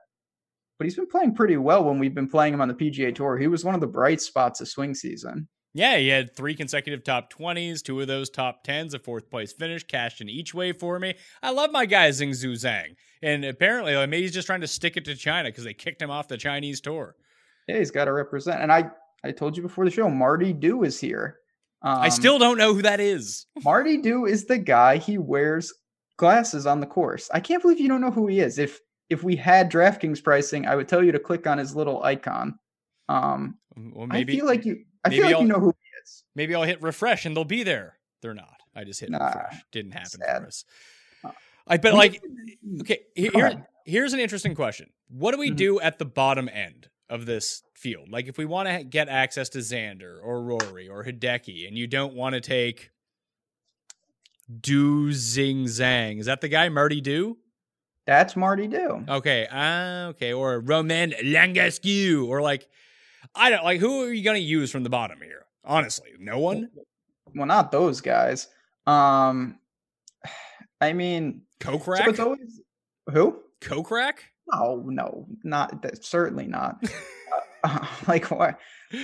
But 0.77 0.85
he's 0.85 0.95
been 0.95 1.07
playing 1.07 1.35
pretty 1.35 1.57
well 1.57 1.83
when 1.83 1.99
we've 1.99 2.13
been 2.13 2.29
playing 2.29 2.53
him 2.53 2.61
on 2.61 2.67
the 2.67 2.73
PGA 2.73 3.15
Tour. 3.15 3.37
He 3.37 3.47
was 3.47 3.63
one 3.63 3.75
of 3.75 3.81
the 3.81 3.87
bright 3.87 4.21
spots 4.21 4.61
of 4.61 4.67
swing 4.67 4.93
season. 4.93 5.47
Yeah, 5.73 5.97
he 5.97 6.07
had 6.07 6.33
three 6.33 6.55
consecutive 6.55 7.03
top 7.03 7.31
20s, 7.33 7.81
two 7.83 7.99
of 7.99 8.07
those 8.07 8.29
top 8.29 8.65
10s, 8.65 8.93
a 8.93 8.99
fourth 8.99 9.29
place 9.29 9.51
finish, 9.51 9.83
cashed 9.83 10.21
in 10.21 10.29
each 10.29 10.53
way 10.53 10.71
for 10.71 10.99
me. 10.99 11.15
I 11.43 11.51
love 11.51 11.71
my 11.71 11.85
guy 11.85 12.07
Xinjun 12.09 12.53
Zhang. 12.53 12.95
And 13.21 13.43
apparently, 13.43 13.93
like, 13.93 14.09
maybe 14.09 14.21
he's 14.21 14.33
just 14.33 14.45
trying 14.45 14.61
to 14.61 14.67
stick 14.67 14.95
it 14.95 15.03
to 15.05 15.15
China 15.15 15.49
because 15.49 15.65
they 15.65 15.73
kicked 15.73 16.01
him 16.01 16.09
off 16.09 16.29
the 16.29 16.37
Chinese 16.37 16.79
tour. 16.79 17.15
Yeah, 17.67 17.79
he's 17.79 17.91
got 17.91 18.05
to 18.05 18.13
represent. 18.13 18.61
And 18.61 18.71
I, 18.71 18.89
I 19.25 19.31
told 19.31 19.57
you 19.57 19.63
before 19.63 19.85
the 19.85 19.91
show, 19.91 20.09
Marty 20.09 20.53
Dou 20.53 20.83
is 20.83 20.99
here. 20.99 21.39
Um, 21.81 21.99
I 21.99 22.09
still 22.09 22.39
don't 22.39 22.57
know 22.57 22.73
who 22.73 22.81
that 22.83 22.99
is. 22.99 23.45
Marty 23.63 23.97
Dou 23.97 24.25
is 24.25 24.45
the 24.45 24.57
guy. 24.57 24.97
He 24.97 25.17
wears 25.17 25.73
glasses 26.17 26.65
on 26.65 26.79
the 26.79 26.85
course. 26.87 27.29
I 27.33 27.39
can't 27.39 27.61
believe 27.61 27.79
you 27.79 27.87
don't 27.87 28.01
know 28.01 28.11
who 28.11 28.27
he 28.27 28.39
is. 28.39 28.59
If 28.59 28.79
if 29.09 29.23
we 29.23 29.35
had 29.35 29.71
DraftKings 29.71 30.23
pricing, 30.23 30.65
I 30.65 30.75
would 30.75 30.87
tell 30.87 31.03
you 31.03 31.11
to 31.11 31.19
click 31.19 31.45
on 31.47 31.57
his 31.59 31.75
little 31.75 32.01
icon. 32.03 32.57
Um, 33.09 33.57
Well, 33.75 34.07
maybe 34.07 34.33
I 34.33 34.35
feel 34.37 34.45
like 34.45 34.65
you. 34.65 34.83
I 35.03 35.09
feel 35.09 35.23
like 35.25 35.35
I'll- 35.35 35.41
you 35.41 35.47
know 35.47 35.59
who 35.59 35.67
he 35.69 35.89
is. 36.03 36.23
maybe 36.35 36.55
I'll 36.55 36.63
hit 36.63 36.81
refresh 36.81 37.25
and 37.25 37.35
they'll 37.35 37.43
be 37.45 37.63
there. 37.63 37.99
They're 38.21 38.33
not. 38.33 38.57
I 38.75 38.83
just 38.83 38.99
hit 38.99 39.09
Nah, 39.11 39.25
refresh. 39.25 39.63
Didn't 39.71 39.91
happen 39.91 40.09
sad. 40.21 40.41
for 40.41 40.47
us. 40.47 40.65
I 41.67 41.77
bet 41.77 41.93
like 41.95 42.21
okay, 42.81 42.99
here, 43.15 43.65
here's 43.85 44.13
an 44.13 44.19
interesting 44.19 44.53
question. 44.55 44.89
What 45.07 45.31
do 45.31 45.37
we 45.39 45.51
Mhm. 45.51 45.55
do 45.55 45.79
at 45.81 45.97
the 45.99 46.05
bottom 46.05 46.47
end 46.49 46.89
of 47.09 47.25
this 47.25 47.61
field? 47.75 48.09
Like 48.11 48.27
if 48.27 48.37
we 48.37 48.45
want 48.45 48.67
to 48.67 48.83
get 48.83 49.09
access 49.09 49.49
to 49.49 49.59
Xander 49.59 50.17
or 50.23 50.41
Rory 50.41 50.87
or 50.87 51.03
Hideki 51.03 51.67
and 51.67 51.77
you 51.77 51.87
don't 51.87 52.13
want 52.13 52.33
to 52.33 52.41
take 52.41 52.91
Do 54.61 55.11
Zing 55.11 55.65
Zang, 55.65 56.19
Is 56.19 56.25
that 56.25 56.41
the 56.41 56.47
guy 56.47 56.69
Marty 56.69 57.01
Dou? 57.01 57.37
That's 58.05 58.35
Marty 58.35 58.67
Dou. 58.67 59.03
Okay, 59.09 59.47
uh, 59.47 60.09
okay, 60.09 60.33
or 60.33 60.59
Romain 60.59 61.13
Langasque, 61.23 62.27
or 62.27 62.41
like 62.41 62.67
I 63.33 63.49
don't 63.49 63.63
like 63.63 63.79
who 63.79 64.03
are 64.03 64.13
you 64.13 64.23
gonna 64.23 64.37
use 64.37 64.69
from 64.71 64.83
the 64.83 64.89
bottom 64.89 65.19
here? 65.21 65.45
Honestly, 65.63 66.11
no 66.19 66.37
one. 66.37 66.69
Well, 67.33 67.47
not 67.47 67.71
those 67.71 68.01
guys. 68.01 68.47
Um, 68.85 69.57
I 70.79 70.93
mean, 70.93 71.41
so 71.63 71.79
Kokrak, 71.79 72.07
it's 72.07 72.19
always 72.19 72.61
who? 73.11 73.41
Kokrak. 73.61 74.19
No, 74.53 74.83
no, 74.85 75.25
not 75.43 75.81
that. 75.81 76.05
Certainly 76.05 76.45
not. 76.47 76.83
uh, 77.65 77.85
like 78.07 78.31
what? 78.31 78.59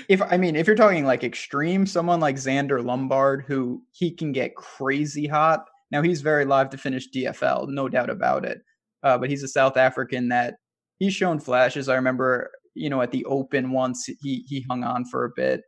If 0.08 0.22
I 0.22 0.38
mean, 0.38 0.56
if 0.56 0.68
you're 0.68 0.76
talking 0.76 1.06
like 1.06 1.24
extreme, 1.24 1.86
someone 1.86 2.20
like 2.20 2.36
Zander 2.36 2.84
Lombard, 2.84 3.46
who 3.48 3.82
he 3.92 4.12
can 4.12 4.32
get 4.32 4.56
crazy 4.56 5.28
hot. 5.28 5.66
Now 5.92 6.02
he's 6.02 6.22
very 6.22 6.46
live 6.46 6.70
to 6.70 6.78
finish 6.78 7.10
DFL, 7.10 7.68
no 7.68 7.90
doubt 7.90 8.10
about 8.10 8.46
it. 8.46 8.62
Uh, 9.04 9.18
but 9.18 9.30
he's 9.30 9.44
a 9.44 9.48
South 9.48 9.78
African 9.78 10.30
that 10.30 10.56
he's 11.00 11.14
shown 11.14 11.40
flashes. 11.40 11.90
I 11.90 11.96
remember, 11.96 12.52
you 12.76 12.90
know, 12.90 13.02
at 13.02 13.12
the 13.12 13.26
Open 13.26 13.72
once 13.72 14.06
he 14.06 14.46
he 14.48 14.66
hung 14.70 14.84
on 14.84 15.06
for 15.06 15.26
a 15.26 15.32
bit, 15.36 15.62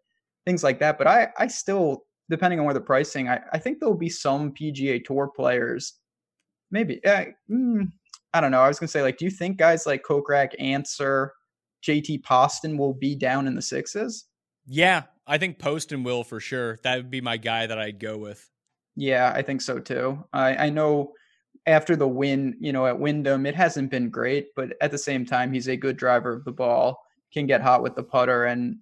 things 0.45 0.63
like 0.63 0.79
that. 0.79 0.97
But 0.97 1.07
I 1.07 1.29
I 1.37 1.47
still, 1.47 2.03
depending 2.29 2.59
on 2.59 2.65
where 2.65 2.73
the 2.73 2.81
pricing, 2.81 3.27
I 3.27 3.41
I 3.51 3.57
think 3.57 3.79
there'll 3.79 3.95
be 3.95 4.09
some 4.09 4.53
PGA 4.53 5.03
Tour 5.03 5.31
players, 5.35 5.99
maybe. 6.71 7.03
Uh, 7.03 7.25
mm, 7.51 7.91
I 8.33 8.41
don't 8.41 8.51
know. 8.51 8.61
I 8.61 8.67
was 8.67 8.79
gonna 8.79 8.87
say, 8.87 9.01
like, 9.01 9.17
do 9.17 9.25
you 9.25 9.31
think 9.31 9.57
guys 9.57 9.85
like 9.85 10.03
Kokrak, 10.03 10.51
Ancer, 10.59 11.33
JT 11.83 12.23
Poston 12.23 12.77
will 12.77 12.93
be 12.93 13.15
down 13.15 13.47
in 13.47 13.55
the 13.55 13.61
sixes? 13.61 14.25
Yeah, 14.65 15.03
I 15.27 15.37
think 15.37 15.59
Poston 15.59 16.03
will 16.03 16.23
for 16.23 16.39
sure. 16.39 16.79
That 16.83 16.97
would 16.97 17.11
be 17.11 17.21
my 17.21 17.37
guy 17.37 17.67
that 17.67 17.77
I'd 17.77 17.99
go 17.99 18.17
with. 18.17 18.49
Yeah, 18.95 19.31
I 19.35 19.41
think 19.41 19.61
so 19.61 19.79
too. 19.79 20.23
I, 20.31 20.67
I 20.67 20.69
know 20.69 21.13
after 21.65 21.95
the 21.95 22.07
win, 22.07 22.55
you 22.59 22.73
know, 22.73 22.85
at 22.85 22.99
Wyndham, 22.99 23.45
it 23.45 23.55
hasn't 23.55 23.91
been 23.91 24.09
great, 24.09 24.47
but 24.55 24.73
at 24.81 24.91
the 24.91 24.97
same 24.97 25.25
time, 25.25 25.53
he's 25.53 25.67
a 25.67 25.77
good 25.77 25.97
driver 25.97 26.33
of 26.33 26.43
the 26.43 26.51
ball, 26.51 26.99
can 27.33 27.47
get 27.47 27.61
hot 27.61 27.81
with 27.81 27.95
the 27.95 28.03
putter, 28.03 28.45
and 28.45 28.77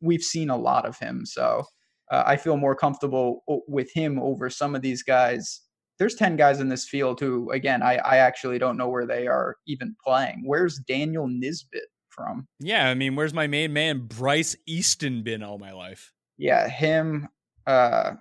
we've 0.00 0.22
seen 0.22 0.50
a 0.50 0.56
lot 0.56 0.86
of 0.86 0.98
him. 0.98 1.24
So 1.24 1.64
uh, 2.10 2.24
I 2.26 2.36
feel 2.36 2.56
more 2.56 2.76
comfortable 2.76 3.42
with 3.66 3.90
him 3.92 4.18
over 4.18 4.48
some 4.50 4.74
of 4.74 4.82
these 4.82 5.02
guys. 5.02 5.62
There's 5.98 6.14
10 6.14 6.36
guys 6.36 6.60
in 6.60 6.68
this 6.68 6.86
field 6.86 7.20
who, 7.20 7.50
again, 7.50 7.82
I, 7.82 7.96
I 7.96 8.18
actually 8.18 8.58
don't 8.58 8.76
know 8.76 8.88
where 8.88 9.06
they 9.06 9.26
are 9.26 9.56
even 9.66 9.96
playing. 10.04 10.42
Where's 10.44 10.78
Daniel 10.86 11.26
Nisbet 11.26 11.86
from? 12.16 12.46
Yeah, 12.60 12.88
I 12.88 12.94
mean, 12.94 13.14
where's 13.16 13.34
my 13.34 13.46
main 13.46 13.72
man 13.72 14.06
Bryce 14.06 14.56
Easton 14.66 15.22
been 15.22 15.42
all 15.42 15.58
my 15.58 15.72
life? 15.72 16.12
Yeah, 16.38 16.68
him, 16.68 17.28
uh, 17.66 18.12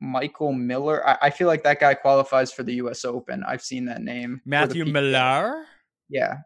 Michael 0.00 0.52
Miller. 0.52 1.06
I, 1.08 1.18
I 1.22 1.30
feel 1.30 1.46
like 1.46 1.64
that 1.64 1.80
guy 1.80 1.94
qualifies 1.94 2.52
for 2.52 2.62
the 2.62 2.74
U.S. 2.74 3.04
Open. 3.04 3.42
I've 3.46 3.62
seen 3.62 3.84
that 3.86 4.02
name. 4.02 4.40
Matthew 4.44 4.84
Millar. 4.84 5.64
Yeah, 6.08 6.36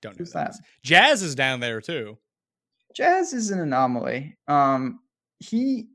Don't 0.00 0.14
know 0.14 0.18
Who's 0.18 0.32
who 0.32 0.38
that 0.40 0.44
that? 0.46 0.50
is. 0.54 0.60
Jazz 0.82 1.22
is 1.22 1.34
down 1.34 1.60
there 1.60 1.80
too. 1.80 2.18
Jazz 2.94 3.32
is 3.32 3.50
an 3.50 3.60
anomaly. 3.60 4.36
Um, 4.48 5.00
he 5.38 5.88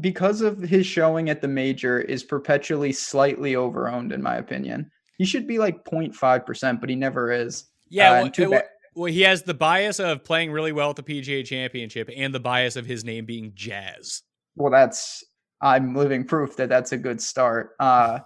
because 0.00 0.42
of 0.42 0.60
his 0.60 0.86
showing 0.86 1.30
at 1.30 1.40
the 1.40 1.48
major 1.48 1.98
is 1.98 2.22
perpetually 2.22 2.92
slightly 2.92 3.54
overowned 3.54 4.12
in 4.12 4.22
my 4.22 4.36
opinion. 4.36 4.90
He 5.18 5.24
should 5.24 5.46
be 5.46 5.58
like 5.58 5.84
0.5%, 5.86 6.80
but 6.80 6.90
he 6.90 6.94
never 6.94 7.32
is. 7.32 7.64
Yeah, 7.88 8.10
Uh, 8.10 8.22
well, 8.22 8.30
too 8.30 8.42
it- 8.44 8.50
bad- 8.50 8.68
well, 8.96 9.12
he 9.12 9.20
has 9.22 9.42
the 9.42 9.54
bias 9.54 10.00
of 10.00 10.24
playing 10.24 10.50
really 10.50 10.72
well 10.72 10.90
at 10.90 10.96
the 10.96 11.02
PGA 11.02 11.44
Championship 11.44 12.08
and 12.16 12.34
the 12.34 12.40
bias 12.40 12.76
of 12.76 12.86
his 12.86 13.04
name 13.04 13.26
being 13.26 13.52
Jazz. 13.54 14.22
Well, 14.56 14.72
that's 14.72 15.22
I'm 15.60 15.94
living 15.94 16.24
proof 16.24 16.56
that 16.56 16.70
that's 16.70 16.92
a 16.92 16.96
good 16.96 17.20
start. 17.20 17.70
Uh, 17.78 18.20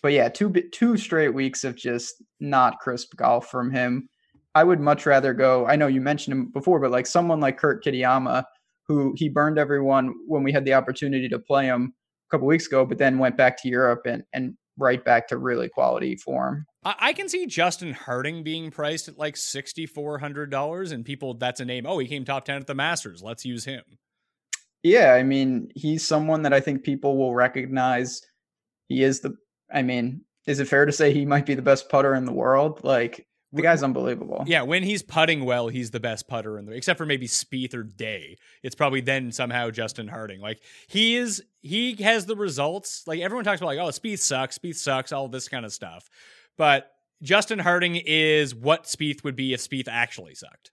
but 0.00 0.12
yeah, 0.12 0.28
two 0.28 0.52
two 0.72 0.96
straight 0.96 1.34
weeks 1.34 1.64
of 1.64 1.76
just 1.76 2.22
not 2.38 2.78
crisp 2.78 3.16
golf 3.16 3.48
from 3.48 3.72
him. 3.72 4.08
I 4.54 4.62
would 4.62 4.80
much 4.80 5.06
rather 5.06 5.34
go. 5.34 5.66
I 5.66 5.74
know 5.74 5.88
you 5.88 6.00
mentioned 6.00 6.36
him 6.36 6.50
before, 6.52 6.78
but 6.78 6.92
like 6.92 7.06
someone 7.06 7.40
like 7.40 7.58
Kurt 7.58 7.84
Kitayama, 7.84 8.44
who 8.86 9.14
he 9.16 9.28
burned 9.28 9.58
everyone 9.58 10.14
when 10.26 10.44
we 10.44 10.52
had 10.52 10.64
the 10.64 10.74
opportunity 10.74 11.28
to 11.28 11.38
play 11.38 11.66
him 11.66 11.94
a 12.28 12.30
couple 12.30 12.46
weeks 12.46 12.66
ago, 12.68 12.84
but 12.84 12.98
then 12.98 13.18
went 13.18 13.36
back 13.36 13.60
to 13.62 13.68
Europe 13.68 14.02
and 14.06 14.22
and 14.32 14.54
right 14.78 15.04
back 15.04 15.28
to 15.28 15.36
really 15.36 15.68
quality 15.68 16.16
form. 16.16 16.66
I, 16.84 17.12
can 17.12 17.28
see 17.28 17.46
Justin 17.46 17.92
Harding 17.92 18.42
being 18.42 18.70
priced 18.70 19.06
at 19.06 19.18
like 19.18 19.36
sixty 19.36 19.86
four 19.86 20.18
hundred 20.18 20.50
dollars, 20.50 20.90
and 20.90 21.04
people 21.04 21.34
that's 21.34 21.60
a 21.60 21.64
name. 21.64 21.86
Oh, 21.86 21.98
he 21.98 22.08
came 22.08 22.24
top 22.24 22.44
ten 22.44 22.56
at 22.56 22.66
the 22.66 22.74
Masters. 22.74 23.22
Let's 23.22 23.44
use 23.44 23.64
him. 23.64 23.82
Yeah, 24.82 25.12
I 25.12 25.22
mean, 25.22 25.70
he's 25.76 26.06
someone 26.06 26.42
that 26.42 26.52
I 26.52 26.58
think 26.58 26.82
people 26.82 27.16
will 27.16 27.34
recognize. 27.34 28.20
He 28.88 29.02
is 29.02 29.20
the. 29.20 29.36
I 29.72 29.82
mean, 29.82 30.22
is 30.46 30.58
it 30.58 30.68
fair 30.68 30.84
to 30.84 30.92
say 30.92 31.12
he 31.12 31.24
might 31.24 31.46
be 31.46 31.54
the 31.54 31.62
best 31.62 31.88
putter 31.88 32.14
in 32.14 32.24
the 32.24 32.32
world? 32.32 32.80
Like, 32.82 33.26
The 33.54 33.62
guy's 33.62 33.82
unbelievable. 33.82 34.44
Yeah, 34.46 34.62
when 34.62 34.82
he's 34.82 35.02
putting 35.02 35.44
well, 35.44 35.68
he's 35.68 35.90
the 35.90 36.00
best 36.00 36.26
putter 36.26 36.58
in 36.58 36.64
the 36.64 36.72
except 36.72 36.96
for 36.96 37.04
maybe 37.04 37.28
Spieth 37.28 37.74
or 37.74 37.82
Day. 37.82 38.38
It's 38.62 38.74
probably 38.74 39.02
then 39.02 39.30
somehow 39.30 39.70
Justin 39.70 40.08
Harding. 40.08 40.40
Like 40.40 40.62
he 40.86 41.16
is 41.16 41.42
he 41.60 41.94
has 41.96 42.24
the 42.24 42.36
results. 42.36 43.06
Like 43.06 43.20
everyone 43.20 43.44
talks 43.44 43.60
about 43.60 43.68
like, 43.68 43.78
oh, 43.78 43.88
Spieth 43.88 44.20
sucks, 44.20 44.58
Spieth 44.58 44.76
sucks, 44.76 45.12
all 45.12 45.28
this 45.28 45.48
kind 45.48 45.66
of 45.66 45.72
stuff. 45.72 46.08
But 46.56 46.90
Justin 47.22 47.58
Harding 47.58 47.96
is 47.96 48.54
what 48.54 48.84
Spieth 48.84 49.22
would 49.22 49.36
be 49.36 49.52
if 49.52 49.60
Spieth 49.60 49.88
actually 49.88 50.34
sucked. 50.34 50.70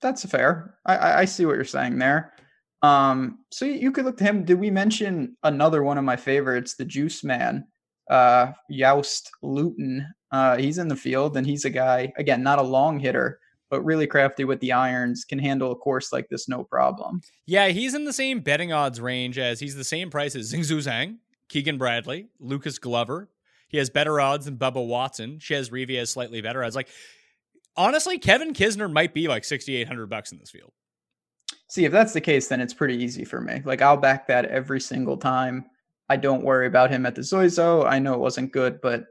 That's 0.00 0.24
fair. 0.24 0.76
I, 0.86 1.20
I, 1.20 1.24
see 1.24 1.44
what 1.44 1.56
you're 1.56 1.64
saying 1.64 1.98
there. 1.98 2.32
Um, 2.82 3.40
so 3.50 3.64
you 3.64 3.90
could 3.90 4.04
look 4.04 4.16
to 4.18 4.24
him. 4.24 4.44
Did 4.44 4.60
we 4.60 4.70
mention 4.70 5.36
another 5.42 5.82
one 5.82 5.98
of 5.98 6.04
my 6.04 6.16
favorites, 6.16 6.74
the 6.74 6.84
Juice 6.84 7.24
Man, 7.24 7.66
uh, 8.08 8.52
Joost 8.70 9.30
Luiten? 9.42 10.06
Uh, 10.30 10.56
he's 10.58 10.78
in 10.78 10.88
the 10.88 10.96
field, 10.96 11.36
and 11.36 11.46
he's 11.46 11.64
a 11.64 11.70
guy 11.70 12.12
again, 12.16 12.42
not 12.42 12.58
a 12.58 12.62
long 12.62 12.98
hitter, 13.00 13.40
but 13.70 13.82
really 13.82 14.06
crafty 14.06 14.44
with 14.44 14.60
the 14.60 14.72
irons. 14.72 15.24
Can 15.24 15.38
handle 15.38 15.72
a 15.72 15.76
course 15.76 16.12
like 16.12 16.28
this 16.28 16.48
no 16.48 16.64
problem. 16.64 17.22
Yeah, 17.46 17.68
he's 17.68 17.94
in 17.94 18.04
the 18.04 18.12
same 18.12 18.40
betting 18.40 18.72
odds 18.72 19.00
range 19.00 19.38
as 19.38 19.60
he's 19.60 19.76
the 19.76 19.84
same 19.84 20.10
price 20.10 20.36
as 20.36 20.52
Xinjun 20.52 20.86
Zhang, 20.86 21.16
Keegan 21.48 21.78
Bradley, 21.78 22.28
Lucas 22.40 22.78
Glover. 22.78 23.28
He 23.68 23.78
has 23.78 23.90
better 23.90 24.20
odds 24.20 24.46
than 24.46 24.56
Bubba 24.56 24.86
Watson. 24.86 25.38
Chez 25.38 25.70
Reavie 25.70 25.98
has 25.98 26.10
slightly 26.10 26.40
better 26.40 26.64
odds. 26.64 26.76
Like 26.76 26.88
honestly, 27.76 28.18
Kevin 28.18 28.52
Kisner 28.52 28.90
might 28.90 29.14
be 29.14 29.28
like 29.28 29.44
sixty 29.44 29.76
eight 29.76 29.88
hundred 29.88 30.08
bucks 30.08 30.32
in 30.32 30.38
this 30.38 30.50
field. 30.50 30.72
See, 31.68 31.84
if 31.84 31.92
that's 31.92 32.14
the 32.14 32.20
case, 32.20 32.48
then 32.48 32.62
it's 32.62 32.72
pretty 32.72 32.96
easy 32.96 33.24
for 33.24 33.40
me. 33.40 33.60
Like 33.64 33.82
I'll 33.82 33.96
back 33.96 34.26
that 34.28 34.46
every 34.46 34.80
single 34.80 35.16
time. 35.16 35.66
I 36.08 36.16
don't 36.16 36.42
worry 36.42 36.66
about 36.66 36.90
him 36.90 37.04
at 37.04 37.14
the 37.14 37.22
Zozo. 37.22 37.84
I 37.84 37.98
know 37.98 38.14
it 38.14 38.20
wasn't 38.20 38.52
good, 38.52 38.80
but 38.80 39.08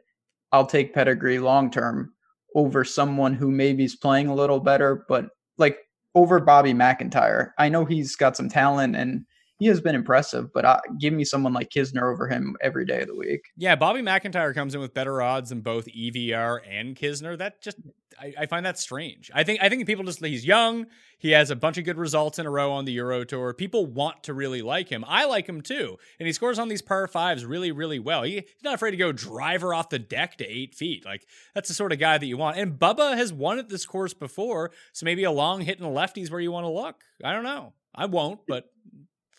I'll 0.51 0.65
take 0.65 0.93
pedigree 0.93 1.39
long 1.39 1.71
term 1.71 2.13
over 2.55 2.83
someone 2.83 3.33
who 3.33 3.51
maybe 3.51 3.83
is 3.83 3.95
playing 3.95 4.27
a 4.27 4.35
little 4.35 4.59
better, 4.59 5.05
but 5.07 5.29
like 5.57 5.77
over 6.15 6.39
Bobby 6.39 6.73
MacIntyre. 6.73 7.53
I 7.57 7.69
know 7.69 7.85
he's 7.85 8.15
got 8.15 8.35
some 8.37 8.49
talent 8.49 8.95
and 8.95 9.25
he 9.59 9.65
has 9.67 9.81
been 9.81 9.95
impressive, 9.95 10.53
but 10.53 10.65
uh, 10.65 10.79
give 10.99 11.13
me 11.13 11.23
someone 11.23 11.53
like 11.53 11.69
Kisner 11.69 12.11
over 12.11 12.27
him 12.27 12.55
every 12.61 12.85
day 12.85 13.01
of 13.01 13.07
the 13.07 13.15
week. 13.15 13.41
Yeah, 13.57 13.75
Bobby 13.75 14.01
MacIntyre 14.01 14.53
comes 14.53 14.75
in 14.75 14.81
with 14.81 14.93
better 14.93 15.21
odds 15.21 15.49
than 15.49 15.61
both 15.61 15.87
EVR 15.87 16.59
and 16.69 16.95
Kisner. 16.95 17.37
That 17.37 17.61
just 17.61 17.77
I, 18.19 18.33
I, 18.39 18.45
find 18.45 18.65
that 18.65 18.77
strange. 18.77 19.31
I 19.33 19.43
think 19.43 19.61
I 19.61 19.69
think 19.69 19.85
people 19.87 20.03
just 20.03 20.23
he's 20.23 20.45
young. 20.45 20.87
He 21.17 21.31
has 21.31 21.49
a 21.49 21.55
bunch 21.55 21.79
of 21.79 21.85
good 21.85 21.97
results 21.97 22.37
in 22.37 22.45
a 22.45 22.49
row 22.51 22.71
on 22.71 22.85
the 22.85 22.91
Euro 22.93 23.23
Tour. 23.23 23.53
People 23.53 23.87
want 23.87 24.23
to 24.23 24.33
really 24.33 24.61
like 24.61 24.89
him. 24.89 25.03
I 25.07 25.25
like 25.25 25.47
him 25.47 25.61
too, 25.61 25.97
and 26.19 26.27
he 26.27 26.33
scores 26.33 26.59
on 26.59 26.67
these 26.67 26.81
par 26.83 27.07
fives 27.07 27.43
really, 27.43 27.71
really 27.71 27.99
well. 27.99 28.23
He, 28.23 28.33
he's 28.33 28.63
not 28.63 28.75
afraid 28.75 28.91
to 28.91 28.97
go 28.97 29.11
driver 29.11 29.73
off 29.73 29.89
the 29.89 29.99
deck 29.99 30.37
to 30.37 30.45
eight 30.45 30.75
feet. 30.75 31.05
Like 31.05 31.25
that's 31.55 31.67
the 31.67 31.75
sort 31.75 31.91
of 31.91 31.99
guy 31.99 32.19
that 32.19 32.25
you 32.25 32.37
want. 32.37 32.57
And 32.57 32.77
Bubba 32.77 33.17
has 33.17 33.33
won 33.33 33.57
at 33.57 33.69
this 33.69 33.85
course 33.85 34.13
before, 34.13 34.71
so 34.93 35.03
maybe 35.05 35.23
a 35.23 35.31
long 35.31 35.61
hit 35.61 35.79
in 35.79 35.83
the 35.83 35.89
lefties 35.89 36.29
where 36.29 36.39
you 36.39 36.51
want 36.51 36.65
to 36.65 36.71
look. 36.71 36.97
I 37.23 37.33
don't 37.33 37.43
know. 37.43 37.73
I 37.95 38.05
won't, 38.05 38.41
but 38.47 38.69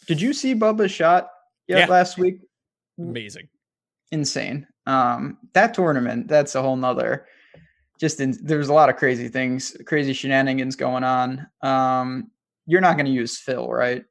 did 0.08 0.20
you 0.20 0.32
see 0.32 0.54
Bubba's 0.54 0.90
shot 0.90 1.30
yet 1.68 1.78
yeah. 1.78 1.86
last 1.86 2.18
week? 2.18 2.40
Amazing. 2.98 3.48
Insane. 4.10 4.66
Um, 4.86 5.38
that 5.52 5.74
tournament, 5.74 6.26
that's 6.26 6.56
a 6.56 6.62
whole 6.62 6.76
nother 6.76 7.26
just 7.98 8.20
in, 8.20 8.36
there's 8.42 8.68
a 8.68 8.72
lot 8.72 8.88
of 8.88 8.96
crazy 8.96 9.28
things, 9.28 9.76
crazy 9.84 10.12
shenanigans 10.12 10.76
going 10.76 11.04
on. 11.04 11.46
Um, 11.62 12.30
you're 12.66 12.80
not 12.80 12.96
going 12.96 13.06
to 13.06 13.12
use 13.12 13.38
Phil, 13.38 13.68
right? 13.68 14.04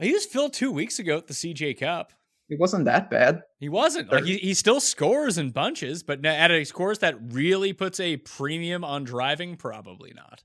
I 0.00 0.04
used 0.04 0.30
Phil 0.30 0.50
two 0.50 0.70
weeks 0.70 0.98
ago 0.98 1.16
at 1.16 1.26
the 1.26 1.34
CJ 1.34 1.80
Cup. 1.80 2.12
It 2.48 2.60
wasn't 2.60 2.84
that 2.84 3.10
bad. 3.10 3.42
He 3.58 3.68
wasn't. 3.68 4.12
Like 4.12 4.24
he, 4.24 4.36
he 4.36 4.54
still 4.54 4.78
scores 4.78 5.36
in 5.36 5.50
bunches, 5.50 6.04
but 6.04 6.24
at 6.24 6.50
a 6.50 6.64
scores 6.64 7.00
that 7.00 7.16
really 7.32 7.72
puts 7.72 7.98
a 7.98 8.18
premium 8.18 8.84
on 8.84 9.02
driving, 9.02 9.56
probably 9.56 10.12
not. 10.14 10.44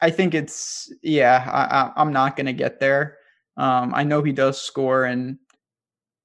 I 0.00 0.10
think 0.10 0.34
it's 0.34 0.92
yeah. 1.02 1.92
I, 1.96 2.00
am 2.00 2.12
not 2.12 2.36
going 2.36 2.46
to 2.46 2.52
get 2.52 2.80
there. 2.80 3.18
Um, 3.56 3.92
I 3.94 4.02
know 4.02 4.22
he 4.22 4.32
does 4.32 4.60
score 4.60 5.04
and 5.04 5.38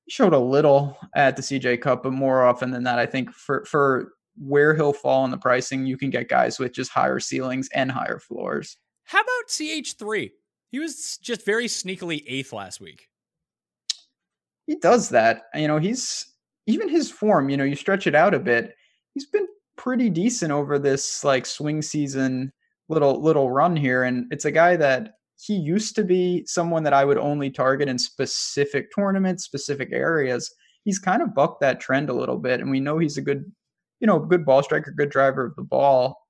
showed 0.10 0.34
a 0.34 0.40
little 0.40 0.98
at 1.16 1.36
the 1.36 1.42
CJ 1.42 1.82
Cup, 1.82 2.04
but 2.04 2.14
more 2.14 2.44
often 2.44 2.72
than 2.72 2.84
that, 2.84 2.98
I 2.98 3.06
think 3.06 3.32
for 3.32 3.64
for 3.66 4.14
where 4.38 4.76
he'll 4.76 4.94
fall 4.94 5.26
in 5.26 5.32
the 5.32 5.38
pricing, 5.38 5.86
you 5.86 5.98
can 5.98 6.10
get 6.10 6.30
guys 6.30 6.60
with 6.60 6.74
just 6.74 6.92
higher 6.92 7.20
ceilings 7.20 7.70
and 7.74 7.92
higher 7.92 8.20
floors. 8.20 8.78
How 9.04 9.20
about 9.20 9.50
CH3? 9.50 10.32
He 10.72 10.80
was 10.80 11.18
just 11.22 11.46
very 11.46 11.66
sneakily 11.66 12.24
eighth 12.28 12.54
last 12.54 12.82
week. 12.82 13.08
He 14.66 14.76
does 14.76 15.10
that. 15.10 15.44
You 15.56 15.68
know, 15.68 15.78
he's 15.78 16.34
even 16.68 16.90
his 16.90 17.10
form, 17.10 17.50
you 17.50 17.58
know, 17.58 17.64
you 17.64 17.76
stretch 17.76 18.06
it 18.06 18.16
out 18.16 18.34
a 18.34 18.40
bit. 18.40 18.76
He's 19.14 19.26
been 19.26 19.48
pretty 19.78 20.10
decent 20.10 20.52
over 20.52 20.78
this 20.78 21.24
like 21.24 21.46
swing 21.46 21.82
season 21.82 22.52
little 22.90 23.22
little 23.22 23.52
run 23.52 23.76
here 23.76 24.04
and 24.04 24.32
it's 24.32 24.46
a 24.46 24.52
guy 24.52 24.76
that 24.78 25.14
he 25.40 25.56
used 25.56 25.96
to 25.96 26.04
be 26.04 26.46
someone 26.46 26.84
that 26.84 26.94
I 26.94 27.06
would 27.06 27.18
only 27.18 27.52
target 27.52 27.88
in 27.88 28.00
specific 28.00 28.90
tournaments, 28.96 29.44
specific 29.44 29.90
areas. 29.92 30.54
He's 30.84 31.00
kind 31.00 31.22
of 31.22 31.36
bucked 31.36 31.62
that 31.62 31.80
trend 31.80 32.10
a 32.10 32.14
little 32.14 32.38
bit 32.38 32.60
and 32.60 32.72
we 32.72 32.80
know 32.80 32.98
he's 32.98 33.18
a 33.18 33.22
good, 33.22 33.52
you 34.00 34.08
know, 34.08 34.20
good 34.20 34.46
ball 34.46 34.64
striker, 34.64 34.92
good 34.92 35.10
driver 35.10 35.46
of 35.46 35.56
the 35.56 35.64
ball. 35.64 36.28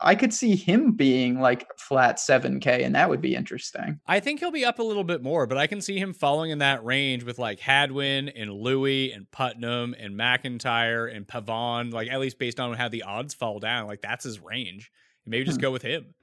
I 0.00 0.16
could 0.16 0.34
see 0.34 0.56
him 0.56 0.92
being 0.92 1.40
like 1.40 1.66
flat 1.78 2.18
7K, 2.18 2.84
and 2.84 2.94
that 2.94 3.08
would 3.08 3.20
be 3.20 3.34
interesting. 3.36 4.00
I 4.06 4.20
think 4.20 4.40
he'll 4.40 4.50
be 4.50 4.64
up 4.64 4.80
a 4.80 4.82
little 4.82 5.04
bit 5.04 5.22
more, 5.22 5.46
but 5.46 5.56
I 5.56 5.66
can 5.66 5.80
see 5.80 5.98
him 5.98 6.12
falling 6.12 6.50
in 6.50 6.58
that 6.58 6.84
range 6.84 7.22
with 7.22 7.38
like 7.38 7.60
Hadwin 7.60 8.28
and 8.28 8.52
Louis 8.52 9.12
and 9.12 9.30
Putnam 9.30 9.94
and 9.98 10.16
MacIntyre 10.16 11.06
and 11.06 11.26
Pavan, 11.26 11.92
like 11.92 12.10
at 12.10 12.20
least 12.20 12.38
based 12.38 12.58
on 12.58 12.74
how 12.74 12.88
the 12.88 13.04
odds 13.04 13.34
fall 13.34 13.60
down. 13.60 13.86
Like 13.86 14.02
that's 14.02 14.24
his 14.24 14.40
range. 14.40 14.90
Maybe 15.26 15.44
just 15.44 15.58
hmm. 15.58 15.62
go 15.62 15.70
with 15.70 15.82
him. 15.82 16.14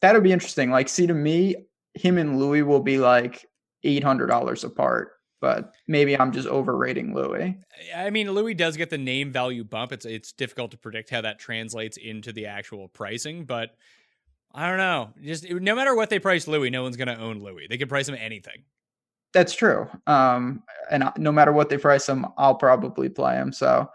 That 0.00 0.14
would 0.14 0.22
be 0.22 0.32
interesting. 0.32 0.70
Like, 0.70 0.88
see, 0.88 1.06
to 1.06 1.14
me, 1.14 1.56
him 1.94 2.18
and 2.18 2.38
Louis 2.38 2.62
will 2.62 2.80
be 2.80 2.98
like 2.98 3.46
eight 3.82 4.04
hundred 4.04 4.26
dollars 4.26 4.64
apart. 4.64 5.12
But 5.40 5.74
maybe 5.86 6.18
I'm 6.18 6.32
just 6.32 6.48
overrating 6.48 7.14
Louis. 7.14 7.58
I 7.94 8.08
mean, 8.08 8.30
Louis 8.30 8.54
does 8.54 8.78
get 8.78 8.88
the 8.88 8.96
name 8.96 9.30
value 9.30 9.62
bump. 9.62 9.92
It's 9.92 10.06
it's 10.06 10.32
difficult 10.32 10.70
to 10.70 10.78
predict 10.78 11.10
how 11.10 11.20
that 11.20 11.38
translates 11.38 11.98
into 11.98 12.32
the 12.32 12.46
actual 12.46 12.88
pricing, 12.88 13.44
but 13.44 13.76
I 14.54 14.68
don't 14.68 14.78
know. 14.78 15.10
Just 15.22 15.50
no 15.50 15.74
matter 15.74 15.94
what 15.94 16.08
they 16.08 16.18
price 16.18 16.48
Louis, 16.48 16.70
no 16.70 16.82
one's 16.82 16.96
going 16.96 17.08
to 17.08 17.18
own 17.18 17.40
Louis. 17.40 17.66
They 17.68 17.76
can 17.76 17.88
price 17.88 18.08
him 18.08 18.14
anything. 18.18 18.62
That's 19.34 19.52
true. 19.52 19.88
Um, 20.06 20.62
and 20.90 21.10
no 21.18 21.32
matter 21.32 21.52
what 21.52 21.68
they 21.68 21.76
price 21.76 22.08
him, 22.08 22.24
I'll 22.38 22.54
probably 22.54 23.08
play 23.08 23.34
him. 23.34 23.52
So 23.52 23.90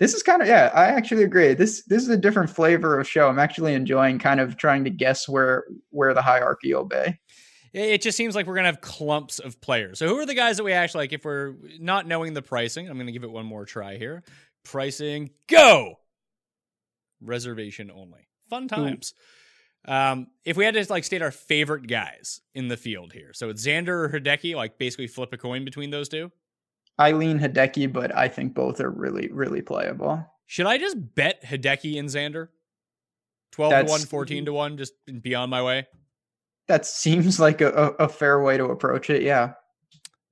this 0.00 0.14
is 0.14 0.22
kind 0.22 0.40
of 0.42 0.48
yeah 0.48 0.70
i 0.74 0.86
actually 0.86 1.22
agree. 1.22 1.54
This 1.54 1.84
this 1.84 2.02
is 2.02 2.08
a 2.08 2.16
different 2.16 2.50
flavor 2.50 2.98
of 2.98 3.08
show. 3.08 3.28
I'm 3.28 3.38
actually 3.38 3.74
enjoying 3.74 4.18
kind 4.18 4.40
of 4.40 4.56
trying 4.56 4.82
to 4.84 4.90
guess 4.90 5.28
where 5.28 5.64
where 5.90 6.14
the 6.14 6.22
hierarchy 6.22 6.74
will 6.74 6.86
be. 6.86 7.20
It 7.72 8.02
just 8.02 8.16
seems 8.16 8.34
like 8.34 8.46
we're 8.46 8.56
gonna 8.56 8.66
have 8.68 8.80
clumps 8.80 9.38
of 9.38 9.60
players. 9.60 10.00
So 10.00 10.08
who 10.08 10.18
are 10.18 10.26
the 10.26 10.34
guys 10.34 10.56
that 10.56 10.64
we 10.64 10.72
actually 10.72 11.02
like 11.02 11.12
if 11.12 11.24
we're 11.24 11.54
not 11.78 12.08
knowing 12.08 12.32
the 12.34 12.42
pricing 12.42 12.88
i'm 12.88 12.98
gonna 12.98 13.12
give 13.12 13.24
it 13.24 13.30
one 13.30 13.46
more 13.46 13.64
try 13.64 13.96
here. 13.96 14.24
Pricing 14.64 15.30
go! 15.46 16.00
Reservation 17.20 17.90
only. 17.90 18.26
Fun 18.48 18.68
times. 18.68 19.14
Um, 19.86 20.26
if 20.44 20.56
we 20.56 20.64
had 20.64 20.74
to 20.74 20.86
like 20.90 21.04
state 21.04 21.22
our 21.22 21.30
favorite 21.30 21.86
guys 21.86 22.42
in 22.54 22.68
the 22.68 22.76
field 22.76 23.14
here 23.14 23.32
so 23.32 23.48
it's 23.48 23.66
xander 23.66 23.88
or 23.88 24.08
hideki 24.10 24.54
like 24.54 24.76
basically 24.76 25.06
flip 25.06 25.32
a 25.32 25.38
coin 25.38 25.64
between 25.64 25.88
those 25.88 26.10
two 26.10 26.30
I 26.98 27.12
lean 27.12 27.38
Hideki, 27.38 27.92
but 27.92 28.14
I 28.16 28.28
think 28.28 28.54
both 28.54 28.80
are 28.80 28.90
really, 28.90 29.30
really 29.32 29.62
playable. 29.62 30.26
Should 30.46 30.66
I 30.66 30.78
just 30.78 30.96
bet 31.14 31.42
Hideki 31.44 31.98
and 31.98 32.08
Xander? 32.08 32.48
12 33.52 33.70
That's, 33.70 33.86
to 33.86 33.90
1, 33.90 34.00
14 34.06 34.44
to 34.46 34.52
1, 34.52 34.76
just 34.76 34.92
beyond 35.22 35.50
my 35.50 35.62
way? 35.62 35.86
That 36.68 36.86
seems 36.86 37.40
like 37.40 37.60
a, 37.60 37.72
a, 37.72 38.04
a 38.04 38.08
fair 38.08 38.42
way 38.42 38.56
to 38.56 38.64
approach 38.64 39.10
it. 39.10 39.22
Yeah. 39.22 39.54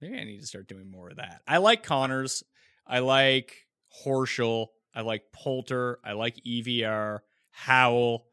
Maybe 0.00 0.18
I 0.18 0.24
need 0.24 0.40
to 0.40 0.46
start 0.46 0.68
doing 0.68 0.90
more 0.90 1.10
of 1.10 1.16
that. 1.16 1.42
I 1.46 1.58
like 1.58 1.82
Conners. 1.82 2.44
I 2.86 3.00
like 3.00 3.54
Horschel. 4.04 4.66
I 4.94 5.00
like 5.00 5.22
Poulter. 5.32 5.98
I 6.04 6.12
like 6.12 6.36
EVR, 6.46 7.20
Howell, 7.50 8.26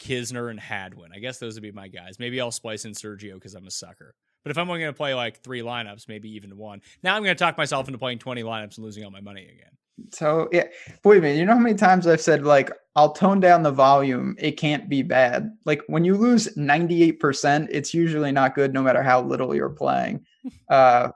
Kisner, 0.00 0.50
and 0.50 0.60
Hadwin. 0.60 1.12
I 1.14 1.18
guess 1.18 1.38
those 1.38 1.54
would 1.54 1.62
be 1.62 1.72
my 1.72 1.88
guys. 1.88 2.18
Maybe 2.18 2.40
I'll 2.40 2.50
splice 2.50 2.84
in 2.84 2.92
Sergio 2.92 3.34
because 3.34 3.54
I'm 3.54 3.66
a 3.66 3.70
sucker. 3.70 4.14
But 4.46 4.52
if 4.52 4.58
I'm 4.58 4.70
only 4.70 4.80
going 4.82 4.92
to 4.92 4.96
play 4.96 5.12
like 5.12 5.40
three 5.42 5.60
lineups, 5.60 6.06
maybe 6.06 6.30
even 6.36 6.56
one, 6.56 6.80
now 7.02 7.16
I'm 7.16 7.24
going 7.24 7.34
to 7.34 7.44
talk 7.44 7.58
myself 7.58 7.88
into 7.88 7.98
playing 7.98 8.20
20 8.20 8.44
lineups 8.44 8.76
and 8.76 8.84
losing 8.84 9.04
all 9.04 9.10
my 9.10 9.20
money 9.20 9.42
again. 9.42 9.72
So 10.12 10.48
yeah, 10.52 10.66
boy, 11.02 11.20
man, 11.20 11.36
you 11.36 11.44
know 11.44 11.54
how 11.54 11.58
many 11.58 11.74
times 11.74 12.06
I've 12.06 12.20
said 12.20 12.44
like 12.44 12.70
I'll 12.94 13.12
tone 13.12 13.40
down 13.40 13.64
the 13.64 13.72
volume. 13.72 14.36
It 14.38 14.52
can't 14.52 14.88
be 14.88 15.02
bad. 15.02 15.50
Like 15.64 15.82
when 15.88 16.04
you 16.04 16.14
lose 16.14 16.46
98%, 16.56 17.66
it's 17.72 17.92
usually 17.92 18.30
not 18.30 18.54
good, 18.54 18.72
no 18.72 18.84
matter 18.84 19.02
how 19.02 19.20
little 19.20 19.52
you're 19.52 19.68
playing. 19.68 20.24
uh, 20.70 21.08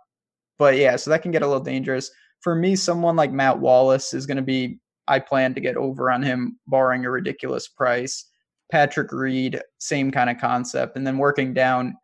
but 0.59 0.77
yeah, 0.77 0.97
so 0.97 1.11
that 1.11 1.23
can 1.23 1.31
get 1.31 1.43
a 1.43 1.47
little 1.47 1.63
dangerous. 1.63 2.11
For 2.41 2.57
me, 2.57 2.75
someone 2.75 3.15
like 3.15 3.31
Matt 3.31 3.61
Wallace 3.61 4.13
is 4.13 4.27
going 4.27 4.39
to 4.39 4.43
be. 4.43 4.81
I 5.07 5.21
plan 5.21 5.55
to 5.55 5.61
get 5.61 5.77
over 5.77 6.11
on 6.11 6.25
him, 6.25 6.59
barring 6.67 7.05
a 7.05 7.11
ridiculous 7.13 7.69
price. 7.69 8.27
Patrick 8.73 9.13
Reed, 9.13 9.63
same 9.79 10.11
kind 10.11 10.31
of 10.31 10.39
concept, 10.39 10.97
and 10.97 11.07
then 11.07 11.17
working 11.17 11.55
down 11.55 11.95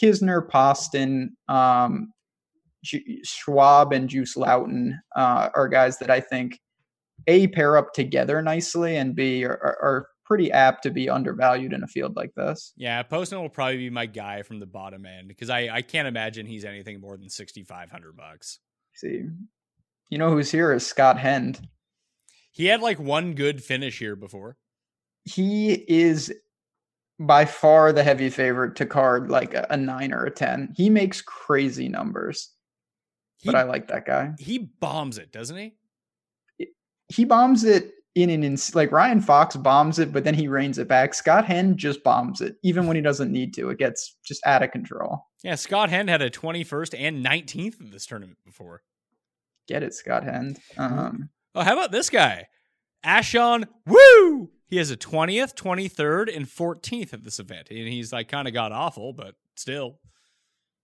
Kisner, 0.00 0.48
Poston, 0.48 1.36
um, 1.48 2.12
Schwab 3.24 3.92
and 3.92 4.08
Joost 4.08 4.36
Luiten 4.36 4.92
uh, 5.16 5.48
are 5.54 5.68
guys 5.68 5.98
that 5.98 6.10
I 6.10 6.20
think 6.20 6.58
a 7.26 7.46
pair 7.48 7.76
up 7.76 7.94
together 7.94 8.42
nicely, 8.42 8.96
and 8.96 9.14
b 9.14 9.44
are, 9.44 9.52
are, 9.52 9.78
are 9.82 10.06
pretty 10.26 10.50
apt 10.52 10.82
to 10.82 10.90
be 10.90 11.08
undervalued 11.08 11.72
in 11.72 11.82
a 11.82 11.86
field 11.86 12.16
like 12.16 12.34
this. 12.36 12.72
Yeah, 12.76 13.02
Poston 13.02 13.40
will 13.40 13.48
probably 13.48 13.78
be 13.78 13.90
my 13.90 14.06
guy 14.06 14.42
from 14.42 14.58
the 14.58 14.66
bottom 14.66 15.06
end 15.06 15.28
because 15.28 15.48
I, 15.48 15.68
I 15.70 15.82
can't 15.82 16.08
imagine 16.08 16.46
he's 16.46 16.64
anything 16.64 17.00
more 17.00 17.16
than 17.16 17.30
sixty 17.30 17.62
five 17.62 17.90
hundred 17.90 18.16
bucks. 18.16 18.58
See, 18.94 19.22
you 20.10 20.18
know 20.18 20.30
who's 20.30 20.50
here 20.50 20.72
is 20.72 20.86
Scott 20.86 21.18
Hend. 21.18 21.66
He 22.52 22.66
had 22.66 22.80
like 22.80 22.98
one 22.98 23.34
good 23.34 23.62
finish 23.62 23.98
here 23.98 24.16
before. 24.16 24.56
He 25.24 25.72
is 25.72 26.32
by 27.20 27.44
far 27.44 27.92
the 27.92 28.02
heavy 28.02 28.28
favorite 28.30 28.76
to 28.76 28.86
card 28.86 29.30
like 29.30 29.54
a, 29.54 29.66
a 29.70 29.76
nine 29.76 30.12
or 30.12 30.24
a 30.24 30.30
ten. 30.30 30.72
He 30.76 30.90
makes 30.90 31.22
crazy 31.22 31.88
numbers, 31.88 32.50
He, 33.38 33.48
but 33.48 33.54
I 33.54 33.62
like 33.62 33.88
that 33.88 34.06
guy. 34.06 34.32
he 34.38 34.58
bombs 34.80 35.18
it, 35.18 35.30
doesn't 35.32 35.56
he? 35.56 35.74
He 37.08 37.24
bombs 37.24 37.64
it 37.64 37.92
in 38.14 38.30
an 38.30 38.44
ins- 38.44 38.74
like 38.74 38.92
Ryan 38.92 39.20
Fox 39.20 39.56
bombs 39.56 39.98
it, 39.98 40.12
but 40.12 40.24
then 40.24 40.34
he 40.34 40.48
reins 40.48 40.78
it 40.78 40.88
back. 40.88 41.14
Scott 41.14 41.44
Hend 41.44 41.76
just 41.78 42.02
bombs 42.02 42.40
it, 42.40 42.56
even 42.62 42.86
when 42.86 42.96
he 42.96 43.02
doesn't 43.02 43.30
need 43.32 43.52
to. 43.54 43.70
It 43.70 43.78
gets 43.78 44.16
just 44.24 44.44
out 44.46 44.62
of 44.62 44.70
control. 44.70 45.26
Yeah, 45.42 45.56
Scott 45.56 45.90
Hend 45.90 46.08
had 46.08 46.22
a 46.22 46.30
21st 46.30 46.94
and 46.98 47.24
19th 47.24 47.80
in 47.80 47.90
this 47.90 48.06
tournament 48.06 48.38
before. 48.46 48.82
Get 49.68 49.82
it, 49.82 49.94
Scott 49.94 50.24
Hend. 50.24 50.58
Um, 50.78 51.28
Oh, 51.56 51.62
how 51.62 51.74
about 51.74 51.92
this 51.92 52.10
guy? 52.10 52.46
Ashun 53.04 53.66
Wu! 53.86 54.50
He 54.68 54.76
has 54.78 54.90
a 54.90 54.96
20th, 54.96 55.54
23rd, 55.54 56.34
and 56.34 56.46
14th 56.46 57.12
at 57.12 57.22
this 57.22 57.38
event. 57.38 57.68
And 57.70 57.86
he's 57.88 58.12
like 58.12 58.28
kind 58.28 58.48
of 58.48 58.54
got 58.54 58.72
awful, 58.72 59.12
but 59.12 59.34
still. 59.56 59.98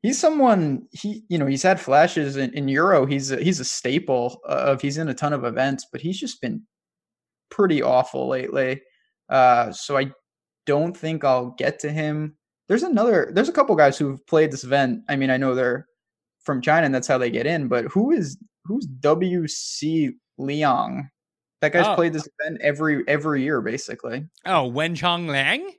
he's 0.03 0.19
someone 0.19 0.87
he 0.93 1.25
you 1.29 1.39
know 1.39 1.47
he's 1.47 1.63
had 1.63 1.81
flashes 1.81 2.37
in, 2.37 2.53
in 2.55 2.69
Euro. 2.69 3.07
He's 3.07 3.31
a, 3.31 3.43
he's 3.43 3.61
a 3.61 3.65
staple 3.65 4.41
of 4.45 4.81
he's 4.81 4.99
in 4.99 5.09
a 5.09 5.15
ton 5.15 5.33
of 5.33 5.45
events, 5.45 5.87
but 5.91 6.01
he's 6.01 6.19
just 6.19 6.41
been 6.41 6.63
pretty 7.51 7.83
awful 7.83 8.29
lately. 8.29 8.81
Uh, 9.29 9.73
so 9.73 9.97
I 9.97 10.11
don't 10.67 10.97
think 10.97 11.25
I'll 11.25 11.55
get 11.59 11.79
to 11.81 11.91
him. 11.91 12.37
There's 12.69 12.83
another. 12.83 13.31
There's 13.35 13.49
a 13.49 13.53
couple 13.53 13.75
guys 13.77 13.99
who've 13.99 14.25
played 14.27 14.53
this 14.53 14.65
event. 14.65 15.01
I 15.09 15.17
mean, 15.17 15.31
I 15.31 15.37
know 15.37 15.55
they're 15.55 15.87
from 16.45 16.63
China 16.63 16.87
and 16.87 16.95
that's 16.95 17.09
how 17.09 17.19
they 17.19 17.31
get 17.31 17.47
in. 17.47 17.69
But 17.69 17.87
who 17.87 18.13
is 18.13 18.39
who's 18.65 18.87
WC 19.01 20.13
Liang? 20.39 21.09
That 21.61 21.73
guy's 21.73 21.87
Oh. 21.87 21.95
played 21.95 22.13
this 22.13 22.27
event 22.41 22.61
every 22.63 23.05
every 23.07 23.43
year 23.43 23.61
basically. 23.61 24.27
Oh, 24.47 24.67
Wen 24.67 24.95
Chong 24.95 25.27
Lang? 25.27 25.71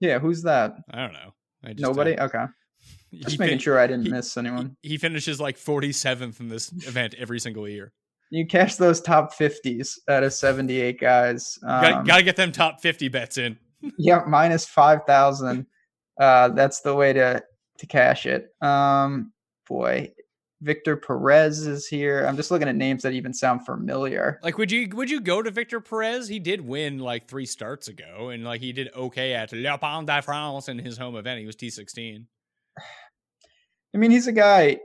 Yeah, 0.00 0.18
who's 0.18 0.42
that? 0.42 0.74
I 0.90 0.98
don't 1.00 1.12
know. 1.14 1.32
I 1.64 1.68
just, 1.70 1.80
Nobody. 1.82 2.16
uh, 2.16 2.26
Okay, 2.26 2.44
he 3.10 3.18
just 3.20 3.36
fin- 3.36 3.46
making 3.46 3.58
sure 3.58 3.78
I 3.78 3.86
didn't 3.86 4.04
he- 4.06 4.12
miss 4.12 4.36
anyone. 4.36 4.76
He, 4.82 4.90
he 4.90 4.98
finishes 4.98 5.40
like 5.40 5.56
47th 5.56 6.38
in 6.40 6.48
this 6.48 6.70
event 6.86 7.14
every 7.18 7.40
single 7.40 7.68
year. 7.68 7.92
You 8.30 8.46
cash 8.46 8.76
those 8.76 9.00
top 9.00 9.32
fifties 9.34 9.98
out 10.08 10.22
of 10.24 10.32
seventy 10.32 10.80
eight 10.80 11.00
guys. 11.00 11.58
Got, 11.62 11.92
Um, 11.92 12.04
got 12.04 12.16
to 12.18 12.22
get 12.24 12.36
them 12.36 12.50
top 12.52 12.80
50 12.80 13.08
bets 13.08 13.38
in. 13.38 13.56
yeah, 13.98 14.22
minus 14.26 14.64
five 14.64 15.00
thousand. 15.06 15.66
Uh, 16.20 16.48
that's 16.48 16.80
the 16.80 16.94
way 16.94 17.12
to 17.12 17.42
to 17.78 17.86
cash 17.86 18.26
it. 18.26 18.48
Um, 18.62 19.32
boy, 19.68 20.12
Victor 20.66 20.96
Perez 20.96 21.64
is 21.64 21.86
here. 21.86 22.26
I'm 22.26 22.34
just 22.34 22.50
looking 22.50 22.66
at 22.68 22.74
names 22.74 23.04
that 23.04 23.12
even 23.12 23.32
sound 23.32 23.64
familiar. 23.64 24.40
Like, 24.42 24.58
would 24.58 24.72
you 24.72 24.88
would 24.94 25.08
you 25.08 25.20
go 25.20 25.40
to 25.40 25.50
Victor 25.52 25.80
Perez? 25.80 26.26
He 26.26 26.40
did 26.40 26.60
win 26.60 26.98
like 26.98 27.28
three 27.28 27.46
starts 27.46 27.86
ago, 27.86 28.30
and 28.30 28.42
like 28.44 28.60
he 28.60 28.72
did 28.72 28.90
okay 28.94 29.32
at 29.34 29.52
Le 29.52 29.78
Pont 29.78 30.08
de 30.08 30.20
France 30.22 30.68
in 30.68 30.80
his 30.80 30.98
home 30.98 31.14
event. 31.14 31.38
He 31.38 31.46
was 31.46 31.54
T16. 31.54 32.24
I 33.94 33.98
mean, 33.98 34.10
he's 34.10 34.26
a 34.26 34.32
guy. 34.32 34.80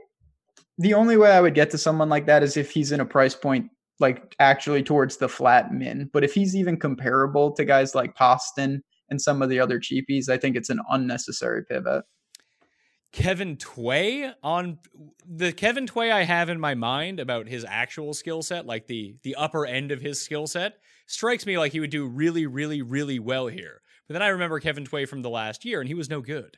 The 0.78 0.94
only 0.94 1.16
way 1.16 1.32
I 1.32 1.40
would 1.40 1.54
get 1.54 1.70
to 1.72 1.78
someone 1.78 2.08
like 2.08 2.26
that 2.26 2.44
is 2.44 2.56
if 2.56 2.70
he's 2.70 2.92
in 2.92 3.00
a 3.00 3.04
price 3.04 3.34
point 3.34 3.68
like 3.98 4.36
actually 4.38 4.84
towards 4.84 5.16
the 5.16 5.28
flat 5.28 5.74
min. 5.74 6.08
But 6.12 6.22
if 6.22 6.32
he's 6.32 6.54
even 6.54 6.78
comparable 6.78 7.52
to 7.54 7.64
guys 7.64 7.94
like 7.94 8.14
Poston 8.14 8.84
and 9.10 9.20
some 9.20 9.42
of 9.42 9.48
the 9.48 9.58
other 9.58 9.80
cheapies, 9.80 10.28
I 10.28 10.38
think 10.38 10.54
it's 10.54 10.70
an 10.70 10.80
unnecessary 10.90 11.64
pivot. 11.64 12.04
Kevin 13.12 13.56
Tway 13.56 14.32
on 14.42 14.78
the 15.28 15.52
Kevin 15.52 15.86
Tway 15.86 16.10
I 16.10 16.22
have 16.22 16.48
in 16.48 16.58
my 16.58 16.74
mind 16.74 17.20
about 17.20 17.46
his 17.46 17.64
actual 17.68 18.14
skill 18.14 18.42
set, 18.42 18.66
like 18.66 18.86
the 18.86 19.16
the 19.22 19.34
upper 19.34 19.66
end 19.66 19.92
of 19.92 20.00
his 20.00 20.20
skill 20.20 20.46
set, 20.46 20.78
strikes 21.06 21.44
me 21.44 21.58
like 21.58 21.72
he 21.72 21.80
would 21.80 21.90
do 21.90 22.06
really, 22.06 22.46
really, 22.46 22.80
really 22.80 23.18
well 23.18 23.48
here. 23.48 23.82
But 24.08 24.14
then 24.14 24.22
I 24.22 24.28
remember 24.28 24.60
Kevin 24.60 24.84
Tway 24.84 25.06
from 25.06 25.22
the 25.22 25.30
last 25.30 25.64
year, 25.64 25.80
and 25.80 25.88
he 25.88 25.94
was 25.94 26.08
no 26.08 26.22
good. 26.22 26.56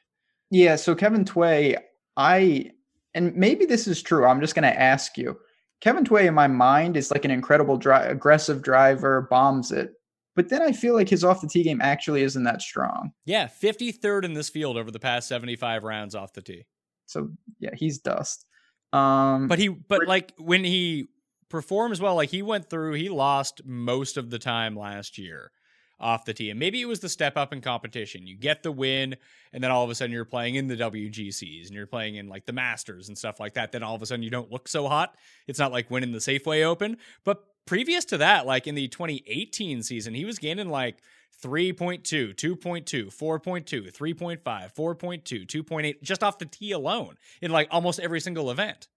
Yeah, 0.50 0.76
so 0.76 0.94
Kevin 0.94 1.24
Tway, 1.24 1.76
I 2.16 2.70
and 3.14 3.34
maybe 3.34 3.66
this 3.66 3.88
is 3.88 4.02
true. 4.02 4.24
I'm 4.24 4.40
just 4.40 4.54
going 4.54 4.62
to 4.62 4.80
ask 4.80 5.18
you. 5.18 5.36
Kevin 5.80 6.04
Tway 6.04 6.26
in 6.26 6.34
my 6.34 6.46
mind 6.46 6.96
is 6.96 7.10
like 7.10 7.24
an 7.24 7.30
incredible 7.30 7.76
dri- 7.76 7.96
aggressive 7.96 8.62
driver, 8.62 9.26
bombs 9.28 9.72
it. 9.72 9.92
But 10.34 10.48
then 10.48 10.62
I 10.62 10.72
feel 10.72 10.94
like 10.94 11.08
his 11.08 11.24
off 11.24 11.40
the 11.40 11.48
tee 11.48 11.62
game 11.62 11.80
actually 11.80 12.22
isn't 12.22 12.42
that 12.44 12.60
strong. 12.60 13.12
Yeah, 13.24 13.46
53rd 13.46 14.24
in 14.24 14.34
this 14.34 14.48
field 14.48 14.76
over 14.76 14.90
the 14.90 15.00
past 15.00 15.28
75 15.28 15.84
rounds 15.84 16.14
off 16.14 16.32
the 16.32 16.42
tee. 16.42 16.66
So 17.06 17.30
yeah, 17.58 17.74
he's 17.74 17.98
dust. 17.98 18.46
Um 18.92 19.48
But 19.48 19.58
he, 19.58 19.68
but 19.68 20.06
like 20.06 20.32
when 20.38 20.64
he 20.64 21.08
performs 21.48 22.00
well, 22.00 22.16
like 22.16 22.30
he 22.30 22.42
went 22.42 22.68
through, 22.68 22.94
he 22.94 23.08
lost 23.08 23.62
most 23.64 24.16
of 24.16 24.30
the 24.30 24.38
time 24.38 24.76
last 24.76 25.18
year 25.18 25.52
off 26.00 26.24
the 26.24 26.34
tee. 26.34 26.50
And 26.50 26.58
maybe 26.58 26.80
it 26.80 26.86
was 26.86 27.00
the 27.00 27.08
step 27.08 27.36
up 27.36 27.52
in 27.52 27.60
competition. 27.60 28.26
You 28.26 28.36
get 28.36 28.62
the 28.62 28.72
win, 28.72 29.16
and 29.52 29.62
then 29.62 29.70
all 29.70 29.84
of 29.84 29.90
a 29.90 29.94
sudden 29.94 30.12
you're 30.12 30.24
playing 30.24 30.56
in 30.56 30.66
the 30.66 30.76
WGCs 30.76 31.66
and 31.66 31.74
you're 31.74 31.86
playing 31.86 32.16
in 32.16 32.28
like 32.28 32.46
the 32.46 32.52
Masters 32.52 33.08
and 33.08 33.16
stuff 33.16 33.40
like 33.40 33.54
that. 33.54 33.72
Then 33.72 33.82
all 33.82 33.94
of 33.94 34.02
a 34.02 34.06
sudden 34.06 34.22
you 34.22 34.30
don't 34.30 34.50
look 34.50 34.68
so 34.68 34.88
hot. 34.88 35.16
It's 35.46 35.58
not 35.58 35.72
like 35.72 35.90
winning 35.90 36.12
the 36.12 36.18
Safeway 36.18 36.64
Open. 36.64 36.96
But 37.24 37.44
previous 37.66 38.04
to 38.06 38.18
that, 38.18 38.46
like 38.46 38.66
in 38.66 38.74
the 38.74 38.88
2018 38.88 39.82
season, 39.82 40.14
he 40.14 40.24
was 40.24 40.38
gaining 40.38 40.68
like 40.68 40.98
3.2, 41.42 42.34
2.2, 42.34 43.06
4.2, 43.06 43.92
3.5, 43.92 44.42
4.2, 44.42 45.46
2.8 45.46 46.02
just 46.02 46.22
off 46.22 46.38
the 46.38 46.46
tee 46.46 46.72
alone 46.72 47.16
in 47.42 47.50
like 47.50 47.68
almost 47.70 48.00
every 48.00 48.20
single 48.20 48.50
event. 48.50 48.88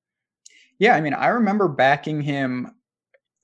Yeah, 0.79 0.95
I 0.95 1.01
mean, 1.01 1.13
I 1.13 1.27
remember 1.27 1.67
backing 1.67 2.21
him 2.21 2.75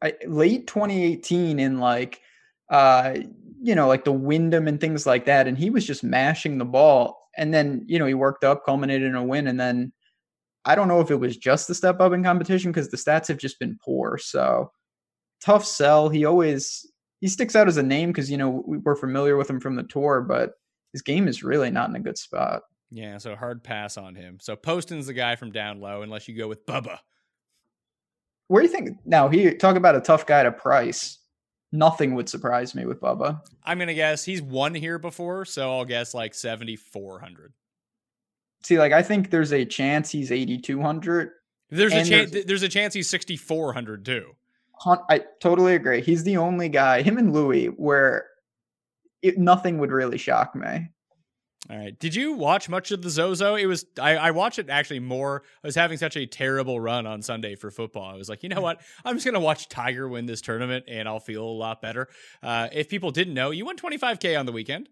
I, 0.01 0.13
late 0.27 0.67
2018 0.67 1.59
in 1.59 1.79
like, 1.79 2.21
uh, 2.69 3.15
you 3.61 3.75
know, 3.75 3.87
like 3.87 4.03
the 4.03 4.11
Wyndham 4.11 4.67
and 4.67 4.79
things 4.79 5.05
like 5.05 5.25
that, 5.25 5.47
and 5.47 5.57
he 5.57 5.69
was 5.69 5.85
just 5.85 6.03
mashing 6.03 6.57
the 6.57 6.65
ball. 6.65 7.29
And 7.37 7.53
then, 7.53 7.83
you 7.87 7.97
know, 7.97 8.05
he 8.05 8.13
worked 8.13 8.43
up, 8.43 8.65
culminated 8.65 9.07
in 9.07 9.15
a 9.15 9.23
win, 9.23 9.47
and 9.47 9.59
then 9.59 9.93
I 10.65 10.75
don't 10.75 10.87
know 10.87 10.99
if 10.99 11.09
it 11.09 11.15
was 11.15 11.37
just 11.37 11.67
the 11.67 11.75
step 11.75 11.99
up 11.99 12.13
in 12.13 12.23
competition 12.23 12.71
because 12.71 12.89
the 12.89 12.97
stats 12.97 13.27
have 13.27 13.37
just 13.37 13.59
been 13.59 13.77
poor. 13.83 14.17
So 14.17 14.71
tough 15.43 15.65
sell. 15.65 16.09
He 16.09 16.25
always 16.25 16.85
he 17.21 17.27
sticks 17.27 17.55
out 17.55 17.67
as 17.67 17.77
a 17.77 17.83
name 17.83 18.09
because 18.09 18.29
you 18.31 18.37
know 18.37 18.63
we- 18.67 18.77
we're 18.79 18.95
familiar 18.95 19.37
with 19.37 19.49
him 19.49 19.59
from 19.59 19.75
the 19.75 19.83
tour, 19.83 20.21
but 20.21 20.53
his 20.91 21.01
game 21.01 21.27
is 21.27 21.43
really 21.43 21.69
not 21.71 21.89
in 21.89 21.95
a 21.95 21.99
good 21.99 22.17
spot. 22.17 22.63
Yeah, 22.91 23.17
so 23.17 23.35
hard 23.35 23.63
pass 23.63 23.97
on 23.97 24.13
him. 24.15 24.37
So 24.41 24.55
Poston's 24.55 25.07
the 25.07 25.13
guy 25.13 25.35
from 25.35 25.51
down 25.51 25.79
low, 25.79 26.01
unless 26.03 26.27
you 26.27 26.37
go 26.37 26.47
with 26.47 26.65
Bubba. 26.65 26.99
Where 28.47 28.61
do 28.61 28.67
you 28.67 28.73
think 28.73 28.97
now? 29.05 29.29
He 29.29 29.53
talk 29.55 29.75
about 29.77 29.95
a 29.95 30.01
tough 30.01 30.25
guy 30.25 30.43
to 30.43 30.51
price. 30.51 31.17
Nothing 31.71 32.13
would 32.13 32.29
surprise 32.29 32.75
me 32.75 32.85
with 32.85 33.01
Bubba. 33.01 33.41
I'm 33.63 33.79
gonna 33.79 33.95
guess 33.95 34.23
he's 34.23 34.41
won 34.43 34.75
here 34.75 34.99
before, 34.99 35.43
so 35.45 35.71
I'll 35.71 35.85
guess 35.85 36.13
like 36.13 36.35
7,400. 36.35 37.53
See, 38.63 38.77
like 38.77 38.91
I 38.91 39.01
think 39.01 39.31
there's 39.31 39.51
a 39.53 39.65
chance 39.65 40.11
he's 40.11 40.31
8200. 40.31 41.31
There's 41.69 41.93
a 41.93 42.03
chance. 42.05 42.31
there's- 42.31 42.45
There's 42.45 42.63
a 42.63 42.69
chance 42.69 42.93
he's 42.93 43.09
6,400 43.09 44.05
too. 44.05 44.35
I 44.85 45.21
totally 45.39 45.75
agree. 45.75 46.01
He's 46.01 46.23
the 46.23 46.37
only 46.37 46.69
guy, 46.69 47.01
him 47.01 47.17
and 47.17 47.33
Louis, 47.33 47.67
where 47.67 48.27
it, 49.21 49.37
nothing 49.37 49.77
would 49.77 49.91
really 49.91 50.17
shock 50.17 50.55
me. 50.55 50.89
All 51.69 51.77
right. 51.77 51.97
Did 51.97 52.13
you 52.13 52.33
watch 52.33 52.67
much 52.67 52.91
of 52.91 53.01
the 53.01 53.09
Zozo? 53.09 53.55
It 53.55 53.67
was 53.67 53.85
I, 53.97 54.17
I 54.17 54.31
watched 54.31 54.59
it 54.59 54.69
actually 54.69 54.99
more. 54.99 55.43
I 55.63 55.67
was 55.67 55.75
having 55.75 55.97
such 55.97 56.17
a 56.17 56.25
terrible 56.25 56.77
run 56.77 57.07
on 57.07 57.21
Sunday 57.21 57.55
for 57.55 57.71
football. 57.71 58.03
I 58.03 58.15
was 58.15 58.27
like, 58.27 58.43
you 58.43 58.49
know 58.49 58.59
what? 58.59 58.81
I'm 59.05 59.15
just 59.15 59.25
gonna 59.25 59.39
watch 59.39 59.69
Tiger 59.69 60.09
win 60.09 60.25
this 60.25 60.41
tournament, 60.41 60.85
and 60.89 61.07
I'll 61.07 61.21
feel 61.21 61.43
a 61.43 61.45
lot 61.45 61.81
better. 61.81 62.09
Uh, 62.41 62.67
if 62.73 62.89
people 62.89 63.11
didn't 63.11 63.33
know, 63.33 63.51
you 63.51 63.63
won 63.63 63.77
25k 63.77 64.37
on 64.37 64.45
the 64.45 64.51
weekend. 64.51 64.89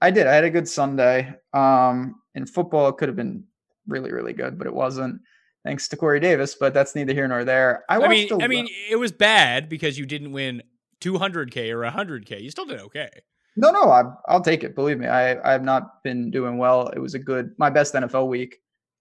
I 0.00 0.10
did. 0.10 0.26
I 0.26 0.34
had 0.34 0.44
a 0.44 0.50
good 0.50 0.68
Sunday. 0.68 1.34
Um, 1.52 2.16
in 2.34 2.46
football, 2.46 2.88
it 2.88 2.96
could 2.96 3.08
have 3.08 3.16
been 3.16 3.44
really, 3.86 4.10
really 4.10 4.32
good, 4.32 4.56
but 4.56 4.66
it 4.66 4.74
wasn't. 4.74 5.20
Thanks 5.66 5.88
to 5.88 5.96
Corey 5.96 6.20
Davis, 6.20 6.54
but 6.54 6.72
that's 6.72 6.94
neither 6.94 7.12
here 7.12 7.26
nor 7.26 7.44
there. 7.44 7.82
I 7.88 7.96
I, 7.96 8.06
mean, 8.06 8.28
a 8.30 8.44
I 8.44 8.46
mean, 8.46 8.68
it 8.88 8.94
was 8.94 9.10
bad 9.10 9.68
because 9.68 9.98
you 9.98 10.06
didn't 10.06 10.30
win 10.30 10.62
200k 11.00 11.72
or 11.72 11.80
100k. 11.80 12.40
You 12.40 12.52
still 12.52 12.66
did 12.66 12.78
okay. 12.82 13.08
No, 13.56 13.72
no, 13.72 13.90
I, 13.90 14.04
I'll 14.28 14.42
take 14.42 14.62
it. 14.62 14.76
Believe 14.76 15.00
me, 15.00 15.08
I 15.08 15.40
I 15.42 15.50
have 15.50 15.64
not 15.64 16.04
been 16.04 16.30
doing 16.30 16.56
well. 16.56 16.86
It 16.90 17.00
was 17.00 17.14
a 17.14 17.18
good, 17.18 17.50
my 17.58 17.68
best 17.68 17.94
NFL 17.94 18.28
week 18.28 18.58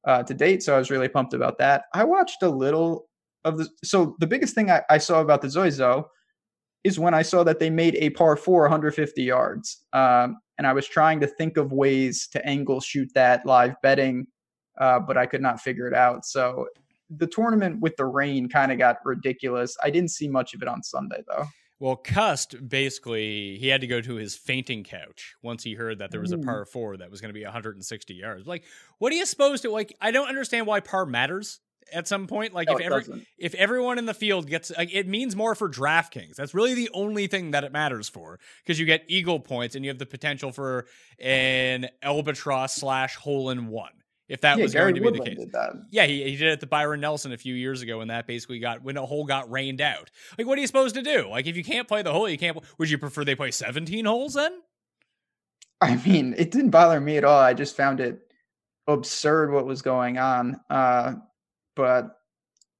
uh, 0.08 0.24
to 0.24 0.34
date, 0.34 0.64
so 0.64 0.74
I 0.74 0.80
was 0.80 0.90
really 0.90 1.08
pumped 1.08 1.36
about 1.36 1.60
that. 1.60 1.84
I 1.94 2.04
watched 2.04 2.42
a 2.42 2.50
little 2.50 3.10
of 3.44 3.60
the. 3.60 3.70
So 3.84 4.16
the 4.20 4.26
biggest 4.26 4.56
thing 4.56 4.72
I, 4.72 4.82
I 4.90 4.98
saw 4.98 5.22
about 5.22 5.44
the 5.44 5.50
Zozo 5.52 6.10
is 6.84 6.98
when 6.98 7.14
I 7.14 7.22
saw 7.22 7.44
that 7.44 7.60
they 7.60 7.70
made 7.70 7.96
a 7.98 8.10
par 8.10 8.36
four 8.38 8.64
150 8.64 9.22
yards, 9.22 9.86
um, 9.94 10.38
and 10.58 10.66
I 10.66 10.74
was 10.74 10.88
trying 10.88 11.20
to 11.20 11.28
think 11.28 11.58
of 11.58 11.74
ways 11.74 12.28
to 12.32 12.44
angle 12.44 12.82
shoot 12.82 13.12
that 13.14 13.46
live 13.46 13.76
betting, 13.84 14.26
uh, 14.78 15.00
but 15.00 15.18
I 15.18 15.26
could 15.26 15.42
not 15.42 15.60
figure 15.62 15.88
it 15.88 15.94
out. 15.94 16.26
So 16.26 16.68
the 17.10 17.28
tournament 17.28 17.80
with 17.82 17.96
the 17.98 18.06
rain 18.06 18.50
kind 18.50 18.72
of 18.72 18.78
got 18.78 18.98
ridiculous. 19.06 19.78
I 19.84 19.90
didn't 19.90 20.10
see 20.12 20.28
much 20.28 20.54
of 20.54 20.62
it 20.62 20.68
on 20.68 20.82
Sunday 20.84 21.24
though. 21.28 21.46
Well, 21.80 21.98
Cust 21.98 22.56
basically 22.70 23.58
he 23.58 23.68
had 23.68 23.82
to 23.82 23.88
go 23.88 24.00
to 24.02 24.16
his 24.16 24.36
fainting 24.36 24.84
couch 24.86 25.36
once 25.44 25.62
he 25.64 25.74
heard 25.74 26.00
that 26.00 26.10
there 26.10 26.22
was 26.22 26.32
a 26.32 26.38
Mm. 26.38 26.46
par 26.46 26.66
four 26.66 26.98
that 26.98 27.12
was 27.12 27.20
going 27.22 27.30
to 27.30 27.34
be 27.34 27.44
160 27.44 28.14
yards. 28.14 28.48
Like, 28.48 28.64
what 28.98 29.12
are 29.12 29.16
you 29.16 29.26
supposed 29.26 29.64
to 29.64 29.72
like? 29.72 29.94
I 30.00 30.12
don't 30.12 30.30
understand 30.30 30.68
why 30.68 30.80
par 30.80 31.06
matters 31.06 31.60
at 31.94 32.08
some 32.08 32.28
point. 32.28 32.54
Like, 32.54 32.70
No, 32.70 32.78
if 32.78 32.82
every 32.82 33.00
doesn't. 33.02 33.28
if 33.38 33.54
everyone 33.56 34.00
in 34.00 34.06
the 34.06 34.14
field 34.14 34.48
gets, 34.48 34.72
like, 34.76 34.92
it 34.94 35.06
means 35.08 35.36
more 35.36 35.54
for 35.54 35.70
DraftKings. 35.70 36.36
That's 36.36 36.54
really 36.54 36.74
the 36.76 36.90
only 36.94 37.28
thing 37.28 37.52
that 37.52 37.64
it 37.66 37.74
matters 37.74 38.08
for 38.08 38.40
because 38.64 38.80
you 38.80 38.86
get 38.86 39.04
eagle 39.10 39.40
points 39.42 39.76
and 39.76 39.84
you 39.84 39.90
have 39.90 40.00
the 40.00 40.06
potential 40.06 40.52
for 40.54 40.88
an 41.20 41.88
albatross 42.02 42.74
slash 42.74 43.16
hole 43.16 43.50
in 43.50 43.68
one. 43.68 43.92
If 44.28 44.42
that 44.42 44.58
yeah, 44.58 44.64
was 44.64 44.74
Gary 44.74 44.92
going 44.92 45.14
to 45.14 45.22
be 45.22 45.36
the 45.36 45.46
case. 45.46 45.48
Yeah, 45.92 46.06
he, 46.06 46.24
he 46.24 46.36
did 46.36 46.48
it 46.48 46.60
to 46.62 46.66
Byron 46.66 47.02
Nelson 47.02 47.32
a 47.32 47.38
few 47.38 47.54
years 47.54 47.84
ago, 47.84 48.02
and 48.02 48.10
that 48.10 48.26
basically 48.26 48.58
got 48.58 48.82
when 48.82 48.98
a 48.98 49.06
hole 49.06 49.26
got 49.26 49.52
rained 49.52 49.82
out. 49.82 50.10
Like, 50.38 50.48
what 50.48 50.58
are 50.58 50.62
you 50.62 50.68
supposed 50.68 50.96
to 50.96 51.04
do? 51.04 51.30
Like, 51.30 51.46
if 51.46 51.56
you 51.56 51.64
can't 51.64 51.88
play 51.88 52.02
the 52.02 52.12
hole, 52.12 52.28
you 52.28 52.38
can't. 52.38 52.58
Would 52.80 52.90
you 52.90 52.98
prefer 52.98 53.24
they 53.24 53.36
play 53.36 53.52
seventeen 53.52 54.06
holes 54.06 54.34
then? 54.34 54.62
I 55.82 55.98
mean, 55.98 56.34
it 56.38 56.52
didn't 56.52 56.72
bother 56.72 57.00
me 57.00 57.18
at 57.18 57.24
all. 57.24 57.40
I 57.40 57.54
just 57.54 57.78
found 57.78 58.00
it 58.00 58.20
absurd 58.88 59.52
what 59.52 59.66
was 59.66 59.82
going 59.82 60.18
on. 60.18 60.60
Uh, 60.70 61.16
but 61.76 62.18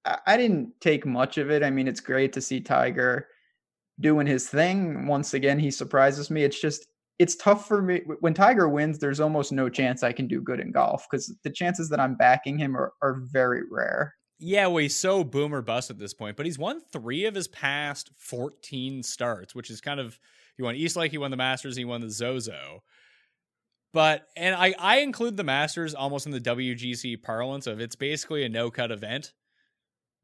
I, 0.06 0.18
I 0.26 0.38
didn't 0.38 0.80
take 0.82 1.06
much 1.06 1.38
of 1.38 1.52
it. 1.52 1.62
I 1.62 1.70
mean, 1.70 1.88
it's 1.88 2.00
great 2.00 2.34
to 2.34 2.42
see 2.42 2.62
Tiger 2.62 3.28
doing 4.00 4.26
his 4.26 4.48
thing. 4.48 5.08
Once 5.08 5.34
again, 5.34 5.60
he 5.60 5.70
surprises 5.70 6.32
me. 6.32 6.44
It's 6.44 6.60
just, 6.60 6.88
it's 7.20 7.36
tough 7.36 7.68
for 7.68 7.82
me. 7.82 8.02
When 8.20 8.34
Tiger 8.34 8.68
wins, 8.68 9.00
there's 9.00 9.20
almost 9.20 9.52
no 9.52 9.70
chance 9.70 10.04
I 10.04 10.12
can 10.12 10.28
do 10.28 10.42
good 10.42 10.60
in 10.60 10.72
golf 10.72 11.08
because 11.10 11.34
the 11.44 11.50
chances 11.50 11.90
that 11.90 12.00
I'm 12.00 12.16
backing 12.16 12.58
him 12.58 12.76
are, 12.76 12.94
are 13.02 13.22
very 13.32 13.62
rare. 13.70 14.14
Yeah, 14.38 14.68
well, 14.68 14.78
he's 14.78 14.96
so 14.96 15.24
boomer 15.24 15.62
bust 15.62 15.90
at 15.90 15.98
this 15.98 16.14
point, 16.14 16.36
but 16.36 16.46
he's 16.46 16.60
won 16.60 16.82
three 16.92 17.26
of 17.26 17.36
his 17.36 17.48
past 17.48 18.12
fourteen 18.18 19.02
starts, 19.02 19.56
which 19.56 19.70
is 19.70 19.80
kind 19.80 20.00
of 20.00 20.20
he 20.58 20.64
won 20.64 20.76
East 20.76 20.98
Lake, 20.98 21.12
he 21.12 21.18
won 21.18 21.32
the 21.32 21.38
Masters, 21.38 21.78
he 21.78 21.86
won 21.86 22.02
the 22.02 22.10
Zozo. 22.10 22.84
But 23.94 24.28
and 24.36 24.54
I 24.54 24.74
I 24.78 24.98
include 24.98 25.38
the 25.38 25.46
Masters 25.46 25.96
almost 25.96 26.26
in 26.26 26.34
the 26.34 26.42
WGC 26.42 27.24
parlance 27.24 27.66
of 27.66 27.80
it's 27.80 27.96
basically 27.96 28.44
a 28.44 28.50
no 28.50 28.70
cut 28.70 28.92
event. 28.92 29.32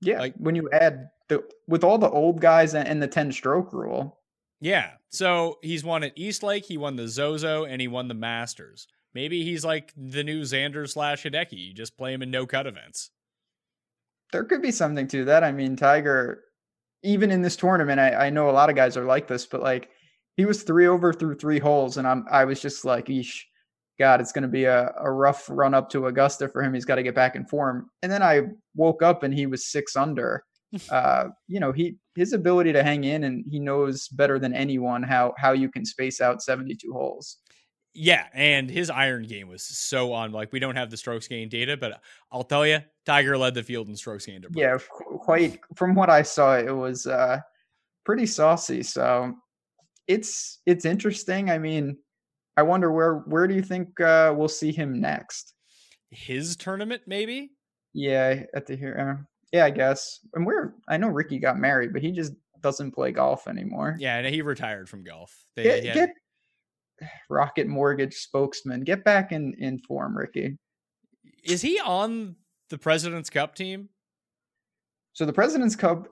Yeah. 0.02 0.20
Like- 0.20 0.36
when 0.36 0.56
you 0.56 0.70
add 0.72 1.10
the, 1.30 1.44
with 1.68 1.84
all 1.86 1.98
the 1.98 2.10
old 2.10 2.42
guys 2.42 2.76
and 2.76 3.02
the 3.02 3.08
10 3.08 3.32
stroke 3.32 3.72
rule, 3.72 4.20
Yeah. 4.62 4.92
So 5.10 5.58
he's 5.62 5.84
won 5.84 6.04
at 6.04 6.14
East 6.16 6.44
Lake, 6.44 6.66
he 6.66 6.78
won 6.78 6.96
the 6.96 7.08
Zozo, 7.10 7.66
and 7.66 7.82
he 7.82 7.88
won 7.90 8.08
the 8.08 8.14
Masters. 8.14 8.88
Maybe 9.14 9.44
he's 9.44 9.66
like 9.66 9.92
the 9.98 10.24
new 10.24 10.42
Xander 10.44 10.90
slash 10.90 11.24
Hideki. 11.24 11.54
You 11.70 11.74
just 11.74 11.98
play 11.98 12.14
him 12.14 12.22
in 12.22 12.32
no 12.32 12.46
cut 12.46 12.68
events. 12.68 13.12
there 14.32 14.44
could 14.46 14.62
be 14.62 14.72
something 14.72 15.08
to 15.10 15.26
that. 15.26 15.44
I 15.44 15.52
mean, 15.52 15.76
Tiger, 15.76 16.44
even 17.04 17.32
in 17.32 17.42
this 17.42 17.56
tournament, 17.58 18.00
I, 18.00 18.28
I 18.28 18.30
know 18.30 18.50
a 18.50 18.52
lot 18.52 18.70
of 18.70 18.76
guys 18.76 18.96
are 18.98 19.04
like 19.06 19.28
this, 19.28 19.46
but 19.46 19.62
like 19.62 19.90
he 20.38 20.46
was 20.46 20.64
three 20.64 20.88
over 20.88 21.12
through 21.14 21.36
three 21.36 21.60
holes, 21.60 21.98
and 21.98 22.08
I'm 22.08 22.26
I 22.32 22.46
was 22.46 22.62
just 22.62 22.86
like, 22.86 23.08
Eesh, 23.08 23.42
God, 24.00 24.22
it's 24.22 24.32
going 24.32 24.44
to 24.44 24.48
be 24.48 24.66
a, 24.66 24.94
a 25.00 25.12
rough 25.12 25.46
run 25.50 25.74
up 25.74 25.90
to 25.92 26.08
Augusta 26.08 26.48
for 26.50 26.64
him. 26.64 26.74
He's 26.74 26.86
got 26.86 26.96
to 26.96 27.04
get 27.04 27.16
back 27.16 27.36
in 27.36 27.46
form. 27.46 27.90
And 28.02 28.12
then 28.12 28.24
I 28.24 28.44
woke 28.76 29.04
up 29.04 29.24
and 29.24 29.34
he 29.34 29.46
was 29.46 29.68
six 29.68 29.96
under. 29.96 30.44
Uh, 30.90 31.30
you 31.48 31.60
know, 31.60 31.72
he 31.72 31.98
his 32.16 32.34
ability 32.34 32.74
to 32.74 32.84
hang 32.84 33.04
in, 33.04 33.24
and 33.24 33.46
he 33.50 33.60
knows 33.60 34.08
better 34.10 34.40
than 34.40 34.54
anyone 34.54 35.04
how 35.04 35.34
how 35.38 35.52
you 35.52 35.70
can 35.70 35.86
space 35.86 36.22
out 36.22 36.42
72 36.42 36.92
holes. 36.92 37.38
Yeah, 37.94 38.28
and 38.34 38.70
his 38.70 38.90
iron 38.90 39.24
game 39.24 39.50
was 39.50 39.64
so 39.64 40.14
on. 40.14 40.32
Like 40.32 40.54
we 40.54 40.60
don't 40.60 40.78
have 40.78 40.90
the 40.90 40.98
strokes 40.98 41.28
gain 41.28 41.50
data, 41.50 41.76
but 41.76 42.02
I'll 42.32 42.44
tell 42.44 42.66
you, 42.66 42.80
Tiger 43.06 43.38
led 43.38 43.54
the 43.54 43.64
field 43.64 43.90
in 43.90 43.96
strokes 43.96 44.26
gained. 44.26 44.46
approach. 44.46 44.62
Yeah, 44.62 44.78
quite 45.18 45.60
from 45.76 45.96
what 45.96 46.10
I 46.10 46.22
saw, 46.22 46.58
it 46.58 46.76
was 46.76 47.06
uh 47.06 47.40
pretty 48.06 48.26
saucy. 48.26 48.84
So 48.84 49.34
it's 50.08 50.62
it's 50.66 50.86
interesting. 50.86 51.50
I 51.50 51.58
mean, 51.58 51.98
I 52.56 52.64
wonder 52.64 52.92
where 52.92 53.16
where 53.20 53.48
do 53.48 53.56
you 53.56 53.62
think 53.62 54.00
uh 54.00 54.34
we'll 54.36 54.48
see 54.48 54.72
him 54.72 55.02
next? 55.02 55.54
his 56.12 56.56
tournament 56.56 57.04
maybe. 57.08 57.52
Yeah, 57.94 58.44
at 58.54 58.68
the 58.68 58.76
here. 58.76 59.28
Yeah, 59.52 59.66
I 59.66 59.70
guess. 59.70 60.20
And 60.34 60.46
we're 60.46 60.74
I 60.88 60.98
know 60.98 61.08
Rickie 61.08 61.40
got 61.40 61.58
married, 61.58 61.94
but 61.94 62.02
he 62.02 62.12
just 62.12 62.34
doesn't 62.62 62.92
play 62.92 63.12
golf 63.12 63.48
anymore. 63.48 63.96
Yeah, 64.00 64.18
and 64.18 64.28
he 64.34 64.42
retired 64.42 64.88
from 64.88 65.04
golf. 65.04 65.36
They, 65.56 65.64
Get, 65.64 65.84
had- 65.86 65.94
get 65.96 67.10
Rocket 67.30 67.68
Mortgage 67.68 68.16
spokesman, 68.16 68.82
get 68.84 69.04
back 69.04 69.32
in 69.32 69.54
in 69.58 69.80
form, 69.80 70.18
Rickie. 70.18 70.58
is 71.44 71.62
he 71.62 71.80
on 71.80 72.36
the 72.70 72.78
President's 72.78 73.30
Cup 73.30 73.56
team? 73.56 73.90
So 75.14 75.26
the 75.26 75.34
President's 75.34 75.76
Cup, 75.76 76.08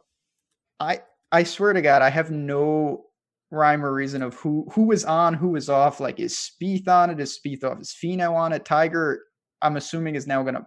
I 0.79 1.01
I 1.31 1.43
swear 1.43 1.73
to 1.73 1.81
God, 1.81 2.01
I 2.01 2.09
have 2.09 2.31
no 2.31 3.05
rhyme 3.51 3.83
or 3.85 3.93
reason 3.93 4.21
of 4.21 4.33
who 4.35 4.67
who 4.73 4.91
is 4.91 5.05
on, 5.05 5.33
who 5.33 5.55
is 5.55 5.69
off. 5.69 5.99
Like 5.99 6.19
is 6.19 6.33
Spieth 6.35 6.87
on 6.87 7.09
it? 7.09 7.19
Is 7.19 7.39
Spieth 7.39 7.63
off? 7.63 7.79
Is 7.79 7.95
Finau 8.03 8.33
on 8.33 8.51
it? 8.53 8.65
Tiger, 8.65 9.23
I'm 9.61 9.77
assuming 9.77 10.15
is 10.15 10.27
now 10.27 10.41
going 10.43 10.55
to 10.55 10.65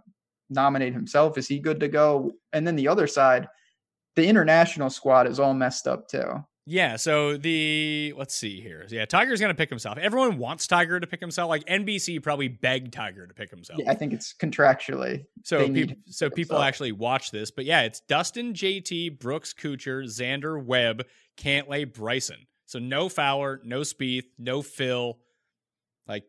nominate 0.53 0.93
himself. 0.93 1.39
Is 1.39 1.49
he 1.49 1.59
good 1.59 1.81
to 1.81 1.89
go? 1.89 2.33
And 2.53 2.67
then 2.67 2.77
the 2.77 2.89
other 2.89 3.07
side, 3.07 3.49
the 4.17 4.27
international 4.27 4.91
squad 4.91 5.27
is 5.27 5.41
all 5.41 5.55
messed 5.55 5.87
up 5.87 6.09
too. 6.09 6.45
Yeah, 6.65 6.95
so 6.95 7.37
the 7.37 8.15
let's 8.17 8.37
see 8.37 8.61
here. 8.61 8.87
Yeah, 8.89 9.05
Tiger's 9.05 9.41
gonna 9.41 9.55
pick 9.55 9.69
himself. 9.69 9.99
Everyone 9.99 10.39
wants 10.39 10.69
Tiger 10.69 11.01
to 11.01 11.07
pick 11.09 11.19
himself. 11.19 11.49
Like 11.49 11.65
NBC 11.65 12.23
probably 12.23 12.47
begged 12.47 12.93
Tiger 12.93 13.27
to 13.27 13.35
pick 13.35 13.51
himself. 13.51 13.81
Yeah, 13.83 13.91
I 13.91 13.95
think 13.95 14.13
it's 14.13 14.33
contractually. 14.33 15.25
so 15.43 15.69
people, 15.69 15.97
so 16.07 16.31
people 16.31 16.57
himself. 16.57 16.69
actually 16.69 16.93
watch 16.93 17.33
this. 17.33 17.51
But 17.51 17.65
yeah, 17.65 17.83
it's 17.83 18.01
Dustin, 18.01 18.53
JT, 18.53 19.19
Brooks, 19.19 19.53
Kuchar, 19.53 20.05
Xander, 20.05 20.63
Webb, 20.63 21.05
Cantlay, 21.37 21.93
Bryson. 21.93 22.47
So 22.67 22.79
no 22.79 23.09
Fowler, 23.09 23.61
no 23.65 23.81
Spieth, 23.81 24.27
no 24.39 24.63
Phil. 24.63 25.19
Like 26.07 26.25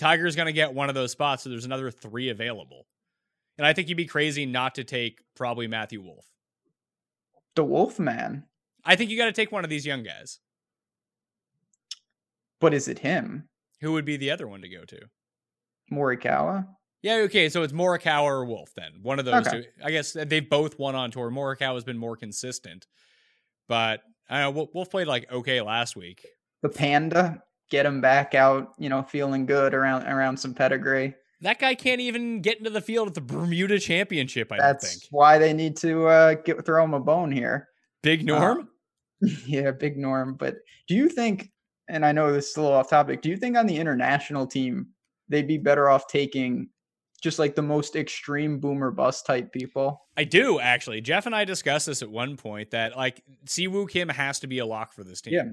Tiger's 0.00 0.34
gonna 0.34 0.50
get 0.50 0.74
one 0.74 0.88
of 0.88 0.96
those 0.96 1.12
spots. 1.12 1.44
So 1.44 1.50
there's 1.50 1.64
another 1.64 1.92
three 1.92 2.30
available. 2.30 2.86
And 3.60 3.66
I 3.66 3.74
think 3.74 3.90
you'd 3.90 3.96
be 3.98 4.06
crazy 4.06 4.46
not 4.46 4.76
to 4.76 4.84
take 4.84 5.20
probably 5.36 5.66
Matthew 5.66 6.00
Wolff. 6.00 6.24
The 7.56 7.62
Wolf 7.62 7.98
Man. 7.98 8.44
I 8.86 8.96
think 8.96 9.10
you 9.10 9.18
got 9.18 9.26
to 9.26 9.32
take 9.32 9.52
one 9.52 9.64
of 9.64 9.68
these 9.70 9.84
young 9.84 10.02
guys. 10.02 10.38
but 12.58 12.72
is 12.72 12.88
it 12.88 13.00
him? 13.00 13.50
Who 13.82 13.92
would 13.92 14.06
be 14.06 14.16
the 14.16 14.30
other 14.30 14.48
one 14.48 14.62
to 14.62 14.68
go 14.70 14.86
to? 14.86 14.98
Morikawa? 15.92 16.68
Yeah, 17.02 17.16
okay, 17.24 17.50
so 17.50 17.62
it's 17.62 17.72
Morikawa 17.74 18.22
or 18.22 18.46
Wolff 18.46 18.72
then. 18.74 18.92
One 19.02 19.18
of 19.18 19.26
those 19.26 19.46
Okay. 19.46 19.60
two. 19.62 19.68
I 19.84 19.90
guess 19.90 20.14
they've 20.14 20.48
both 20.48 20.78
won 20.78 20.94
on 20.94 21.10
tour. 21.10 21.30
Morikawa 21.30 21.74
has 21.74 21.84
been 21.84 21.98
more 21.98 22.16
consistent. 22.16 22.86
But 23.68 24.02
I 24.30 24.40
know, 24.40 24.52
Wolff- 24.52 24.70
Wolff 24.74 24.88
played 24.90 25.06
like 25.06 25.30
okay 25.30 25.60
last 25.60 25.96
week. 25.96 26.24
The 26.62 26.70
Panda? 26.70 27.42
Get 27.68 27.84
him 27.84 28.00
back 28.00 28.34
out, 28.34 28.72
you 28.78 28.88
know, 28.88 29.02
feeling 29.02 29.44
good 29.44 29.74
around 29.74 30.06
around 30.06 30.38
some 30.38 30.54
pedigree. 30.54 31.14
That 31.42 31.58
guy 31.58 31.74
can't 31.74 32.00
even 32.00 32.42
get 32.42 32.58
into 32.58 32.70
the 32.70 32.80
field 32.80 33.08
at 33.08 33.14
the 33.14 33.20
Bermuda 33.20 33.78
Championship, 33.78 34.52
I 34.52 34.56
don't 34.56 34.66
That's 34.66 34.90
think. 35.00 35.02
why 35.10 35.38
they 35.38 35.52
need 35.52 35.76
to 35.78 36.06
uh, 36.06 36.34
get 36.34 36.64
throw 36.66 36.84
him 36.84 36.94
a 36.94 37.00
bone 37.00 37.32
here. 37.32 37.68
Big 38.02 38.20
Uh, 38.30 38.38
Norm? 38.38 38.68
yeah, 39.46 39.70
big 39.70 39.96
norm. 39.98 40.34
But 40.34 40.56
do 40.88 40.94
you 40.94 41.08
think? 41.08 41.50
And 41.88 42.06
I 42.06 42.12
know 42.12 42.32
this 42.32 42.50
is 42.50 42.56
a 42.56 42.62
little 42.62 42.76
off 42.76 42.88
topic. 42.88 43.20
Do 43.22 43.28
you 43.28 43.36
think 43.36 43.56
on 43.56 43.66
the 43.66 43.76
international 43.76 44.46
team 44.46 44.86
they'd 45.28 45.46
be 45.48 45.58
better 45.58 45.88
off 45.88 46.06
taking 46.06 46.68
just 47.22 47.38
like 47.38 47.54
the 47.54 47.62
most 47.62 47.96
extreme 47.96 48.58
boomer 48.60 48.90
bust 48.90 49.26
type 49.26 49.52
people? 49.52 50.00
I 50.16 50.24
do 50.24 50.58
actually. 50.60 51.00
Jeff 51.00 51.26
and 51.26 51.34
I 51.34 51.44
discussed 51.44 51.86
this 51.86 52.00
at 52.02 52.10
one 52.10 52.36
point 52.36 52.70
that 52.70 52.96
like 52.96 53.22
Siwoo 53.46 53.88
Kim 53.90 54.08
has 54.08 54.40
to 54.40 54.46
be 54.46 54.58
a 54.60 54.66
lock 54.66 54.92
for 54.94 55.04
this 55.04 55.20
team. 55.20 55.34
Yeah. 55.34 55.44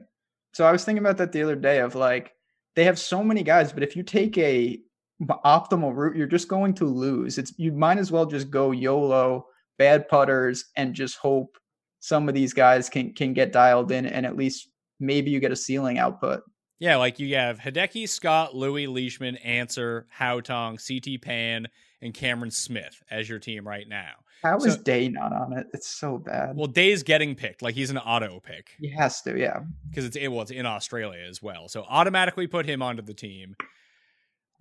So 0.54 0.66
I 0.66 0.72
was 0.72 0.86
thinking 0.86 1.04
about 1.04 1.18
that 1.18 1.32
the 1.32 1.42
other 1.44 1.56
day 1.56 1.80
of 1.80 1.96
like 1.96 2.34
they 2.76 2.84
have 2.86 3.00
so 3.00 3.24
many 3.24 3.44
guys, 3.44 3.74
but 3.74 3.84
if 3.84 3.96
you 3.96 4.04
take 4.04 4.38
a 4.38 4.80
optimal 5.24 5.96
route, 5.96 6.16
you're 6.16 6.28
just 6.28 6.48
going 6.48 6.74
to 6.76 6.86
lose. 6.86 7.38
It's 7.38 7.54
you 7.58 7.72
might 7.72 7.98
as 7.98 8.12
well 8.12 8.26
just 8.26 8.50
go 8.50 8.72
YOLO, 8.72 9.46
bad 9.78 10.08
putters, 10.08 10.66
and 10.76 10.94
just 10.94 11.18
hope 11.18 11.58
some 12.00 12.30
of 12.30 12.36
these 12.36 12.54
guys 12.54 12.90
can 12.90 13.14
can 13.14 13.34
get 13.34 13.52
dialed 13.52 13.92
in 13.92 14.06
and 14.06 14.26
at 14.26 14.38
least 14.38 14.70
maybe 15.00 15.32
you 15.32 15.40
get 15.40 15.52
a 15.52 15.56
ceiling 15.56 15.98
output. 15.98 16.42
Yeah, 16.80 16.98
like 16.98 17.18
you 17.20 17.34
have 17.36 17.58
Hideki, 17.60 18.08
Scott, 18.08 18.56
Louis, 18.56 18.86
Leishman, 18.86 19.38
Ancer, 19.38 20.06
Haotong, 20.20 20.78
CT 20.78 21.20
Pan, 21.24 21.68
and 22.04 22.14
Cameron 22.14 22.52
Smith 22.52 23.02
as 23.10 23.28
your 23.28 23.40
team 23.40 23.68
right 23.68 23.88
now. 23.88 24.12
How 24.44 24.58
is 24.58 24.76
So- 24.76 24.82
Day 24.84 25.10
not 25.10 25.34
on 25.34 25.58
it? 25.58 25.66
It's 25.74 25.88
so 25.88 26.20
bad. 26.20 26.56
Well, 26.56 26.68
Day's 26.68 27.02
getting 27.02 27.34
picked. 27.34 27.64
Like 27.64 27.74
he's 27.74 27.90
an 27.90 27.98
auto 27.98 28.40
pick 28.40 28.70
he 28.80 28.90
has 28.92 29.22
to, 29.24 29.36
yeah. 29.36 29.62
because 29.90 30.06
it's 30.06 30.16
well, 30.30 30.42
it's 30.42 30.52
in 30.52 30.68
Australia 30.68 31.26
as 31.28 31.42
well. 31.42 31.68
So 31.68 31.84
automatically 31.90 32.46
put 32.46 32.68
him 32.68 32.84
onto 32.84 33.02
the 33.02 33.16
team. 33.16 33.56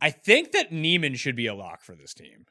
I 0.01 0.11
think 0.11 0.53
that 0.53 0.73
Niemann 0.73 1.15
should 1.15 1.37
be 1.37 1.47
a 1.47 1.55
lock 1.55 1.83
for 1.83 1.95
this 1.95 2.15
team. 2.15 2.47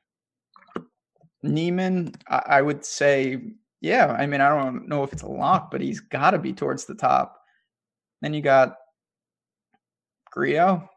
Niemann, 1.44 2.14
I, 2.28 2.62
would 2.62 2.84
say, 2.84 3.40
yeah. 3.82 4.08
I 4.08 4.26
mean, 4.26 4.42
I 4.42 4.50
don't 4.50 4.88
know 4.88 5.04
if 5.04 5.14
it's 5.14 5.22
a 5.22 5.28
lock, 5.28 5.70
but 5.70 5.82
he's 5.82 6.00
got 6.00 6.32
to 6.32 6.40
be 6.40 6.54
towards 6.54 6.86
the 6.86 6.96
top. 6.96 7.40
Then 8.22 8.34
you 8.34 8.42
got 8.42 8.78
Grillo. 10.32 10.90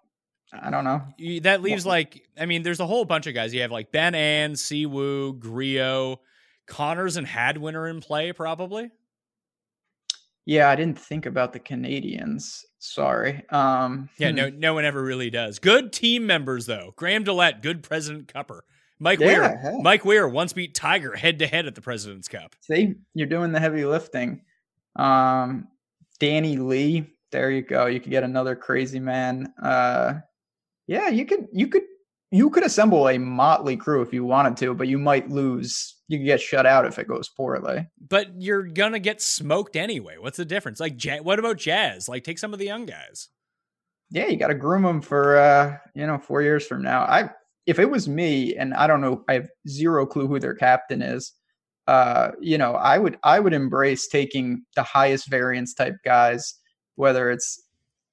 I 0.53 0.71
don't 0.71 0.85
know. 0.85 1.03
That 1.43 1.61
leaves 1.61 1.85
like 1.85 2.27
I 2.39 2.47
mean, 2.47 2.63
there's 2.63 2.81
a 2.81 2.87
whole 2.87 3.05
bunch 3.05 3.27
of 3.27 3.35
guys. 3.35 3.53
You 3.53 3.61
have 3.61 3.71
like 3.71 3.93
Ben 3.93 4.15
An, 4.15 4.53
Siwoo, 4.55 5.39
Grillo, 5.39 6.21
Conners 6.67 7.19
and 7.19 7.27
Hadwin 7.27 7.77
are 7.77 7.87
in 7.87 8.01
play, 8.01 8.33
probably. 8.33 8.91
Yeah, 10.49 10.71
I 10.71 10.77
didn't 10.77 10.99
think 10.99 11.27
about 11.27 11.53
the 11.53 11.59
Canadians. 11.59 12.65
Sorry. 12.79 13.47
Um, 13.51 14.09
Yeah, 14.17 14.31
hmm. 14.31 14.37
no, 14.37 14.49
no 14.49 14.73
one 14.73 14.87
ever 14.87 15.03
really 15.03 15.29
does. 15.29 15.59
Good 15.59 15.93
team 15.93 16.27
members 16.27 16.65
though. 16.65 16.95
Graham 16.97 17.23
DeLaet, 17.23 17.61
good 17.61 17.83
President 17.83 18.33
Cupper. 18.33 18.61
Mike 18.99 19.21
Yeah, 19.21 19.27
Weir, 19.27 19.59
hey. 19.59 19.79
Mike 19.83 20.07
Weir 20.07 20.27
once 20.27 20.55
beat 20.55 20.75
Tiger 20.75 21.15
head 21.15 21.39
to 21.41 21.47
head 21.47 21.67
at 21.67 21.75
the 21.75 21.83
President's 21.83 22.29
Cup. 22.29 22.57
See, 22.63 22.95
you're 23.13 23.27
doing 23.27 23.53
the 23.53 23.61
heavy 23.61 23.85
lifting. 23.85 24.41
Um, 24.97 25.69
Danny 26.19 26.57
Lee, 26.57 27.07
there 27.31 27.51
you 27.51 27.61
go. 27.61 27.85
You 27.85 28.01
could 28.01 28.11
get 28.11 28.25
another 28.25 28.57
crazy 28.57 29.01
man. 29.01 29.53
Uh, 29.63 30.15
yeah, 30.87 31.11
you 31.11 31.27
could, 31.27 31.49
you 31.53 31.69
could, 31.69 31.83
you 32.31 32.51
could 32.51 32.65
assemble 32.65 33.09
a 33.09 33.19
motley 33.19 33.77
crew 33.77 34.03
if 34.03 34.13
you 34.13 34.25
wanted 34.25 34.57
to, 34.59 34.75
but 34.75 34.89
you 34.89 34.99
might 34.99 35.31
lose. 35.31 35.97
You 36.09 36.19
could 36.19 36.27
get 36.27 36.41
shut 36.41 36.67
out 36.67 36.87
if 36.87 36.99
it 36.99 37.09
goes 37.09 37.29
poorly. 37.29 37.87
But 38.01 38.29
you're 38.39 38.63
gonna 38.63 38.99
get 38.99 39.21
smoked 39.21 39.77
anyway. 39.77 40.17
What's 40.19 40.37
the 40.37 40.45
difference? 40.45 40.81
Like, 40.81 41.03
what 41.23 41.39
about 41.39 41.59
Jazz? 41.59 42.09
Like, 42.09 42.25
take 42.25 42.39
some 42.39 42.53
of 42.53 42.59
the 42.59 42.67
young 42.67 42.87
guys. 42.87 43.29
Yeah, 44.11 44.27
you 44.27 44.37
got 44.39 44.49
to 44.49 44.55
groom 44.55 44.85
them 44.85 45.03
for, 45.03 45.37
uh, 45.37 45.77
you 45.95 46.07
know, 46.07 46.19
four 46.19 46.41
years 46.41 46.67
from 46.67 46.83
now. 46.83 47.03
I, 47.03 47.31
if 47.67 47.79
it 47.79 47.91
was 47.91 48.09
me, 48.09 48.57
and 48.57 48.73
I 48.73 48.87
don't 48.87 49.03
know, 49.03 49.23
I 49.29 49.35
have 49.35 49.51
zero 49.69 50.07
clue 50.07 50.27
who 50.27 50.41
their 50.41 50.55
captain 50.55 51.03
is. 51.03 51.35
Uh, 51.87 52.31
you 52.41 52.57
know, 52.57 52.73
I 52.73 52.97
would, 52.97 53.19
I 53.23 53.39
would 53.39 53.53
embrace 53.53 54.09
taking 54.09 54.65
the 54.77 54.83
highest 54.83 55.29
variance 55.29 55.75
type 55.75 55.97
guys, 56.05 56.55
whether 56.95 57.31
it's 57.31 57.63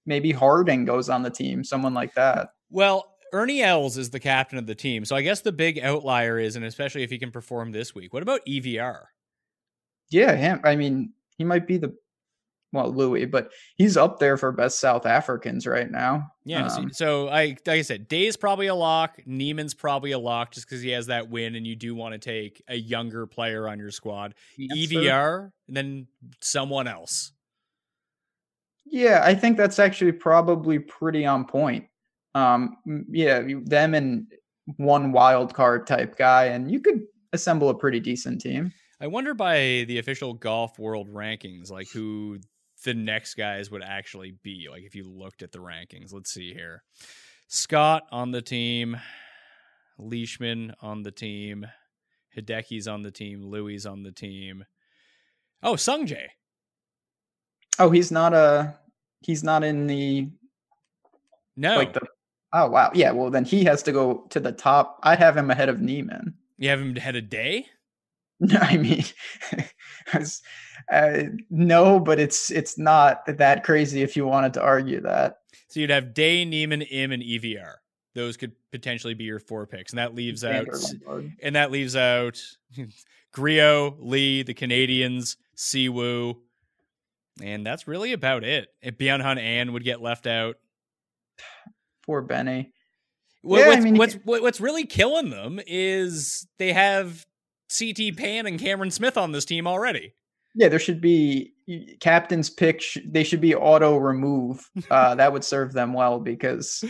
maybe 0.05 0.34
Harding 0.34 0.84
goes 0.84 1.09
on 1.09 1.24
the 1.24 1.30
team, 1.30 1.63
someone 1.63 1.93
like 1.93 2.13
that. 2.16 2.49
Well, 2.70 3.14
Ernie 3.36 3.62
Els 3.62 3.98
is 3.98 4.10
the 4.12 4.20
captain 4.20 4.58
of 4.58 4.66
the 4.66 4.76
team, 4.76 5.04
so 5.04 5.16
I 5.16 5.22
guess 5.22 5.42
the 5.42 5.52
big 5.52 5.78
outlier 5.80 6.40
is, 6.40 6.56
and 6.56 6.64
especially 6.64 7.04
if 7.04 7.10
he 7.10 7.18
can 7.20 7.32
perform 7.32 7.72
this 7.74 7.94
week. 7.94 8.14
What 8.14 8.24
about 8.24 8.40
EVR? 8.48 9.02
Yeah, 10.10 10.36
him. 10.36 10.62
I 10.64 10.76
mean, 10.78 11.12
he 11.38 11.44
might 11.44 11.68
be 11.68 11.78
the 11.78 11.94
well, 12.72 12.90
Louis, 12.92 13.26
but 13.26 13.52
he's 13.78 13.96
up 13.96 14.20
there 14.20 14.36
for 14.38 14.52
best 14.52 14.80
South 14.80 15.06
Africans 15.06 15.66
right 15.66 15.90
now. 15.90 16.30
Yeah, 16.44 16.68
so- 16.68 16.82
Um, 16.82 16.92
so 16.94 17.28
I 17.30 17.48
like 17.66 17.68
I 17.68 17.82
said, 17.82 18.08
Day's 18.08 18.38
probably 18.38 18.68
a 18.68 18.76
lock. 18.76 19.20
Niemann's 19.26 19.74
probably 19.74 20.12
a 20.12 20.20
lock 20.20 20.52
just 20.54 20.68
because 20.68 20.82
he 20.82 20.90
has 20.92 21.08
that 21.08 21.30
win, 21.30 21.56
and 21.56 21.66
you 21.68 21.76
do 21.76 21.94
want 21.96 22.14
to 22.14 22.20
take 22.20 22.62
a 22.70 22.76
younger 22.76 23.28
player 23.28 23.68
on 23.68 23.80
your 23.80 23.92
squad. 23.92 24.34
EVR, 24.60 25.52
and 25.68 25.76
then 25.78 26.08
someone 26.42 26.88
else. 26.88 27.32
Yeah, 28.86 29.22
I 29.24 29.36
think 29.36 29.58
that's 29.58 29.80
actually 29.80 30.12
probably 30.14 30.80
pretty 30.80 31.26
on 31.26 31.46
point. 31.46 31.86
Um, 32.36 32.78
yeah, 33.10 33.42
them 33.64 33.96
and 33.96 34.28
one 34.76 35.12
wild 35.12 35.54
card 35.54 35.88
type 35.88 36.18
guy, 36.18 36.46
and 36.46 36.70
you 36.70 36.80
could 36.80 37.02
assemble 37.34 37.70
a 37.70 37.74
pretty 37.74 38.00
decent 38.00 38.42
team. 38.42 38.72
I 39.00 39.08
wonder 39.08 39.34
by 39.34 39.86
the 39.88 40.00
official 40.00 40.34
golf 40.34 40.78
world 40.78 41.10
rankings, 41.10 41.72
like 41.72 41.90
who 41.90 42.40
the 42.84 42.94
next 42.94 43.36
guys 43.36 43.72
would 43.72 43.84
actually 43.84 44.36
be. 44.44 44.68
Like 44.70 44.84
if 44.84 44.96
you 44.96 45.04
looked 45.04 45.42
at 45.42 45.52
the 45.52 45.60
rankings, 45.60 46.14
let's 46.14 46.32
see 46.32 46.54
here. 46.54 46.84
Scott 47.48 48.04
on 48.12 48.32
the 48.32 48.42
team, 48.42 48.98
Leishman 49.98 50.74
on 50.82 51.04
the 51.04 51.12
team, 51.12 51.66
Hideki's 52.36 52.88
on 52.88 53.02
the 53.02 53.12
team, 53.12 53.44
Louis 53.44 53.86
on 53.86 54.04
the 54.04 54.12
team. 54.12 54.66
Oh, 55.64 55.74
Sungjae. 55.74 56.28
Oh, 57.80 57.90
he's 57.90 58.12
not 58.12 58.34
a 58.34 58.76
he's 59.22 59.44
not 59.44 59.64
in 59.64 59.88
the 59.88 60.30
No, 61.56 61.76
like 61.78 61.94
the 61.94 62.05
oh 62.56 62.68
wow 62.70 62.89
yeah 62.95 63.12
well 63.12 63.30
then 63.30 63.45
he 63.45 63.64
has 63.66 63.84
to 63.84 63.91
go 63.91 64.26
to 64.30 64.39
the 64.39 64.51
top. 64.51 64.99
I 65.03 65.16
have 65.16 65.38
him 65.38 65.51
ahead 65.51 65.70
of 65.70 65.82
Niemann. 65.82 66.34
you 66.58 66.70
have 66.70 66.80
him 66.80 66.95
ahead 66.97 67.16
of 67.16 67.30
day. 67.30 67.68
No, 68.41 68.58
I 68.60 68.76
mean, 68.76 69.06
uh, 70.91 71.20
no, 71.49 71.99
but 72.01 72.20
it's 72.20 72.51
it's 72.51 72.78
not 72.78 73.22
that 73.28 73.64
crazy 73.64 74.01
if 74.01 74.18
you 74.18 74.26
wanted 74.28 74.53
to 74.56 74.62
argue 74.62 74.99
that. 75.01 75.38
So 75.70 75.80
you'd 75.80 75.89
have 75.89 76.14
Day, 76.14 76.43
Niemann, 76.43 76.82
Im, 76.82 77.14
and 77.14 77.24
EVR. 77.24 77.76
Those 78.14 78.36
could 78.36 78.51
potentially 78.74 79.14
be 79.14 79.24
your 79.24 79.39
four 79.39 79.66
picks, 79.68 79.93
and 79.93 79.99
that 79.99 80.16
leaves 80.16 80.43
out 80.43 80.68
Lombard. 80.68 81.32
and 81.41 81.56
that 81.56 81.72
leaves 81.72 81.95
out 81.95 82.41
Grillo, 83.32 83.95
Lee, 84.01 84.43
the 84.43 84.53
Canadians, 84.53 85.38
Siwoo, 85.56 86.36
and 87.41 87.66
that's 87.66 87.88
really 87.88 88.12
about 88.12 88.43
it. 88.43 88.68
If 88.82 88.97
Byeong 88.97 89.22
Hun 89.22 89.38
An 89.38 89.72
would 89.72 89.86
get 89.86 90.01
left 90.01 90.28
out. 90.28 90.58
Poor 92.06 92.22
Benny. 92.22 92.72
What, 93.41 93.60
Yeah, 93.60 93.66
I 93.66 93.70
what's, 93.70 93.84
mean, 93.84 93.97
what's 93.97 94.14
what- 94.24 94.41
what's 94.41 94.62
really 94.62 94.86
killing 94.86 95.30
them 95.30 95.60
is 95.68 96.47
they 96.58 96.74
have 96.74 97.26
CT 97.78 98.16
Pan 98.18 98.45
and 98.47 98.60
Cameron 98.60 98.91
Smith 98.91 99.18
on 99.18 99.32
this 99.32 99.45
team 99.45 99.68
already. 99.68 100.14
Yeah, 100.56 100.70
there 100.70 100.80
should 100.80 101.01
be 101.01 101.53
captain's 101.99 102.49
pick. 102.49 102.82
Sh- 102.82 102.99
they 103.06 103.24
should 103.24 103.41
be 103.41 103.53
auto 103.56 103.97
remove. 103.97 104.68
Uh, 104.89 105.16
that 105.16 105.34
would 105.34 105.43
serve 105.43 105.74
them 105.74 105.93
well 105.93 106.20
because 106.20 106.84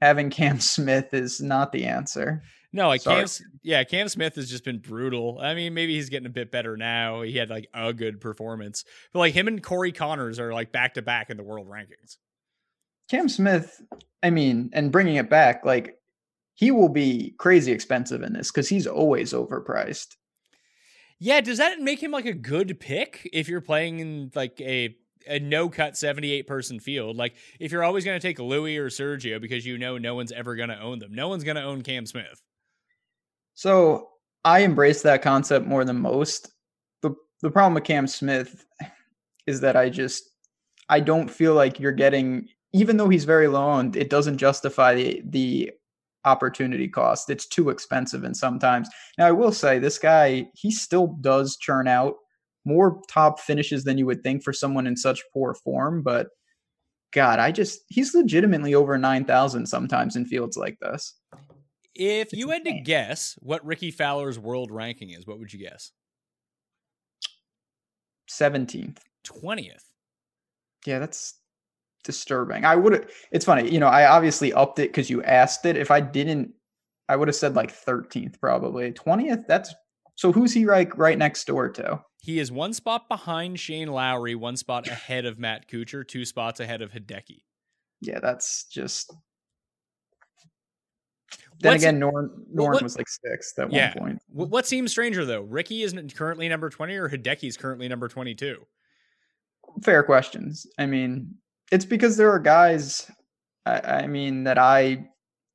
having 0.00 0.30
Cam 0.30 0.60
Smith 0.60 1.14
is 1.14 1.40
not 1.40 1.72
the 1.72 1.86
answer. 1.86 2.42
No, 2.72 2.86
like 2.88 3.00
Sorry. 3.00 3.24
Cam, 3.24 3.28
yeah, 3.62 3.82
Cam 3.84 4.08
Smith 4.08 4.36
has 4.36 4.48
just 4.48 4.64
been 4.64 4.78
brutal. 4.78 5.38
I 5.42 5.54
mean, 5.54 5.74
maybe 5.74 5.94
he's 5.94 6.08
getting 6.08 6.26
a 6.26 6.30
bit 6.30 6.52
better 6.52 6.76
now. 6.76 7.22
He 7.22 7.36
had 7.36 7.50
like 7.50 7.68
a 7.74 7.92
good 7.92 8.20
performance, 8.20 8.84
but 9.12 9.18
like 9.20 9.34
him 9.34 9.48
and 9.48 9.60
Corey 9.62 9.90
Conners 9.92 10.38
are 10.38 10.52
like 10.52 10.70
back 10.70 10.94
to 10.94 11.02
back 11.02 11.30
in 11.30 11.36
the 11.36 11.42
world 11.42 11.68
rankings. 11.68 12.16
Cam 13.10 13.28
Smith, 13.28 13.82
I 14.22 14.30
mean, 14.30 14.70
and 14.72 14.92
bringing 14.92 15.16
it 15.16 15.28
back, 15.28 15.64
like 15.64 15.98
he 16.54 16.70
will 16.70 16.88
be 16.88 17.34
crazy 17.38 17.72
expensive 17.72 18.22
in 18.22 18.32
this 18.32 18.50
because 18.50 18.68
he's 18.68 18.86
always 18.86 19.32
overpriced. 19.32 20.14
Yeah, 21.18 21.40
does 21.40 21.58
that 21.58 21.80
make 21.80 22.02
him 22.02 22.12
like 22.12 22.26
a 22.26 22.32
good 22.32 22.78
pick 22.78 23.28
if 23.32 23.48
you're 23.48 23.60
playing 23.60 24.00
in 24.00 24.30
like 24.34 24.60
a 24.60 24.96
a 25.26 25.38
no 25.38 25.68
cut 25.68 25.96
78 25.96 26.46
person 26.46 26.78
field? 26.78 27.16
Like 27.16 27.34
if 27.58 27.72
you're 27.72 27.82
always 27.82 28.04
going 28.04 28.18
to 28.18 28.26
take 28.26 28.38
Louis 28.38 28.76
or 28.76 28.88
Sergio 28.88 29.40
because 29.40 29.66
you 29.66 29.76
know 29.76 29.98
no 29.98 30.14
one's 30.14 30.32
ever 30.32 30.54
going 30.54 30.70
to 30.70 30.80
own 30.80 30.98
them. 30.98 31.12
No 31.12 31.28
one's 31.28 31.44
going 31.44 31.56
to 31.56 31.62
own 31.62 31.82
Cam 31.82 32.06
Smith. 32.06 32.40
So 33.54 34.08
I 34.44 34.60
embrace 34.60 35.02
that 35.02 35.22
concept 35.22 35.66
more 35.66 35.84
than 35.84 36.00
most. 36.00 36.52
The 37.02 37.14
the 37.42 37.50
problem 37.50 37.74
with 37.74 37.84
Cam 37.84 38.06
Smith 38.06 38.64
is 39.46 39.60
that 39.60 39.76
I 39.76 39.90
just 39.90 40.30
I 40.88 41.00
don't 41.00 41.28
feel 41.28 41.54
like 41.54 41.80
you're 41.80 41.92
getting 41.92 42.48
even 42.72 42.96
though 42.96 43.08
he's 43.08 43.24
very 43.24 43.48
low 43.48 43.70
owned, 43.72 43.96
it 43.96 44.10
doesn't 44.10 44.38
justify 44.38 44.94
the 44.94 45.22
the 45.26 45.70
opportunity 46.24 46.88
cost. 46.88 47.30
It's 47.30 47.46
too 47.46 47.70
expensive 47.70 48.24
and 48.24 48.36
sometimes. 48.36 48.88
Now 49.18 49.26
I 49.26 49.32
will 49.32 49.52
say 49.52 49.78
this 49.78 49.98
guy, 49.98 50.46
he 50.54 50.70
still 50.70 51.16
does 51.20 51.56
churn 51.56 51.88
out 51.88 52.16
more 52.64 53.00
top 53.08 53.40
finishes 53.40 53.84
than 53.84 53.96
you 53.96 54.06
would 54.06 54.22
think 54.22 54.44
for 54.44 54.52
someone 54.52 54.86
in 54.86 54.96
such 54.96 55.22
poor 55.32 55.54
form, 55.54 56.02
but 56.02 56.28
God, 57.12 57.38
I 57.38 57.50
just 57.50 57.80
he's 57.88 58.14
legitimately 58.14 58.74
over 58.74 58.96
nine 58.96 59.24
thousand 59.24 59.66
sometimes 59.66 60.16
in 60.16 60.26
fields 60.26 60.56
like 60.56 60.78
this. 60.80 61.14
If 61.94 62.28
It's 62.28 62.34
you 62.34 62.50
had 62.50 62.64
to 62.64 62.80
guess 62.80 63.36
what 63.40 63.64
Rickie 63.64 63.90
Fowler's 63.90 64.38
world 64.38 64.70
ranking 64.70 65.10
is, 65.10 65.26
what 65.26 65.38
would 65.40 65.52
you 65.52 65.58
guess? 65.58 65.90
Seventeenth. 68.28 69.02
20th. 69.26 69.84
Yeah, 70.86 70.98
that's 70.98 71.39
disturbing. 72.04 72.64
I 72.64 72.76
would 72.76 73.08
it's 73.32 73.44
funny, 73.44 73.70
you 73.70 73.78
know, 73.80 73.88
I 73.88 74.06
obviously 74.06 74.52
upped 74.52 74.78
it 74.78 74.88
because 74.90 75.10
you 75.10 75.22
asked 75.22 75.64
it. 75.66 75.76
If 75.76 75.90
I 75.90 76.00
didn't, 76.00 76.52
I 77.08 77.16
would 77.16 77.28
have 77.28 77.34
said 77.36 77.54
like 77.56 77.72
13th 77.72 78.38
probably. 78.40 78.92
20th, 78.92 79.46
that's 79.46 79.74
so 80.16 80.32
who's 80.32 80.52
he 80.52 80.64
right 80.66 80.94
right 80.96 81.18
next 81.18 81.46
door 81.46 81.68
to? 81.70 82.00
He 82.22 82.38
is 82.38 82.52
one 82.52 82.74
spot 82.74 83.08
behind 83.08 83.58
Shane 83.58 83.88
Lowry, 83.88 84.34
one 84.34 84.56
spot 84.56 84.86
ahead 84.88 85.24
of 85.24 85.38
Matt 85.38 85.68
Kuchar, 85.70 86.06
two 86.06 86.24
spots 86.26 86.60
ahead 86.60 86.82
of 86.82 86.92
Hideki. 86.92 87.42
Yeah, 88.02 88.20
that's 88.20 88.64
just 88.64 89.12
then 91.60 91.72
What's- 91.72 91.82
again, 91.82 92.00
Noren 92.00 92.28
Noren 92.54 92.72
what- 92.74 92.82
was 92.82 92.96
like 92.96 93.08
sixth 93.08 93.58
at 93.58 93.70
Yeah. 93.72 93.92
one 93.98 94.18
point. 94.28 94.50
What 94.50 94.66
seems 94.66 94.90
stranger 94.90 95.24
though? 95.26 95.42
Rickie 95.42 95.82
is 95.82 95.92
n- 95.94 96.08
currently 96.08 96.48
number 96.48 96.70
20 96.70 96.96
or 96.96 97.08
Hideki's 97.10 97.56
currently 97.58 97.86
number 97.88 98.08
22? 98.08 98.66
Fair 99.82 100.02
questions. 100.02 100.66
I 100.78 100.86
mean, 100.86 101.34
it's 101.70 101.84
because 101.84 102.16
there 102.16 102.30
are 102.32 102.38
guys 102.38 103.10
I, 103.66 103.80
I 103.80 104.06
mean 104.06 104.44
that 104.44 104.58
I 104.58 105.06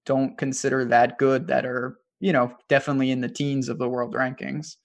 don't 0.05 0.38
consider 0.38 0.86
that 0.86 1.18
good 1.18 1.47
that 1.47 1.66
are, 1.66 1.97
you 2.20 2.32
know, 2.32 2.53
definitely 2.70 3.11
in 3.11 3.22
the 3.22 3.30
teens 3.30 3.70
of 3.70 3.78
the 3.80 3.89
world 3.89 4.13
rankings. 4.13 4.76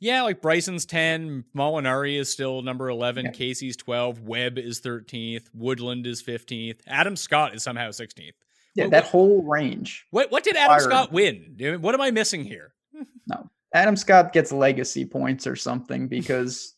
Yeah, 0.00 0.22
like 0.22 0.42
Bryson's 0.42 0.84
10, 0.84 1.44
Molinari 1.56 2.18
is 2.18 2.30
still 2.30 2.60
number 2.62 2.88
11, 2.90 3.26
Yeah. 3.26 3.30
Casey's 3.32 3.76
12, 3.78 4.20
Webb 4.22 4.58
is 4.58 4.80
13th, 4.82 5.46
Woodland 5.54 6.06
is 6.06 6.22
15th, 6.22 6.80
Adam 6.86 7.16
Scott 7.16 7.54
is 7.54 7.62
somehow 7.62 7.88
16th. 7.90 8.32
Yeah, 8.74 8.84
What- 8.84 8.90
that 8.90 9.04
whole 9.04 9.42
range. 9.42 10.04
What 10.10 10.30
what 10.30 10.44
did 10.44 10.56
Adam. 10.56 10.80
Scott 10.80 11.12
win? 11.12 11.56
What 11.80 11.94
am 11.94 12.00
I 12.00 12.10
missing 12.10 12.44
here? 12.44 12.72
No. 13.28 13.50
Adam 13.74 13.96
Scott 13.96 14.32
gets 14.32 14.52
legacy 14.52 15.04
points 15.04 15.46
or 15.48 15.56
something 15.56 16.06
because 16.08 16.74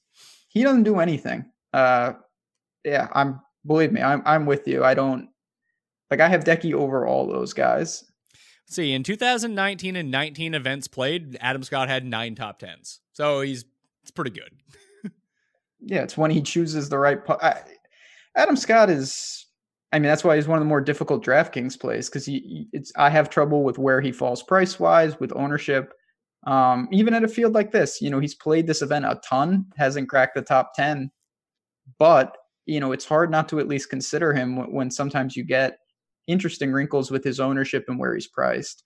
he 0.49 0.63
doesn't 0.63 0.85
do 0.85 0.99
anything. 0.99 1.45
Uh, 1.75 2.15
yeah, 2.85 3.09
I'm 3.13 3.41
believe 3.67 3.93
me, 3.93 4.03
I'm 4.03 4.23
I'm 4.25 4.47
with 4.47 4.67
you. 4.67 4.85
I 4.85 4.95
don't 4.95 5.29
like 6.11 6.21
I 6.21 6.29
have 6.29 6.45
Decky 6.45 6.73
over 6.75 7.07
all 7.07 7.27
those 7.27 7.53
guys. 7.53 8.05
See, 8.67 8.93
in 8.93 9.03
2019 9.03 9.97
and 9.97 10.11
19 10.11 10.55
events 10.55 10.89
played, 10.89 11.39
Adam 11.41 11.63
Scott 11.63 11.89
had 11.89 12.05
nine 12.05 12.35
top 12.35 12.59
tens. 12.59 13.01
So 13.13 13.41
he's 13.41 13.65
it's 14.03 14.11
pretty 14.11 14.31
good. 14.31 14.51
yeah, 15.81 16.03
it's 16.03 16.17
when 16.17 16.31
he 16.31 16.43
chooses 16.43 16.89
the 16.89 16.99
right. 16.99 17.25
Pu- 17.25 17.39
I, 17.43 17.63
Adam 18.37 18.57
Scott 18.57 18.91
is. 18.91 19.47
I 19.91 19.99
mean, 19.99 20.09
that's 20.09 20.23
why 20.23 20.37
he's 20.37 20.47
one 20.47 20.59
of 20.59 20.61
the 20.61 20.69
more 20.69 20.83
difficult 20.83 21.25
DraftKings 21.25 21.81
plays 21.81 22.09
because 22.09 22.27
he. 22.27 22.69
It's. 22.73 22.93
I 22.97 23.11
have 23.11 23.31
trouble 23.31 23.65
with 23.65 23.79
where 23.79 24.01
he 24.01 24.13
falls 24.13 24.43
price 24.43 24.79
wise 24.79 25.19
with 25.19 25.33
ownership. 25.35 25.93
Um, 26.47 26.89
even 26.93 27.15
at 27.15 27.25
a 27.25 27.29
field 27.29 27.53
like 27.53 27.73
this, 27.73 28.01
you 28.01 28.11
know, 28.11 28.21
he's 28.21 28.35
played 28.35 28.67
this 28.67 28.83
event 28.83 29.05
a 29.05 29.21
ton, 29.29 29.67
hasn't 29.77 30.09
cracked 30.09 30.35
the 30.35 30.43
top 30.43 30.73
ten, 30.75 31.11
but 31.99 32.37
you 32.69 32.81
know, 32.81 32.93
it's 32.93 33.07
hard 33.07 33.31
not 33.31 33.49
to 33.49 33.61
at 33.61 33.67
least 33.67 33.89
consider 33.89 34.35
him 34.35 34.57
when, 34.57 34.73
when 34.73 34.91
sometimes 34.91 35.37
you 35.37 35.43
get 35.43 35.79
interesting 36.27 36.71
wrinkles 36.71 37.11
with 37.11 37.25
his 37.25 37.41
ownership 37.41 37.87
and 37.89 37.99
where 37.99 38.15
he's 38.15 38.27
priced. 38.27 38.85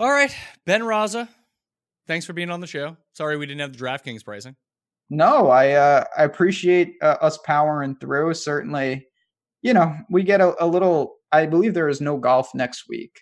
All 0.00 0.10
right, 0.10 0.34
Ben 0.64 0.82
Rasa, 0.82 1.28
thanks 2.08 2.24
for 2.24 2.32
being 2.32 2.50
on 2.50 2.60
the 2.60 2.66
show. 2.66 2.96
Sorry 3.12 3.36
we 3.36 3.46
didn't 3.46 3.60
have 3.60 3.76
the 3.76 3.78
DraftKings 3.78 4.24
pricing. 4.24 4.56
No, 5.10 5.50
I 5.50 5.72
uh, 5.72 6.04
I 6.16 6.24
appreciate 6.24 6.94
uh, 7.00 7.16
us 7.20 7.38
powering 7.44 7.96
through. 7.96 8.34
Certainly, 8.34 9.06
you 9.62 9.72
know, 9.72 9.94
we 10.10 10.24
get 10.24 10.40
a, 10.40 10.54
a, 10.62 10.66
little. 10.66 11.18
I 11.30 11.46
believe 11.46 11.74
there 11.74 11.88
is 11.88 12.00
no 12.00 12.16
golf 12.16 12.52
next 12.54 12.88
week. 12.88 13.20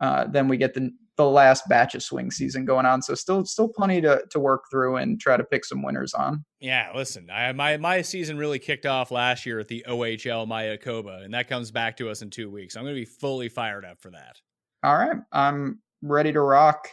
Uh, 0.00 0.26
then 0.28 0.46
we 0.46 0.56
get 0.56 0.74
the 0.74 0.92
the 1.16 1.28
last 1.28 1.68
batch 1.68 1.94
of 1.94 2.02
swing 2.02 2.30
season 2.30 2.64
going 2.64 2.86
on. 2.86 3.02
So 3.02 3.14
still 3.14 3.44
still 3.44 3.68
plenty 3.68 4.00
to 4.00 4.22
to 4.30 4.40
work 4.40 4.64
through 4.70 4.96
and 4.96 5.20
try 5.20 5.36
to 5.36 5.44
pick 5.44 5.64
some 5.64 5.82
winners 5.82 6.14
on. 6.14 6.44
Yeah, 6.60 6.90
listen, 6.94 7.28
I, 7.30 7.52
my 7.52 7.76
my 7.76 8.02
season 8.02 8.38
really 8.38 8.58
kicked 8.58 8.86
off 8.86 9.10
last 9.10 9.46
year 9.46 9.60
at 9.60 9.68
the 9.68 9.84
OHL 9.88 10.46
Mayakoba, 10.46 11.24
and 11.24 11.34
that 11.34 11.48
comes 11.48 11.70
back 11.70 11.96
to 11.98 12.10
us 12.10 12.22
in 12.22 12.30
two 12.30 12.50
weeks. 12.50 12.76
I'm 12.76 12.84
going 12.84 12.94
to 12.94 13.00
be 13.00 13.04
fully 13.04 13.48
fired 13.48 13.84
up 13.84 14.00
for 14.00 14.10
that. 14.10 14.40
All 14.82 14.96
right, 14.96 15.16
I'm 15.32 15.80
ready 16.02 16.32
to 16.32 16.40
rock. 16.40 16.88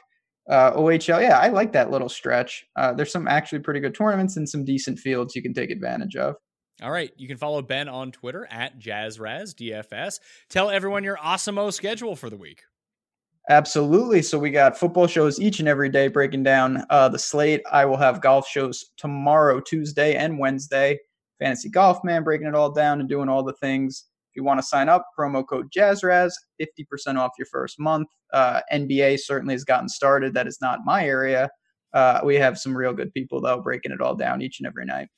Uh, 0.49 0.74
OHL, 0.74 1.22
yeah, 1.22 1.38
I 1.38 1.49
like 1.49 1.72
that 1.74 1.91
little 1.91 2.09
stretch. 2.09 2.65
Uh, 2.76 2.93
there's 2.93 3.11
some 3.11 3.28
actually 3.28 3.59
pretty 3.59 3.80
good 3.80 3.95
tournaments 3.95 4.38
and 4.38 4.47
some 4.47 4.65
decent 4.65 4.99
fields 4.99 5.36
you 5.36 5.41
can 5.41 5.53
take 5.53 5.69
advantage 5.69 6.15
of. 6.15 6.36
All 6.82 6.91
right, 6.91 7.11
you 7.15 7.28
can 7.28 7.38
follow 7.38 7.61
Ben 7.61 7.88
on 7.88 8.11
Twitter 8.11 8.47
at 8.49 8.80
JazzRazDFS. 8.80 10.19
Tell 10.49 10.72
everyone 10.72 11.03
your 11.03 11.17
awesome 11.22 11.72
schedule 11.72 12.15
for 12.15 12.30
the 12.30 12.38
week. 12.38 12.63
Absolutely. 13.49 14.21
So 14.21 14.37
we 14.37 14.51
got 14.51 14.77
football 14.77 15.07
shows 15.07 15.39
each 15.39 15.59
and 15.59 15.67
every 15.67 15.89
day 15.89 16.07
breaking 16.07 16.43
down 16.43 16.85
uh, 16.89 17.09
the 17.09 17.19
slate. 17.19 17.61
I 17.71 17.85
will 17.85 17.97
have 17.97 18.21
golf 18.21 18.47
shows 18.47 18.85
tomorrow, 18.97 19.59
Tuesday, 19.59 20.15
and 20.15 20.37
Wednesday. 20.37 20.99
Fantasy 21.39 21.69
Golf 21.69 22.03
Man 22.03 22.23
breaking 22.23 22.47
it 22.47 22.55
all 22.55 22.71
down 22.71 22.99
and 22.99 23.09
doing 23.09 23.27
all 23.27 23.43
the 23.43 23.53
things. 23.53 24.05
If 24.31 24.35
you 24.35 24.43
want 24.43 24.59
to 24.59 24.65
sign 24.65 24.87
up, 24.87 25.05
promo 25.17 25.45
code 25.45 25.71
JazzRaz, 25.75 26.31
50% 26.61 27.17
off 27.17 27.31
your 27.37 27.47
first 27.47 27.79
month. 27.79 28.07
Uh, 28.31 28.61
NBA 28.71 29.19
certainly 29.19 29.55
has 29.55 29.63
gotten 29.63 29.89
started. 29.89 30.33
That 30.33 30.47
is 30.47 30.59
not 30.61 30.85
my 30.85 31.05
area. 31.05 31.49
Uh, 31.93 32.21
we 32.23 32.35
have 32.35 32.57
some 32.57 32.77
real 32.77 32.93
good 32.93 33.11
people, 33.11 33.41
though, 33.41 33.59
breaking 33.59 33.91
it 33.91 33.99
all 34.01 34.15
down 34.15 34.41
each 34.41 34.59
and 34.59 34.67
every 34.67 34.85
night. 34.85 35.09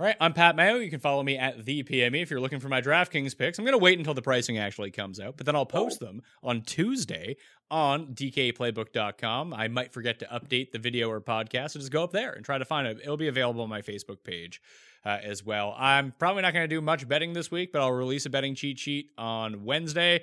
All 0.00 0.06
right, 0.06 0.14
I'm 0.20 0.32
Pat 0.32 0.54
Mayo. 0.54 0.76
You 0.76 0.90
can 0.90 1.00
follow 1.00 1.24
me 1.24 1.36
at 1.36 1.64
the 1.64 1.82
PME 1.82 2.22
if 2.22 2.30
you're 2.30 2.38
looking 2.38 2.60
for 2.60 2.68
my 2.68 2.80
DraftKings 2.80 3.36
picks. 3.36 3.58
I'm 3.58 3.64
going 3.64 3.72
to 3.72 3.82
wait 3.82 3.98
until 3.98 4.14
the 4.14 4.22
pricing 4.22 4.56
actually 4.56 4.92
comes 4.92 5.18
out, 5.18 5.36
but 5.36 5.44
then 5.44 5.56
I'll 5.56 5.66
post 5.66 5.98
them 5.98 6.22
on 6.40 6.62
Tuesday 6.62 7.34
on 7.68 8.14
dkplaybook.com. 8.14 9.52
I 9.52 9.66
might 9.66 9.92
forget 9.92 10.20
to 10.20 10.26
update 10.26 10.70
the 10.70 10.78
video 10.78 11.10
or 11.10 11.20
podcast, 11.20 11.70
so 11.70 11.80
just 11.80 11.90
go 11.90 12.04
up 12.04 12.12
there 12.12 12.30
and 12.30 12.44
try 12.44 12.58
to 12.58 12.64
find 12.64 12.86
it. 12.86 13.00
It'll 13.02 13.16
be 13.16 13.26
available 13.26 13.62
on 13.62 13.68
my 13.68 13.82
Facebook 13.82 14.22
page 14.22 14.62
uh, 15.04 15.18
as 15.20 15.44
well. 15.44 15.74
I'm 15.76 16.12
probably 16.16 16.42
not 16.42 16.52
going 16.52 16.62
to 16.62 16.72
do 16.72 16.80
much 16.80 17.08
betting 17.08 17.32
this 17.32 17.50
week, 17.50 17.72
but 17.72 17.82
I'll 17.82 17.90
release 17.90 18.24
a 18.24 18.30
betting 18.30 18.54
cheat 18.54 18.78
sheet 18.78 19.10
on 19.18 19.64
Wednesday 19.64 20.22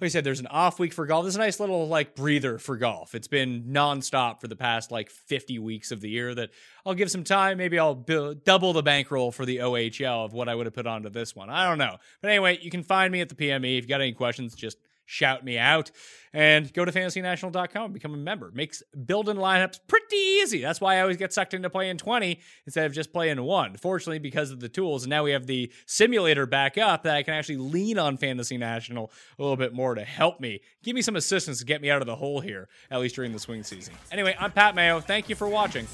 like 0.00 0.06
I 0.06 0.08
said, 0.08 0.24
there's 0.24 0.40
an 0.40 0.46
off 0.48 0.78
week 0.78 0.92
for 0.92 1.06
golf. 1.06 1.24
There's 1.24 1.36
a 1.36 1.40
nice 1.40 1.60
little 1.60 1.86
like 1.88 2.14
breather 2.14 2.58
for 2.58 2.76
golf. 2.76 3.14
It's 3.14 3.28
been 3.28 3.64
nonstop 3.68 4.40
for 4.40 4.48
the 4.48 4.56
past 4.56 4.90
like 4.90 5.10
50 5.10 5.58
weeks 5.58 5.92
of 5.92 6.00
the 6.00 6.10
year 6.10 6.34
that 6.34 6.50
I'll 6.84 6.94
give 6.94 7.10
some 7.10 7.24
time. 7.24 7.58
Maybe 7.58 7.78
I'll 7.78 7.94
build, 7.94 8.44
double 8.44 8.72
the 8.72 8.82
bankroll 8.82 9.30
for 9.32 9.44
the 9.46 9.58
OHL 9.58 10.24
of 10.24 10.32
what 10.32 10.48
I 10.48 10.54
would 10.54 10.66
have 10.66 10.74
put 10.74 10.86
onto 10.86 11.10
this 11.10 11.36
one. 11.36 11.50
I 11.50 11.68
don't 11.68 11.78
know. 11.78 11.96
But 12.20 12.30
anyway, 12.30 12.58
you 12.60 12.70
can 12.70 12.82
find 12.82 13.12
me 13.12 13.20
at 13.20 13.28
the 13.28 13.34
PME. 13.34 13.78
If 13.78 13.84
you 13.84 13.88
got 13.88 14.00
any 14.00 14.12
questions, 14.12 14.54
just 14.54 14.78
shout 15.04 15.44
me 15.44 15.58
out 15.58 15.90
and 16.32 16.72
go 16.72 16.84
to 16.84 16.92
fantasynational.com 16.92 17.92
become 17.92 18.14
a 18.14 18.18
member. 18.18 18.50
Makes 18.54 18.82
building 19.06 19.36
lineups 19.36 19.80
pretty 19.86 20.16
easy. 20.16 20.60
That's 20.60 20.80
why 20.80 20.96
I 20.96 21.00
always 21.02 21.16
get 21.16 21.32
sucked 21.32 21.54
into 21.54 21.68
playing 21.70 21.98
20 21.98 22.40
instead 22.66 22.86
of 22.86 22.92
just 22.92 23.12
playing 23.12 23.42
one. 23.42 23.76
Fortunately, 23.76 24.18
because 24.18 24.50
of 24.50 24.60
the 24.60 24.68
tools, 24.68 25.04
and 25.04 25.10
now 25.10 25.24
we 25.24 25.32
have 25.32 25.46
the 25.46 25.72
simulator 25.86 26.46
back 26.46 26.78
up 26.78 27.02
that 27.02 27.16
I 27.16 27.22
can 27.22 27.34
actually 27.34 27.58
lean 27.58 27.98
on 27.98 28.16
Fantasy 28.16 28.56
National 28.56 29.12
a 29.38 29.42
little 29.42 29.56
bit 29.56 29.74
more 29.74 29.94
to 29.94 30.04
help 30.04 30.40
me, 30.40 30.60
give 30.82 30.94
me 30.94 31.02
some 31.02 31.16
assistance 31.16 31.58
to 31.58 31.64
get 31.64 31.82
me 31.82 31.90
out 31.90 32.00
of 32.00 32.06
the 32.06 32.16
hole 32.16 32.40
here, 32.40 32.68
at 32.90 33.00
least 33.00 33.14
during 33.14 33.32
the 33.32 33.38
swing 33.38 33.62
season. 33.62 33.94
Anyway, 34.10 34.34
I'm 34.38 34.52
Pat 34.52 34.74
Mayo. 34.74 35.00
Thank 35.00 35.28
you 35.28 35.34
for 35.34 35.48
watching. 35.48 35.86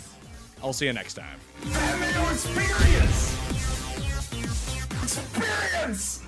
I'll 0.62 0.72
see 0.72 0.86
you 0.86 0.92
next 0.92 1.14
time. 1.14 1.38
Experience! 2.30 3.34
Experience! 5.02 6.28